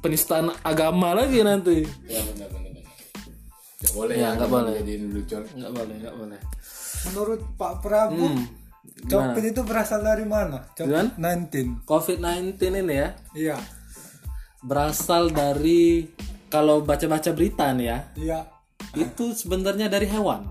Penistaan 0.02 0.50
agama 0.66 1.14
lagi 1.14 1.46
nanti. 1.46 1.86
Ya 2.10 2.18
benar 2.34 2.50
benar. 2.50 2.82
Ya 3.82 3.90
boleh 3.94 4.14
Ya, 4.18 4.34
ya, 4.34 4.38
nggak 4.42 4.50
boleh. 4.50 4.74
Jadiin 4.82 5.04
lucuan. 5.14 5.44
Nggak 5.54 5.72
boleh, 5.78 5.96
nggak 6.02 6.16
boleh. 6.18 6.40
menurut 7.02 7.42
Pak 7.58 7.82
Prabu 7.82 8.30
Copet 9.10 9.54
itu 9.54 9.62
berasal 9.66 10.06
dari 10.06 10.22
mana? 10.22 10.70
Copet 10.78 11.18
19 11.18 11.82
COVID-19 11.90 12.62
ini 12.78 12.94
ya 12.94 13.10
Iya 13.34 13.58
berasal 14.62 15.34
dari 15.34 16.06
kalau 16.52 16.86
baca-baca 16.86 17.34
berita 17.34 17.74
nih 17.74 17.88
ya, 17.90 17.98
Iya 18.14 18.40
itu 18.94 19.32
sebenarnya 19.34 19.88
dari 19.90 20.06
hewan. 20.06 20.46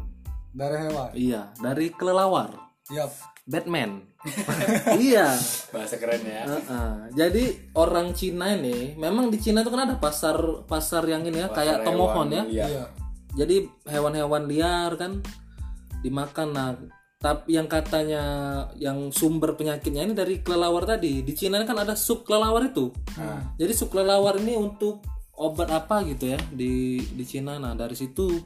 Dari 0.50 0.76
hewan 0.88 1.10
Iya, 1.14 1.42
dari 1.60 1.92
kelelawar. 1.94 2.50
Iya 2.90 3.06
Batman. 3.46 4.09
iya. 5.00 5.32
Bahasa 5.72 5.96
keren 5.96 6.22
ya. 6.24 6.44
Heeh. 6.44 6.90
Jadi 7.16 7.44
orang 7.76 8.12
Cina 8.12 8.52
ini, 8.52 8.94
memang 8.96 9.32
di 9.32 9.40
Cina 9.40 9.64
itu 9.64 9.72
kan 9.72 9.88
ada 9.88 9.96
pasar 9.96 10.66
pasar 10.68 11.08
yang 11.08 11.24
ini 11.24 11.40
ya, 11.40 11.48
kayak 11.48 11.82
tomohon 11.84 12.28
ya. 12.28 12.44
Iya. 12.44 12.66
Iya 12.68 12.84
Jadi 13.30 13.56
hewan-hewan 13.88 14.44
liar 14.50 14.90
kan 15.00 15.22
dimakan. 16.04 16.48
Nah, 16.52 16.70
tapi 17.20 17.52
yang 17.56 17.68
katanya 17.68 18.24
yang 18.80 19.12
sumber 19.12 19.52
penyakitnya 19.52 20.08
ini 20.08 20.14
dari 20.16 20.40
kelelawar 20.40 20.88
tadi. 20.88 21.20
Di 21.20 21.32
Cina 21.36 21.60
kan 21.64 21.78
ada 21.78 21.94
sub 21.96 22.24
kelelawar 22.24 22.68
itu. 22.68 22.90
Jadi 23.60 23.72
sub 23.76 23.92
kelelawar 23.92 24.40
ini 24.40 24.56
untuk 24.56 25.04
obat 25.40 25.72
apa 25.72 26.04
gitu 26.04 26.36
ya 26.36 26.40
di 26.52 27.00
di 27.00 27.24
Cina. 27.24 27.56
Nah, 27.56 27.72
dari 27.72 27.96
situ 27.96 28.40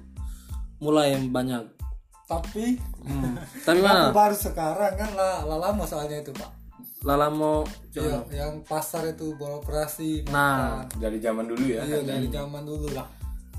mulai 0.83 1.17
banyak. 1.19 1.84
Tapi 2.25 2.81
Hmm. 3.05 3.37
Tapi 3.69 3.85
mana? 3.85 4.09
baru 4.11 4.33
sekarang 4.33 4.97
kan 4.97 5.11
lah, 5.13 5.45
lama 5.45 5.85
soalnya 5.85 6.25
itu 6.25 6.33
Pak 6.33 6.65
Lalamo 7.05 7.69
Iya 7.93 8.25
yang 8.33 8.65
pasar 8.65 9.05
itu 9.05 9.37
beroperasi 9.37 10.25
Nah, 10.33 10.81
Dari 10.97 11.21
zaman 11.21 11.45
dulu 11.45 11.61
ya. 11.69 11.85
Iya 11.85 12.01
dari 12.01 12.33
zaman 12.33 12.65
dulu 12.65 12.89
lah 12.97 13.05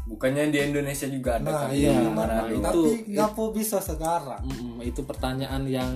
Bukannya 0.05 0.49
di 0.49 0.65
Indonesia 0.65 1.05
juga 1.05 1.37
ada 1.37 1.45
Nah 1.45 1.61
kan? 1.65 1.69
iya 1.69 1.93
Di 1.93 2.09
Manado. 2.09 2.57
Tapi 2.57 2.89
ngapa 3.13 3.43
bisa 3.53 3.77
sekarang? 3.77 4.41
mm, 4.41 4.81
itu 4.81 5.01
pertanyaan 5.01 5.61
yang 5.65 5.91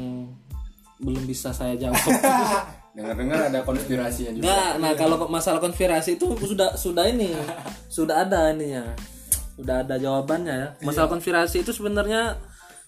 belum 1.00 1.26
bisa 1.26 1.50
saya 1.50 1.74
jawab. 1.74 1.98
Dengar-dengar 2.98 3.54
ada 3.54 3.62
konspirasinya 3.64 4.34
juga. 4.34 4.44
Enggak, 4.44 4.72
nah 4.82 4.92
kalau 4.98 5.16
masalah 5.30 5.62
konspirasi 5.62 6.18
itu 6.18 6.26
sudah 6.36 6.74
sudah 6.76 7.06
ini, 7.06 7.32
sudah 7.88 8.26
ada 8.26 8.50
ininya. 8.50 8.98
Sudah 9.56 9.86
ada 9.86 9.96
jawabannya 9.96 10.56
ya. 10.58 10.68
Masalah 10.82 11.08
konspirasi 11.08 11.62
itu 11.62 11.72
sebenarnya 11.72 12.36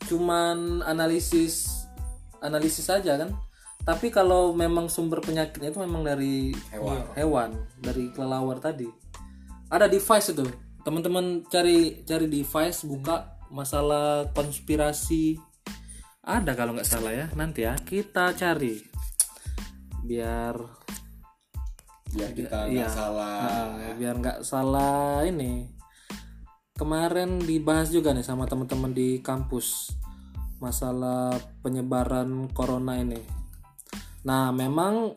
cuman 0.06 0.82
analisis 0.82 1.86
analisis 2.40 2.88
saja 2.88 3.18
kan. 3.18 3.34
Tapi 3.82 4.14
kalau 4.14 4.54
memang 4.54 4.86
sumber 4.86 5.20
penyakitnya 5.20 5.74
itu 5.74 5.82
memang 5.82 6.06
dari 6.06 6.54
Hewan. 6.70 7.02
hewan, 7.18 7.50
dari 7.82 8.14
kelelawar 8.14 8.62
tadi. 8.62 8.86
Ada 9.68 9.90
device 9.90 10.32
itu. 10.32 10.46
Teman-teman 10.82 11.42
cari 11.50 12.06
cari 12.06 12.26
device 12.26 12.86
buka 12.86 13.38
masalah 13.50 14.30
konspirasi 14.32 15.36
ada 16.22 16.54
kalau 16.54 16.72
nggak 16.72 16.86
salah 16.86 17.12
ya 17.12 17.28
nanti 17.34 17.66
ya 17.66 17.74
kita 17.76 18.32
cari 18.32 18.78
biar 20.06 20.54
Biar 22.12 22.32
kita 22.32 22.68
nggak 22.68 22.76
Iya. 22.76 22.88
salah. 22.92 23.72
Biar 23.96 24.16
nggak 24.20 24.40
salah 24.44 25.24
ini 25.24 25.66
kemarin 26.82 27.38
dibahas 27.38 27.94
juga 27.94 28.10
nih 28.10 28.26
sama 28.26 28.50
teman-teman 28.50 28.90
di 28.90 29.22
kampus 29.22 29.94
masalah 30.58 31.38
penyebaran 31.62 32.50
corona 32.58 32.98
ini 32.98 33.22
nah 34.26 34.50
memang 34.50 35.14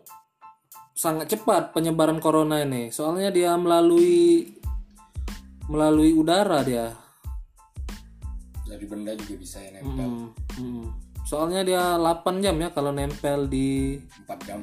sangat 0.93 1.33
cepat 1.33 1.73
penyebaran 1.73 2.21
corona 2.21 2.61
ini 2.61 2.93
soalnya 2.93 3.33
dia 3.33 3.57
melalui 3.57 4.53
melalui 5.73 6.13
udara 6.13 6.61
dia 6.61 6.93
Dari 8.65 8.91
benda 8.91 9.15
juga 9.15 9.39
bisa 9.39 9.63
ya 9.63 9.81
nempel. 9.81 10.05
Hmm, 10.05 10.29
hmm. 10.61 10.85
soalnya 11.25 11.65
dia 11.65 11.83
8 11.97 12.45
jam 12.45 12.57
ya 12.61 12.69
kalau 12.75 12.93
nempel 12.93 13.49
di 13.49 13.97
4 14.29 14.49
jam. 14.49 14.61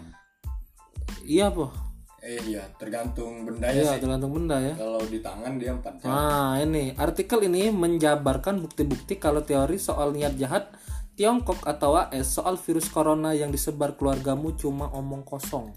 iya 1.25 1.49
po 1.49 1.90
Eh 2.21 2.37
iya, 2.45 2.69
tergantung 2.77 3.49
bendanya 3.49 3.73
iya 3.73 3.91
sih. 3.97 4.01
tergantung 4.05 4.29
benda 4.29 4.61
ya 4.61 4.77
Kalau 4.77 5.01
di 5.01 5.19
tangan 5.25 5.57
dia 5.57 5.73
4 5.73 6.05
jam. 6.05 6.05
Nah, 6.05 6.53
ini 6.61 6.93
artikel 6.93 7.49
ini 7.49 7.73
menjabarkan 7.73 8.61
bukti-bukti 8.61 9.17
kalau 9.17 9.41
teori 9.41 9.81
soal 9.81 10.13
niat 10.13 10.37
jahat 10.37 10.69
Tiongkok 11.11 11.65
atau 11.67 11.97
AS 11.97 12.39
soal 12.39 12.55
virus 12.55 12.87
corona 12.87 13.33
yang 13.33 13.51
disebar 13.51 13.99
keluargamu 13.99 14.55
cuma 14.55 14.87
omong 14.89 15.21
kosong. 15.21 15.73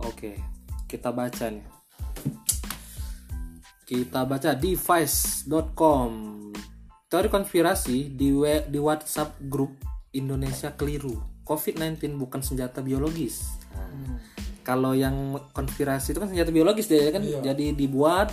Oke, 0.00 0.38
kita 0.86 1.12
baca 1.12 1.50
nih. 1.50 1.66
Kita 3.84 4.22
baca 4.24 4.54
device.com. 4.54 6.10
Teori 7.10 7.28
konspirasi 7.28 8.14
di 8.14 8.30
we- 8.30 8.64
di 8.70 8.78
WhatsApp 8.78 9.34
grup 9.44 9.74
Indonesia 10.14 10.72
keliru. 10.72 11.18
COVID-19 11.42 12.14
bukan 12.14 12.38
senjata 12.40 12.80
biologis. 12.80 13.42
Nah, 13.74 14.18
Kalau 14.60 14.92
yang 14.92 15.38
konspirasi 15.52 16.12
itu 16.14 16.18
kan 16.20 16.28
senjata 16.30 16.50
biologis 16.52 16.86
dia 16.86 17.10
kan, 17.10 17.22
jadi 17.22 17.72
dibuat 17.72 18.30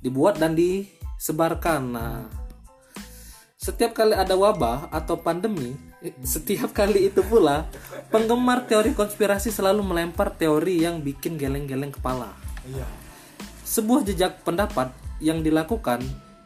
dibuat 0.00 0.38
dan 0.38 0.54
disebarkan. 0.54 1.82
Nah, 1.92 2.24
setiap 3.56 3.98
kali 3.98 4.14
ada 4.14 4.38
wabah 4.38 4.94
atau 4.94 5.18
pandemi, 5.18 5.74
eh, 6.04 6.14
setiap 6.22 6.70
kali 6.70 7.10
itu 7.10 7.20
pula 7.26 7.66
penggemar 8.14 8.64
teori 8.70 8.94
konspirasi 8.94 9.50
selalu 9.50 9.82
melempar 9.82 10.30
teori 10.36 10.86
yang 10.86 11.02
bikin 11.02 11.34
geleng-geleng 11.34 11.90
kepala. 11.90 12.30
Iya 12.66 12.86
Sebuah 13.66 14.06
jejak 14.06 14.46
pendapat 14.46 14.94
yang 15.18 15.42
dilakukan 15.42 15.98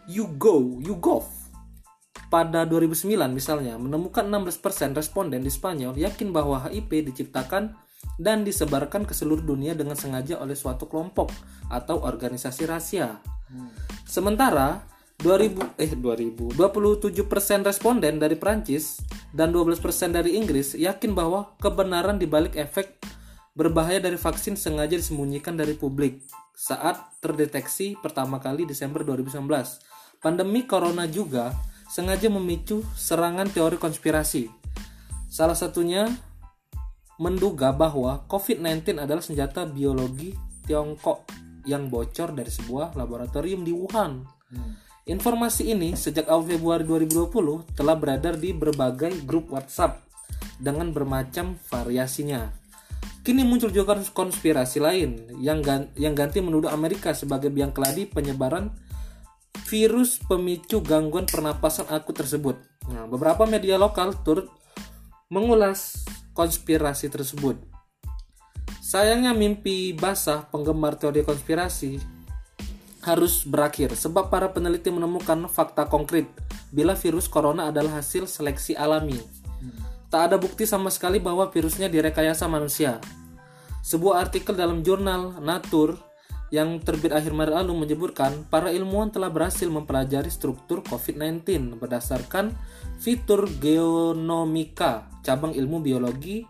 YouGo, 0.08 0.80
YouGov 0.80 1.28
pada 2.32 2.64
2009 2.64 3.12
misalnya 3.28 3.76
menemukan 3.76 4.24
16% 4.24 4.96
responden 4.96 5.44
di 5.44 5.52
Spanyol 5.52 6.00
yakin 6.00 6.32
bahwa 6.32 6.64
HIV 6.64 7.12
diciptakan 7.12 7.76
dan 8.20 8.44
disebarkan 8.44 9.08
ke 9.08 9.16
seluruh 9.16 9.40
dunia 9.40 9.72
dengan 9.72 9.96
sengaja 9.96 10.36
oleh 10.40 10.52
suatu 10.52 10.84
kelompok 10.84 11.32
atau 11.72 12.04
organisasi 12.04 12.68
rahasia. 12.68 13.20
Sementara 14.04 14.84
2000 15.20 15.76
eh 15.76 15.92
2000 15.92 16.56
27% 16.56 17.68
responden 17.68 18.16
dari 18.16 18.36
Prancis 18.40 19.04
dan 19.36 19.52
12% 19.52 19.76
dari 20.16 20.36
Inggris 20.36 20.72
yakin 20.72 21.12
bahwa 21.12 21.52
kebenaran 21.60 22.16
di 22.16 22.24
balik 22.24 22.56
efek 22.56 23.00
berbahaya 23.52 24.00
dari 24.00 24.16
vaksin 24.16 24.56
sengaja 24.56 24.96
disembunyikan 24.96 25.58
dari 25.58 25.76
publik 25.76 26.24
saat 26.56 26.96
terdeteksi 27.20 27.96
pertama 28.00 28.40
kali 28.40 28.64
Desember 28.64 29.04
2019. 29.04 29.44
Pandemi 30.20 30.64
corona 30.64 31.08
juga 31.08 31.52
sengaja 31.88 32.28
memicu 32.32 32.84
serangan 32.96 33.48
teori 33.48 33.76
konspirasi. 33.76 34.48
Salah 35.28 35.56
satunya 35.56 36.08
menduga 37.20 37.70
bahwa 37.70 38.24
COVID-19 38.26 38.96
adalah 38.96 39.20
senjata 39.20 39.68
biologi 39.68 40.32
Tiongkok 40.64 41.28
yang 41.68 41.92
bocor 41.92 42.32
dari 42.32 42.48
sebuah 42.48 42.96
laboratorium 42.96 43.60
di 43.60 43.76
Wuhan. 43.76 44.24
Informasi 45.04 45.68
ini 45.68 45.92
sejak 45.92 46.32
awal 46.32 46.48
Februari 46.48 46.88
2020 46.88 47.76
telah 47.76 47.96
beredar 48.00 48.40
di 48.40 48.56
berbagai 48.56 49.12
grup 49.28 49.52
WhatsApp 49.52 50.00
dengan 50.56 50.96
bermacam 50.96 51.60
variasinya. 51.68 52.48
Kini 53.20 53.44
muncul 53.44 53.68
juga 53.68 54.00
konspirasi 54.00 54.80
lain 54.80 55.28
yang 55.44 55.60
gan- 55.60 55.92
yang 56.00 56.16
ganti 56.16 56.40
menuduh 56.40 56.72
Amerika 56.72 57.12
sebagai 57.12 57.52
biang 57.52 57.76
keladi 57.76 58.08
penyebaran 58.08 58.72
virus 59.68 60.16
pemicu 60.24 60.80
gangguan 60.80 61.28
pernapasan 61.28 61.84
akut 61.92 62.16
tersebut. 62.16 62.56
Nah, 62.88 63.04
beberapa 63.04 63.44
media 63.44 63.76
lokal 63.76 64.16
turut 64.24 64.48
mengulas 65.28 66.00
konspirasi 66.40 67.12
tersebut. 67.12 67.60
Sayangnya 68.80 69.36
mimpi 69.36 69.92
basah 69.92 70.48
penggemar 70.48 70.96
teori 70.96 71.20
konspirasi 71.20 72.00
harus 73.04 73.44
berakhir 73.44 73.92
sebab 73.92 74.32
para 74.32 74.48
peneliti 74.48 74.88
menemukan 74.88 75.44
fakta 75.52 75.84
konkret 75.84 76.24
bila 76.72 76.96
virus 76.96 77.28
corona 77.28 77.68
adalah 77.68 78.00
hasil 78.00 78.24
seleksi 78.24 78.72
alami. 78.72 79.20
tak 80.10 80.32
ada 80.32 80.36
bukti 80.42 80.66
sama 80.66 80.90
sekali 80.90 81.22
bahwa 81.22 81.46
virusnya 81.54 81.86
direkayasa 81.86 82.50
manusia. 82.50 82.98
Sebuah 83.86 84.26
artikel 84.26 84.58
dalam 84.58 84.82
jurnal 84.82 85.38
Nature 85.38 85.94
yang 86.50 86.82
terbit 86.82 87.14
akhir 87.14 87.30
Maret 87.30 87.62
lalu 87.62 87.86
menyebutkan 87.86 88.46
para 88.50 88.74
ilmuwan 88.74 89.14
telah 89.14 89.30
berhasil 89.30 89.70
mempelajari 89.70 90.30
struktur 90.30 90.82
COVID-19 90.82 91.78
berdasarkan 91.78 92.54
fitur 92.98 93.46
genomika, 93.62 95.06
cabang 95.22 95.54
ilmu 95.54 95.78
biologi 95.78 96.42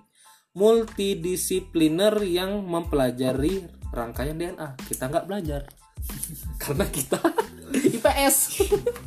multidisipliner 0.57 2.17
yang 2.27 2.65
mempelajari 2.65 3.69
rangkaian 3.93 4.35
DNA. 4.35 4.69
Kita 4.89 5.07
nggak 5.13 5.27
belajar 5.29 5.69
karena 6.63 6.85
kita 6.89 7.21
IPS. 8.01 8.37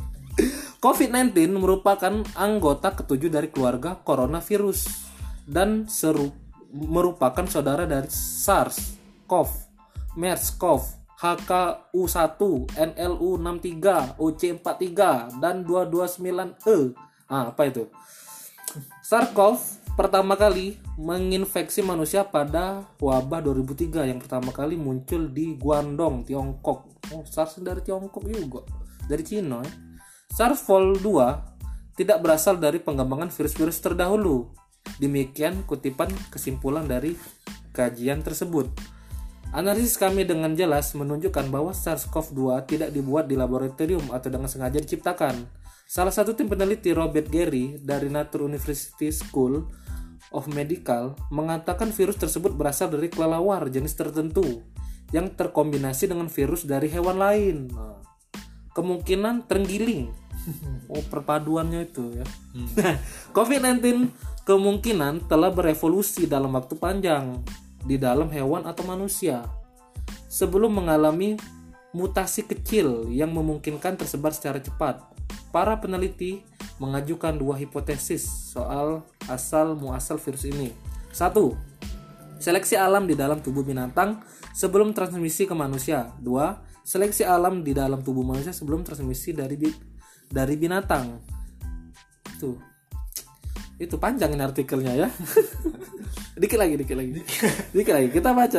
COVID-19 0.84 1.58
merupakan 1.58 2.22
anggota 2.36 2.92
ketujuh 2.92 3.32
dari 3.32 3.48
keluarga 3.48 3.96
coronavirus 3.98 5.08
dan 5.48 5.88
seru 5.88 6.28
merupakan 6.74 7.46
saudara 7.46 7.86
dari 7.86 8.10
SARS, 8.10 8.98
CoV, 10.14 10.20
MERS-CoV, 10.20 10.82
HKU1, 11.18 12.40
NLU63, 12.74 14.18
OC43 14.18 15.40
dan 15.42 15.66
229E. 15.66 16.94
Ah, 17.30 17.50
apa 17.50 17.62
itu? 17.66 17.90
SARS-CoV 19.02 19.58
pertama 19.94 20.34
kali 20.34 20.78
menginfeksi 20.98 21.82
manusia 21.86 22.26
pada 22.26 22.82
wabah 22.98 23.40
2003 23.42 24.10
yang 24.10 24.18
pertama 24.18 24.50
kali 24.50 24.74
muncul 24.74 25.30
di 25.30 25.54
Guangdong, 25.54 26.26
Tiongkok. 26.26 26.80
Oh, 27.14 27.22
SARS 27.26 27.62
dari 27.62 27.82
Tiongkok 27.82 28.26
juga. 28.26 28.66
Dari 29.06 29.22
Cina 29.22 29.62
ya. 29.62 29.72
SARS-CoV-2 30.34 31.08
tidak 31.94 32.18
berasal 32.26 32.58
dari 32.58 32.82
pengembangan 32.82 33.30
virus-virus 33.30 33.78
terdahulu. 33.78 34.50
Demikian 34.98 35.62
kutipan 35.62 36.10
kesimpulan 36.28 36.90
dari 36.90 37.14
kajian 37.70 38.20
tersebut. 38.26 38.93
Analisis 39.54 39.94
kami 39.94 40.26
dengan 40.26 40.50
jelas 40.58 40.98
menunjukkan 40.98 41.46
bahwa 41.46 41.70
SARS-CoV-2 41.70 42.66
tidak 42.66 42.90
dibuat 42.90 43.30
di 43.30 43.38
laboratorium 43.38 44.10
atau 44.10 44.26
dengan 44.26 44.50
sengaja 44.50 44.82
diciptakan. 44.82 45.46
Salah 45.86 46.10
satu 46.10 46.34
tim 46.34 46.50
peneliti 46.50 46.90
Robert 46.90 47.30
Gary 47.30 47.78
dari 47.78 48.10
Nature 48.10 48.50
University 48.50 49.14
School 49.14 49.62
of 50.34 50.50
Medical 50.50 51.14
mengatakan 51.30 51.94
virus 51.94 52.18
tersebut 52.18 52.50
berasal 52.50 52.90
dari 52.90 53.06
kelelawar 53.06 53.70
jenis 53.70 53.94
tertentu 53.94 54.66
yang 55.14 55.30
terkombinasi 55.30 56.10
dengan 56.10 56.26
virus 56.26 56.66
dari 56.66 56.90
hewan 56.90 57.22
lain. 57.22 57.70
Nah, 57.70 58.02
kemungkinan 58.74 59.46
terenggiling. 59.46 60.10
Oh, 60.92 61.00
perpaduannya 61.00 61.88
itu 61.88 62.20
ya. 62.20 62.26
COVID-19 63.38 64.12
kemungkinan 64.44 65.24
telah 65.24 65.48
berevolusi 65.48 66.28
dalam 66.28 66.52
waktu 66.52 66.76
panjang 66.76 67.40
di 67.84 68.00
dalam 68.00 68.32
hewan 68.32 68.64
atau 68.64 68.82
manusia 68.88 69.44
sebelum 70.26 70.74
mengalami 70.82 71.38
mutasi 71.94 72.42
kecil 72.42 73.06
yang 73.14 73.30
memungkinkan 73.30 73.94
tersebar 73.94 74.34
secara 74.34 74.58
cepat. 74.58 74.98
Para 75.54 75.78
peneliti 75.78 76.42
mengajukan 76.82 77.38
dua 77.38 77.54
hipotesis 77.54 78.26
soal 78.26 79.06
asal 79.30 79.78
muasal 79.78 80.18
virus 80.18 80.50
ini. 80.50 80.74
Satu, 81.14 81.54
seleksi 82.42 82.74
alam 82.74 83.06
di 83.06 83.14
dalam 83.14 83.38
tubuh 83.38 83.62
binatang 83.62 84.18
sebelum 84.50 84.90
transmisi 84.90 85.46
ke 85.46 85.54
manusia. 85.54 86.10
Dua, 86.18 86.58
seleksi 86.82 87.22
alam 87.22 87.62
di 87.62 87.70
dalam 87.70 88.02
tubuh 88.02 88.26
manusia 88.26 88.50
sebelum 88.50 88.82
transmisi 88.82 89.30
dari 89.30 89.54
bi- 89.54 89.78
dari 90.26 90.58
binatang. 90.58 91.22
Tuh. 92.42 92.58
Itu 93.78 94.02
panjang 94.02 94.34
ini 94.34 94.42
artikelnya 94.42 95.06
ya. 95.06 95.08
dikit 96.38 96.58
lagi, 96.58 96.74
dikit 96.78 96.96
lagi. 96.98 97.10
dikit 97.76 97.94
lagi. 97.94 98.08
Kita 98.10 98.30
baca. 98.34 98.58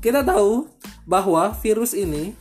Kita 0.00 0.20
tahu 0.24 0.66
bahwa 1.04 1.52
virus 1.60 1.92
ini 1.92 2.32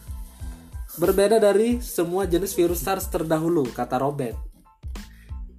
berbeda 0.96 1.42
dari 1.42 1.82
semua 1.82 2.30
jenis 2.30 2.56
virus 2.56 2.86
SARS 2.86 3.10
terdahulu, 3.10 3.68
kata 3.74 4.00
Robert. 4.00 4.38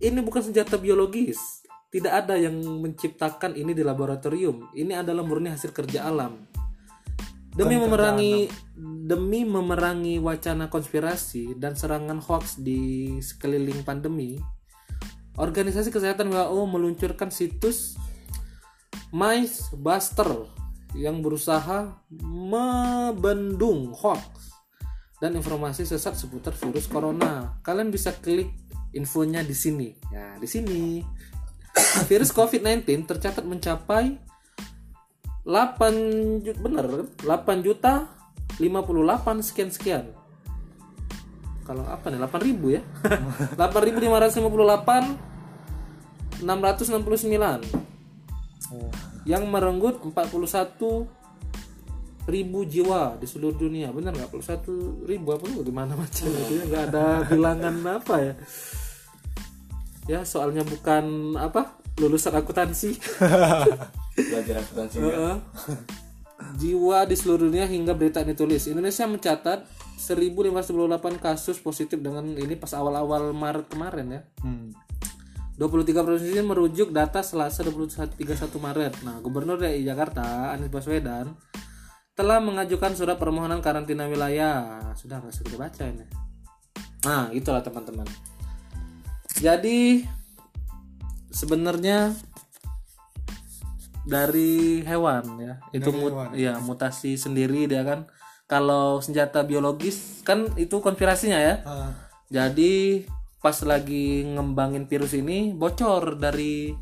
Ini 0.01 0.19
bukan 0.25 0.49
senjata 0.49 0.81
biologis. 0.81 1.61
Tidak 1.91 2.09
ada 2.09 2.39
yang 2.39 2.55
menciptakan 2.57 3.59
ini 3.59 3.75
di 3.75 3.83
laboratorium. 3.83 4.71
Ini 4.73 5.03
adalah 5.03 5.27
murni 5.27 5.51
hasil 5.51 5.75
kerja 5.75 6.07
alam. 6.07 6.47
Demi 7.51 7.75
memerangi 7.75 8.47
demi 9.11 9.43
memerangi 9.43 10.23
wacana 10.23 10.71
konspirasi 10.71 11.59
dan 11.59 11.75
serangan 11.75 12.23
hoax 12.23 12.63
di 12.63 13.19
sekeliling 13.19 13.83
pandemi, 13.83 14.39
Organisasi 15.41 15.89
Kesehatan 15.89 16.29
WHO 16.29 16.69
meluncurkan 16.69 17.33
situs 17.33 17.97
MythBuster 19.11 20.61
yang 20.95 21.23
berusaha 21.23 22.03
membendung 22.11 23.95
hoax 23.95 24.51
dan 25.23 25.37
informasi 25.37 25.87
sesat 25.87 26.17
seputar 26.17 26.55
virus 26.57 26.87
corona. 26.87 27.61
Kalian 27.63 27.91
bisa 27.93 28.13
klik 28.17 28.51
infonya 28.97 29.45
di 29.45 29.55
sini. 29.55 29.95
Ya, 30.11 30.37
di 30.41 30.49
sini. 30.49 31.05
Virus 32.11 32.35
COVID-19 32.35 33.07
tercatat 33.07 33.47
mencapai 33.47 34.19
8 35.47 36.43
juta 36.43 36.59
bener 36.59 36.87
kan? 36.87 37.07
8 37.47 37.67
juta 37.67 38.09
58 38.59 39.47
sekian 39.47 39.71
sekian. 39.71 40.05
Kalau 41.63 41.87
apa 41.87 42.11
nih 42.11 42.19
8000 42.19 42.75
ya? 42.75 42.83
8558 43.71 46.43
669 46.43 47.91
yang 49.27 49.47
merenggut 49.51 49.99
41 50.03 51.09
ribu 52.31 52.63
jiwa 52.63 53.19
di 53.19 53.27
seluruh 53.27 53.57
dunia. 53.59 53.91
Benar 53.91 54.15
nggak? 54.15 54.31
41 54.39 55.09
ribu 55.11 55.29
apa 55.35 55.45
lu? 55.51 55.61
Di 55.67 55.73
mana 55.75 55.99
macam 55.99 56.27
itu 56.31 56.53
ya 56.61 56.65
nggak 56.67 56.85
ada 56.93 57.07
bilangan 57.27 57.75
apa 57.99 58.15
ya? 58.23 58.35
Ya 60.09 60.21
soalnya 60.27 60.63
bukan 60.67 61.37
apa? 61.37 61.79
Lulusan 61.99 62.35
akuntansi. 62.39 62.97
Belajar 64.31 64.55
akuntansi? 64.63 64.97
Heeh. 65.03 65.37
jiwa 66.57 67.05
di 67.05 67.15
seluruh 67.21 67.53
dunia 67.53 67.69
hingga 67.69 67.93
berita 67.93 68.25
ini 68.25 68.33
tulis 68.33 68.65
Indonesia 68.65 69.05
mencatat 69.05 69.61
1528 70.01 71.21
kasus 71.21 71.61
positif 71.61 72.01
dengan 72.01 72.25
ini 72.33 72.57
pas 72.57 72.73
awal-awal 72.73 73.37
Maret 73.37 73.69
kemarin 73.69 74.07
ya. 74.09 74.21
Hmm. 74.41 74.73
23 75.61 75.93
provinsi 75.93 76.33
ini 76.33 76.41
merujuk 76.41 76.89
data 76.89 77.21
Selasa 77.21 77.61
21 77.61 78.17
31 78.17 78.25
Maret. 78.57 78.95
Nah, 79.05 79.21
Gubernur 79.21 79.61
DKI 79.61 79.85
Jakarta 79.85 80.57
Anies 80.57 80.73
Baswedan 80.73 81.37
telah 82.17 82.41
mengajukan 82.41 82.97
surat 82.97 83.21
permohonan 83.21 83.61
karantina 83.61 84.09
wilayah. 84.09 84.81
Sudah 84.97 85.21
nggak 85.21 85.37
kita 85.37 85.61
baca 85.61 85.83
ini. 85.85 86.05
Nah, 87.05 87.29
itulah 87.31 87.61
teman-teman. 87.61 88.09
Jadi 89.37 90.05
sebenarnya 91.29 92.17
dari 94.05 94.81
hewan 94.81 95.25
ya. 95.39 95.55
Itu 95.71 95.93
Dari 95.93 96.01
mut- 96.01 96.13
hewan. 96.13 96.29
ya 96.33 96.53
mutasi 96.57 97.21
sendiri 97.21 97.69
dia 97.69 97.85
kan. 97.85 98.09
Kalau 98.49 98.99
senjata 98.99 99.45
biologis 99.45 100.25
kan 100.25 100.49
itu 100.57 100.81
konspirasinya 100.81 101.37
ya. 101.37 101.55
Ah, 101.63 101.93
Jadi 102.31 103.05
pas 103.41 103.57
lagi 103.65 104.29
ngembangin 104.29 104.85
virus 104.85 105.17
ini 105.17 105.57
bocor 105.57 106.21
dari 106.21 106.77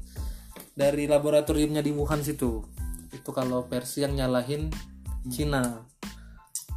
dari 0.74 1.06
laboratoriumnya 1.06 1.82
di 1.82 1.94
Wuhan 1.94 2.22
situ. 2.22 2.62
Itu 3.14 3.30
kalau 3.30 3.66
versi 3.66 4.02
yang 4.02 4.18
nyalahin 4.18 4.70
Cina. 5.30 5.86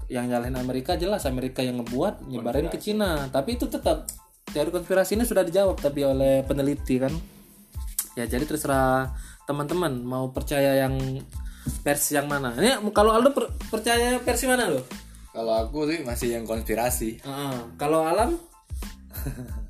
Yang 0.05 0.25
nyalahin 0.37 0.57
Amerika 0.57 0.97
jelas 0.97 1.25
Amerika 1.25 1.65
yang 1.65 1.81
ngebuat 1.81 2.25
nyebarin 2.29 2.69
ke 2.69 2.77
Cina. 2.77 3.29
Tapi 3.29 3.57
itu 3.57 3.65
tetap 3.69 4.05
teori 4.49 4.69
konspirasi 4.69 5.17
ini 5.17 5.25
sudah 5.25 5.41
dijawab 5.41 5.77
tapi 5.81 6.05
oleh 6.05 6.45
peneliti 6.45 7.01
kan. 7.01 7.13
Ya 8.13 8.29
jadi 8.29 8.45
terserah 8.45 9.13
teman-teman 9.49 10.01
mau 10.01 10.29
percaya 10.29 10.77
yang 10.77 10.97
versi 11.85 12.17
yang 12.17 12.29
mana. 12.29 12.53
Ini 12.57 12.81
kalau 12.93 13.13
Aldo 13.17 13.33
per- 13.33 13.53
percaya 13.69 14.17
versi 14.21 14.45
mana 14.45 14.69
lo? 14.69 14.81
Kalau 15.31 15.53
aku 15.55 15.87
sih 15.87 16.03
masih 16.03 16.37
yang 16.37 16.43
konspirasi. 16.43 17.23
Heeh. 17.23 17.55
kalau 17.79 18.03
Alam 18.03 18.35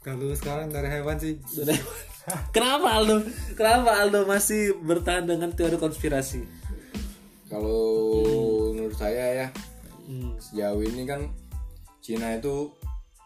kalau 0.00 0.32
sekarang 0.32 0.72
dari 0.72 0.88
hewan 0.88 1.16
sih 1.20 1.36
Sudah. 1.44 1.76
Kenapa 2.54 3.00
Aldo? 3.00 3.24
Kenapa 3.56 4.00
Aldo 4.00 4.24
masih 4.24 4.76
bertahan 4.80 5.24
dengan 5.28 5.52
teori 5.52 5.76
konspirasi? 5.76 6.44
Kalau 7.50 7.82
menurut 8.76 8.96
saya 8.96 9.46
ya 9.46 9.48
Hmm. 10.10 10.34
sejauh 10.42 10.82
ini 10.82 11.06
kan 11.06 11.30
Cina 12.02 12.34
itu 12.34 12.74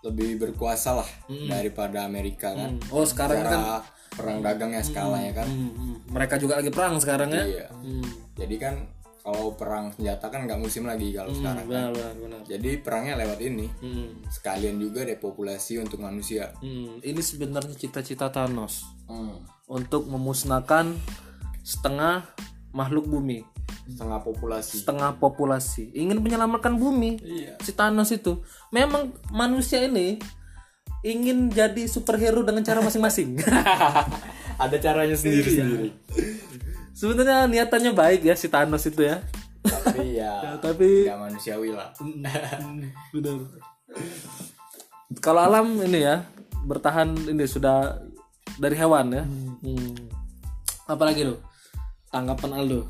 lebih 0.05 0.37
berkuasa 0.37 1.01
lah 1.01 1.09
daripada 1.49 2.05
Amerika 2.05 2.53
kan. 2.53 2.77
Oh 2.93 3.09
sekarang 3.09 3.41
kan 3.41 3.53
Cara 3.57 3.81
perang 4.13 4.39
dagangnya 4.45 4.85
skalanya 4.85 5.33
kan. 5.33 5.49
Hmm, 5.49 5.73
hmm. 5.73 5.95
mereka 6.13 6.37
juga 6.37 6.61
lagi 6.61 6.69
perang 6.69 7.01
sekarang 7.01 7.33
ya? 7.33 7.45
Iya. 7.49 7.67
Hmm. 7.73 8.05
Jadi 8.37 8.57
kan 8.61 8.85
kalau 9.25 9.57
perang 9.57 9.89
senjata 9.97 10.29
kan 10.29 10.45
nggak 10.45 10.61
musim 10.61 10.85
lagi 10.85 11.09
kalau 11.17 11.33
sekarang. 11.33 11.65
Benar, 11.65 11.97
benar, 11.97 12.13
benar. 12.21 12.41
Jadi 12.45 12.71
perangnya 12.85 13.17
lewat 13.25 13.41
ini. 13.41 13.67
Hmm. 13.81 14.21
Sekalian 14.29 14.77
juga 14.77 15.09
depopulasi 15.09 15.81
untuk 15.81 16.05
manusia. 16.05 16.53
Hmm. 16.61 17.01
Ini 17.01 17.21
sebenarnya 17.25 17.73
cita-cita 17.73 18.29
Thanos. 18.29 18.85
Hmm. 19.05 19.45
untuk 19.65 20.05
memusnahkan 20.09 20.93
setengah 21.65 22.29
makhluk 22.73 23.09
bumi, 23.09 23.49
setengah 23.89 24.21
populasi 24.21 24.85
setengah 24.85 25.17
populasi. 25.17 25.89
Ingin 25.97 26.21
menyelamatkan 26.21 26.77
bumi. 26.77 27.17
iya 27.25 27.57
Si 27.65 27.73
Thanos 27.73 28.13
itu. 28.13 28.45
Memang 28.69 29.17
manusia 29.33 29.81
ini 29.81 30.21
ingin 31.01 31.49
jadi 31.49 31.89
superhero 31.89 32.45
dengan 32.45 32.61
cara 32.61 32.85
masing-masing. 32.85 33.41
ada 34.65 34.77
caranya 34.79 35.17
sendiri 35.19 35.51
sendiri 35.51 35.91
Sebenarnya 36.95 37.51
niatannya 37.51 37.93
baik 37.93 38.23
ya 38.23 38.35
si 38.35 38.47
Thanos 38.47 38.87
itu 38.87 39.03
ya. 39.03 39.19
tapi 39.65 40.15
ya 40.21 40.55
Tapi 40.61 41.09
nggak 41.09 41.19
manusiawi 41.21 41.73
lah 41.73 41.91
benar. 41.99 42.61
Kalau 45.19 45.41
alam 45.41 45.79
ini 45.81 46.01
ya 46.01 46.25
bertahan 46.65 47.13
ini 47.29 47.45
sudah 47.45 47.99
dari 48.57 48.75
hewan 48.75 49.11
ya. 49.11 49.25
Hmm. 49.25 49.95
Apalagi 50.87 51.25
lo? 51.25 51.41
Tanggapan 52.09 52.55
Aldo 52.55 52.87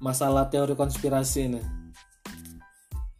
masalah 0.00 0.48
teori 0.48 0.72
konspirasi 0.72 1.40
ini. 1.46 1.60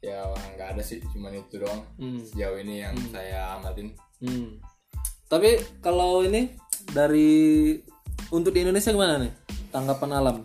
ya 0.00 0.24
nggak 0.56 0.74
ada 0.74 0.80
sih 0.80 0.96
cuman 1.12 1.36
itu 1.36 1.60
doang 1.60 1.84
Hmm. 2.00 2.24
sejauh 2.24 2.56
ini 2.56 2.80
yang 2.80 2.96
saya 3.12 3.52
amatin 3.54 3.92
Hmm. 4.16 4.56
Tapi 5.28 5.60
kalau 5.78 6.24
ini 6.24 6.56
dari 6.88 7.76
untuk 8.30 8.50
di 8.50 8.64
Indonesia 8.64 8.88
gimana 8.90 9.20
nih 9.20 9.28
tanggapan 9.70 10.10
alam 10.18 10.36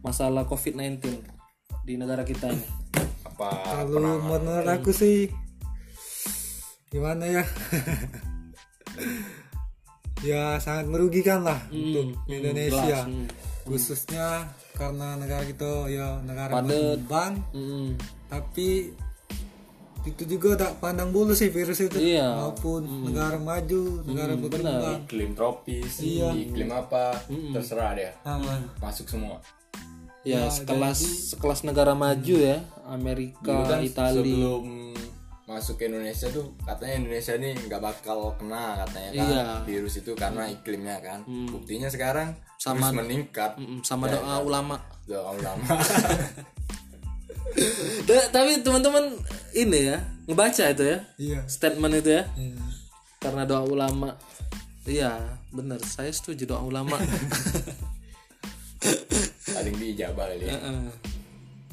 masalah 0.00 0.48
COVID-19 0.48 1.20
di 1.84 1.94
negara 2.00 2.24
kita 2.24 2.48
ini? 2.52 2.64
apa 3.34 3.50
kalau 3.90 4.22
menurut 4.24 4.68
aku 4.68 4.94
sih 4.94 5.28
gimana 6.88 7.26
ya 7.26 7.44
ya 10.30 10.56
sangat 10.62 10.86
merugikan 10.86 11.42
lah 11.42 11.58
untuk 11.68 12.14
Indonesia 12.30 13.04
hmm. 13.04 13.26
khususnya 13.66 14.48
karena 14.78 15.18
negara 15.18 15.42
kita 15.44 15.90
ya 15.90 16.22
negara 16.22 16.62
berkembang 16.62 17.42
Hmm. 17.50 17.98
tapi 18.30 18.94
itu 20.04 20.22
juga 20.26 20.54
tak 20.54 20.78
pandang 20.78 21.08
bulu 21.08 21.32
sih 21.32 21.48
virus 21.48 21.80
itu. 21.80 21.96
Iya. 21.96 22.36
maupun 22.38 22.84
negara 23.04 23.36
maju 23.36 24.04
negara 24.04 24.32
berkembang. 24.34 25.00
iklim 25.02 25.32
tropis 25.32 25.96
iklim 25.98 26.68
apa 26.68 27.16
terserah 27.50 27.92
dia. 27.92 28.10
Aman. 28.22 28.68
Masuk 28.78 29.06
semua. 29.06 29.40
Ya, 30.20 30.48
sekelas 30.48 31.00
sekelas 31.30 31.60
negara 31.62 31.92
maju 31.92 32.34
ya, 32.34 32.64
Amerika, 32.86 33.64
kan 33.66 33.80
Italia. 33.80 34.24
sebelum 34.24 34.64
masuk 35.44 35.76
ke 35.76 35.84
Indonesia 35.86 36.24
tuh 36.28 36.56
katanya 36.58 36.94
Indonesia 36.98 37.32
ini 37.34 37.52
nggak 37.60 37.76
bakal 37.78 38.32
kena 38.34 38.80
katanya 38.80 39.10
kan 39.12 39.28
Iya. 39.28 39.44
virus 39.62 40.00
itu 40.00 40.12
karena 40.14 40.48
iklimnya 40.48 40.96
kan. 41.00 41.20
Buktinya 41.46 41.88
sekarang 41.88 42.32
Sama- 42.56 42.88
terus 42.88 43.04
meningkat. 43.04 43.52
Mm, 43.56 43.80
sama 43.80 44.08
doa 44.08 44.40
ulama. 44.40 44.80
doa 45.04 45.36
ulama 45.36 45.60
Tapi 48.34 48.60
teman-teman 48.64 49.14
ini 49.54 49.94
ya, 49.94 49.98
ngebaca 50.26 50.64
itu 50.70 50.84
ya, 50.84 50.98
iya 51.20 51.40
statement 51.46 51.94
itu 52.02 52.10
ya. 52.20 52.24
Hmm. 52.34 52.58
Karena 53.20 53.42
doa 53.48 53.64
ulama. 53.64 54.16
Iya, 54.84 55.40
benar. 55.48 55.80
Saya 55.80 56.12
setuju 56.12 56.44
doa 56.44 56.60
ulama. 56.60 57.00
paling 59.54 59.76
diijabah 59.80 60.28
kali 60.28 60.44
ya 60.44 60.58
Heeh. 60.60 60.84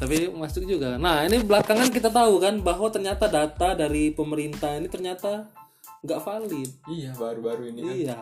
Tapi 0.01 0.33
masuk 0.33 0.65
juga. 0.65 0.97
Nah, 0.97 1.21
ini 1.29 1.45
belakangan 1.45 1.93
kita 1.93 2.09
tahu 2.09 2.41
kan 2.41 2.57
bahwa 2.65 2.89
ternyata 2.89 3.29
data 3.29 3.77
dari 3.77 4.09
pemerintah 4.09 4.73
ini 4.73 4.89
ternyata 4.89 5.45
nggak 6.01 6.19
valid. 6.25 6.69
iya 6.89 7.13
baru-baru 7.13 7.69
ini 7.69 7.79
kan 7.85 7.93
Iya. 7.93 8.19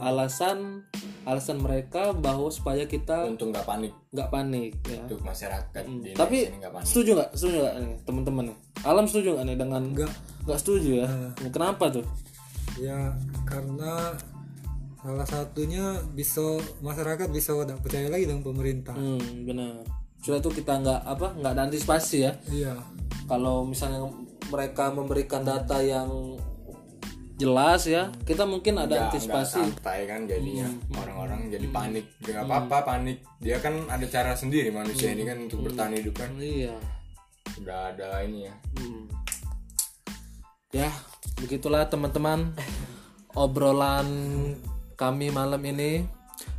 Alasan 0.00 0.88
alasan 1.28 1.60
mereka 1.60 2.16
bahwa 2.16 2.48
supaya 2.48 2.88
kita 2.88 3.28
untuk 3.28 3.52
nggak 3.52 3.68
panik 3.68 3.92
nggak 4.08 4.28
panik 4.32 4.72
ya. 4.88 5.04
untuk 5.04 5.20
masyarakat 5.20 5.82
di 5.84 5.92
Indonesia 5.92 6.16
Tapi 6.16 6.36
ini 6.48 6.56
nggak 6.58 6.72
panik 6.72 6.86
setuju 6.88 7.10
nggak? 7.20 7.30
Setuju 7.36 7.56
nggak 7.60 7.74
nih 7.76 7.94
teman-teman 8.08 8.44
nih? 8.48 8.56
Alam 8.88 9.04
setuju 9.04 9.28
nggak 9.36 9.46
nih 9.46 9.56
dengan 9.60 9.82
enggak 9.84 10.12
nggak 10.48 10.60
setuju 10.60 10.90
ya? 11.04 11.08
Kenapa 11.52 11.92
tuh? 11.92 12.06
ya 12.78 13.12
karena 13.44 14.16
salah 15.00 15.26
satunya 15.28 16.00
bisa 16.12 16.40
masyarakat 16.80 17.28
bisa 17.32 17.52
tidak 17.56 17.80
percaya 17.84 18.08
lagi 18.08 18.24
dengan 18.28 18.44
pemerintah 18.44 18.96
Hmm, 18.96 19.44
benar. 19.48 19.84
Sudah 20.20 20.40
tuh 20.40 20.52
kita 20.52 20.80
nggak 20.80 21.00
apa 21.04 21.26
nggak 21.40 21.52
ada 21.56 21.62
antisipasi 21.68 22.16
ya. 22.24 22.32
iya 22.48 22.74
Kalau 23.28 23.64
misalnya 23.64 24.04
mereka 24.50 24.90
memberikan 24.92 25.44
data 25.44 25.78
yang 25.80 26.36
jelas 27.40 27.88
ya, 27.88 28.12
kita 28.22 28.44
mungkin 28.44 28.76
ada 28.76 28.92
nggak 28.92 29.04
antisipasi. 29.16 29.56
santai 29.56 30.04
kan 30.04 30.28
jadinya 30.28 30.68
Hmm. 30.68 30.92
orang-orang 30.94 31.40
jadi 31.48 31.66
panik 31.68 32.06
nggak 32.20 32.44
apa-apa 32.44 32.76
panik 32.84 33.18
dia 33.40 33.56
kan 33.56 33.88
ada 33.88 34.04
cara 34.04 34.36
sendiri 34.36 34.68
manusia 34.68 35.10
ini 35.10 35.24
kan 35.24 35.40
untuk 35.40 35.64
bertahan 35.64 35.96
hidup 35.96 36.14
kan 36.14 36.30
Iya. 36.36 36.76
udah 37.58 37.78
ada 37.90 38.08
ini 38.22 38.44
ya 38.44 38.54
Hmm. 38.76 39.04
Ya, 40.70 40.86
begitulah 41.34 41.82
teman-teman 41.84 42.54
obrolan 43.34 44.06
kami 44.94 45.30
malam 45.30 45.58
ini. 45.64 46.06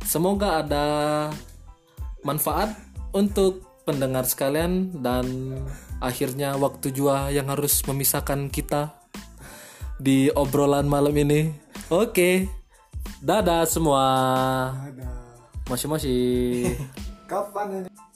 Semoga 0.04 0.60
ada 0.60 0.86
manfaat 2.20 2.76
untuk 3.12 3.64
pendengar 3.82 4.22
sekalian 4.22 4.92
dan 5.00 5.56
akhirnya 5.98 6.54
waktu 6.54 6.92
jua 6.92 7.30
yang 7.30 7.48
harus 7.48 7.82
memisahkan 7.82 8.46
kita 8.46 8.94
di 10.02 10.26
obrolan 10.34 10.90
malam 10.90 11.14
ini. 11.14 11.54
Oke. 11.86 12.50
Dadah 13.22 13.62
semua. 13.70 14.02
moshi. 15.70 16.66
kapan 17.32 17.86
ini 17.86 18.11